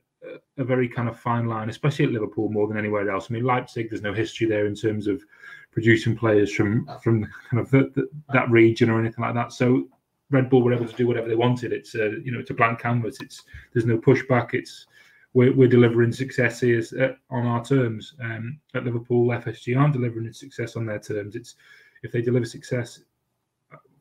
a 0.58 0.64
very 0.64 0.88
kind 0.88 1.10
of 1.10 1.20
fine 1.20 1.48
line, 1.48 1.70
especially 1.70 2.06
at 2.06 2.12
Liverpool 2.12 2.50
more 2.50 2.68
than 2.68 2.78
anywhere 2.78 3.10
else. 3.10 3.28
I 3.30 3.34
mean, 3.34 3.44
Leipzig, 3.44 3.90
there's 3.90 4.02
no 4.02 4.14
history 4.14 4.48
there 4.48 4.66
in 4.66 4.76
terms 4.76 5.08
of 5.08 5.24
producing 5.72 6.16
players 6.16 6.54
from 6.54 6.90
from 7.04 7.28
kind 7.50 7.62
of 7.62 7.70
the, 7.72 7.92
the, 7.96 8.10
that 8.34 8.50
region 8.50 8.90
or 8.90 9.00
anything 9.00 9.24
like 9.24 9.34
that. 9.36 9.52
So 9.52 9.88
Red 10.32 10.50
Bull 10.50 10.64
were 10.64 10.74
able 10.74 10.88
to 10.88 10.96
do 10.96 11.08
whatever 11.08 11.28
they 11.28 11.36
wanted. 11.36 11.74
It's 11.74 11.96
a 11.96 12.18
you 12.24 12.32
know 12.32 12.40
it's 12.40 12.50
a 12.50 12.56
blank 12.56 12.80
canvas. 12.80 13.22
It's 13.22 13.44
there's 13.74 13.86
no 13.86 13.98
pushback. 13.98 14.54
It's 14.54 14.88
we're, 15.36 15.54
we're 15.54 15.68
delivering 15.68 16.14
success 16.14 16.62
here 16.62 16.82
on 17.30 17.46
our 17.46 17.64
terms. 17.64 18.16
Um, 18.24 18.58
at 18.74 18.86
Liverpool, 18.86 19.28
FSG 19.28 19.78
aren't 19.78 19.94
delivering 19.94 20.32
success 20.32 20.78
on 20.78 20.86
their 20.86 21.00
terms. 21.00 21.36
It's 21.36 21.56
if 22.04 22.12
they 22.12 22.22
deliver 22.22 22.46
success 22.46 23.02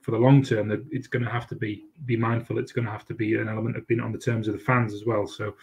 for 0.00 0.12
the 0.12 0.18
long 0.18 0.44
term, 0.44 0.70
it's 0.92 1.08
going 1.08 1.24
to 1.24 1.30
have 1.30 1.48
to 1.48 1.56
be 1.56 1.86
be 2.06 2.16
mindful. 2.16 2.58
It's 2.58 2.70
going 2.72 2.84
to 2.84 2.92
have 2.92 3.04
to 3.06 3.14
be 3.14 3.34
an 3.34 3.48
element 3.48 3.76
of 3.76 3.86
being 3.88 4.00
on 4.00 4.12
the 4.12 4.18
terms 4.18 4.46
of 4.46 4.54
the 4.54 4.60
fans 4.60 4.94
as 4.94 5.04
well. 5.06 5.26
So, 5.26 5.56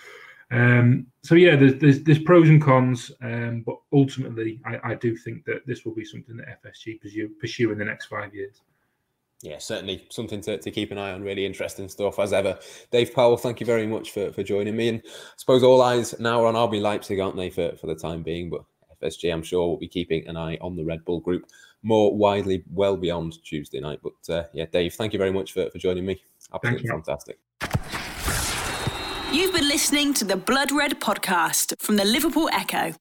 um, 0.51 1.07
so 1.23 1.35
yeah, 1.35 1.55
there's, 1.55 1.75
there's, 1.75 2.03
there's 2.03 2.19
pros 2.19 2.49
and 2.49 2.61
cons, 2.61 3.11
um, 3.21 3.63
but 3.65 3.77
ultimately, 3.93 4.59
I, 4.65 4.91
I 4.91 4.95
do 4.95 5.15
think 5.15 5.45
that 5.45 5.65
this 5.65 5.85
will 5.85 5.95
be 5.95 6.03
something 6.03 6.35
that 6.35 6.61
FSG 6.63 6.99
pursue, 6.99 7.29
pursue 7.39 7.71
in 7.71 7.77
the 7.77 7.85
next 7.85 8.07
five 8.07 8.35
years. 8.35 8.61
Yeah, 9.43 9.57
certainly 9.57 10.05
something 10.09 10.41
to, 10.41 10.57
to 10.57 10.71
keep 10.71 10.91
an 10.91 10.97
eye 10.97 11.11
on. 11.11 11.23
Really 11.23 11.45
interesting 11.45 11.89
stuff 11.89 12.19
as 12.19 12.31
ever. 12.31 12.59
Dave 12.91 13.13
Powell, 13.13 13.37
thank 13.37 13.59
you 13.59 13.65
very 13.65 13.87
much 13.87 14.11
for, 14.11 14.31
for 14.31 14.43
joining 14.43 14.75
me. 14.75 14.89
And 14.89 15.01
I 15.05 15.09
suppose 15.37 15.63
all 15.63 15.81
eyes 15.81 16.19
now 16.19 16.43
are 16.43 16.47
on 16.47 16.53
RB 16.53 16.79
Leipzig, 16.79 17.19
aren't 17.19 17.37
they, 17.37 17.49
for, 17.49 17.75
for 17.77 17.87
the 17.87 17.95
time 17.95 18.21
being? 18.21 18.49
But 18.49 18.63
FSG, 19.01 19.33
I'm 19.33 19.41
sure, 19.41 19.67
will 19.67 19.77
be 19.77 19.87
keeping 19.87 20.27
an 20.27 20.37
eye 20.37 20.57
on 20.61 20.75
the 20.75 20.83
Red 20.83 21.03
Bull 21.05 21.19
group 21.19 21.45
more 21.83 22.15
widely, 22.15 22.63
well 22.71 22.95
beyond 22.95 23.43
Tuesday 23.43 23.79
night. 23.79 23.99
But 24.03 24.33
uh, 24.33 24.43
yeah, 24.53 24.65
Dave, 24.71 24.93
thank 24.93 25.13
you 25.13 25.19
very 25.19 25.31
much 25.31 25.53
for, 25.53 25.69
for 25.71 25.77
joining 25.77 26.05
me. 26.05 26.21
Absolutely 26.53 26.87
fantastic. 26.87 27.39
You've 29.31 29.53
been 29.53 29.67
listening 29.67 30.13
to 30.15 30.25
the 30.25 30.35
Blood 30.35 30.71
Red 30.71 30.99
podcast 30.99 31.73
from 31.79 31.95
the 31.95 32.05
Liverpool 32.05 32.49
Echo. 32.51 32.93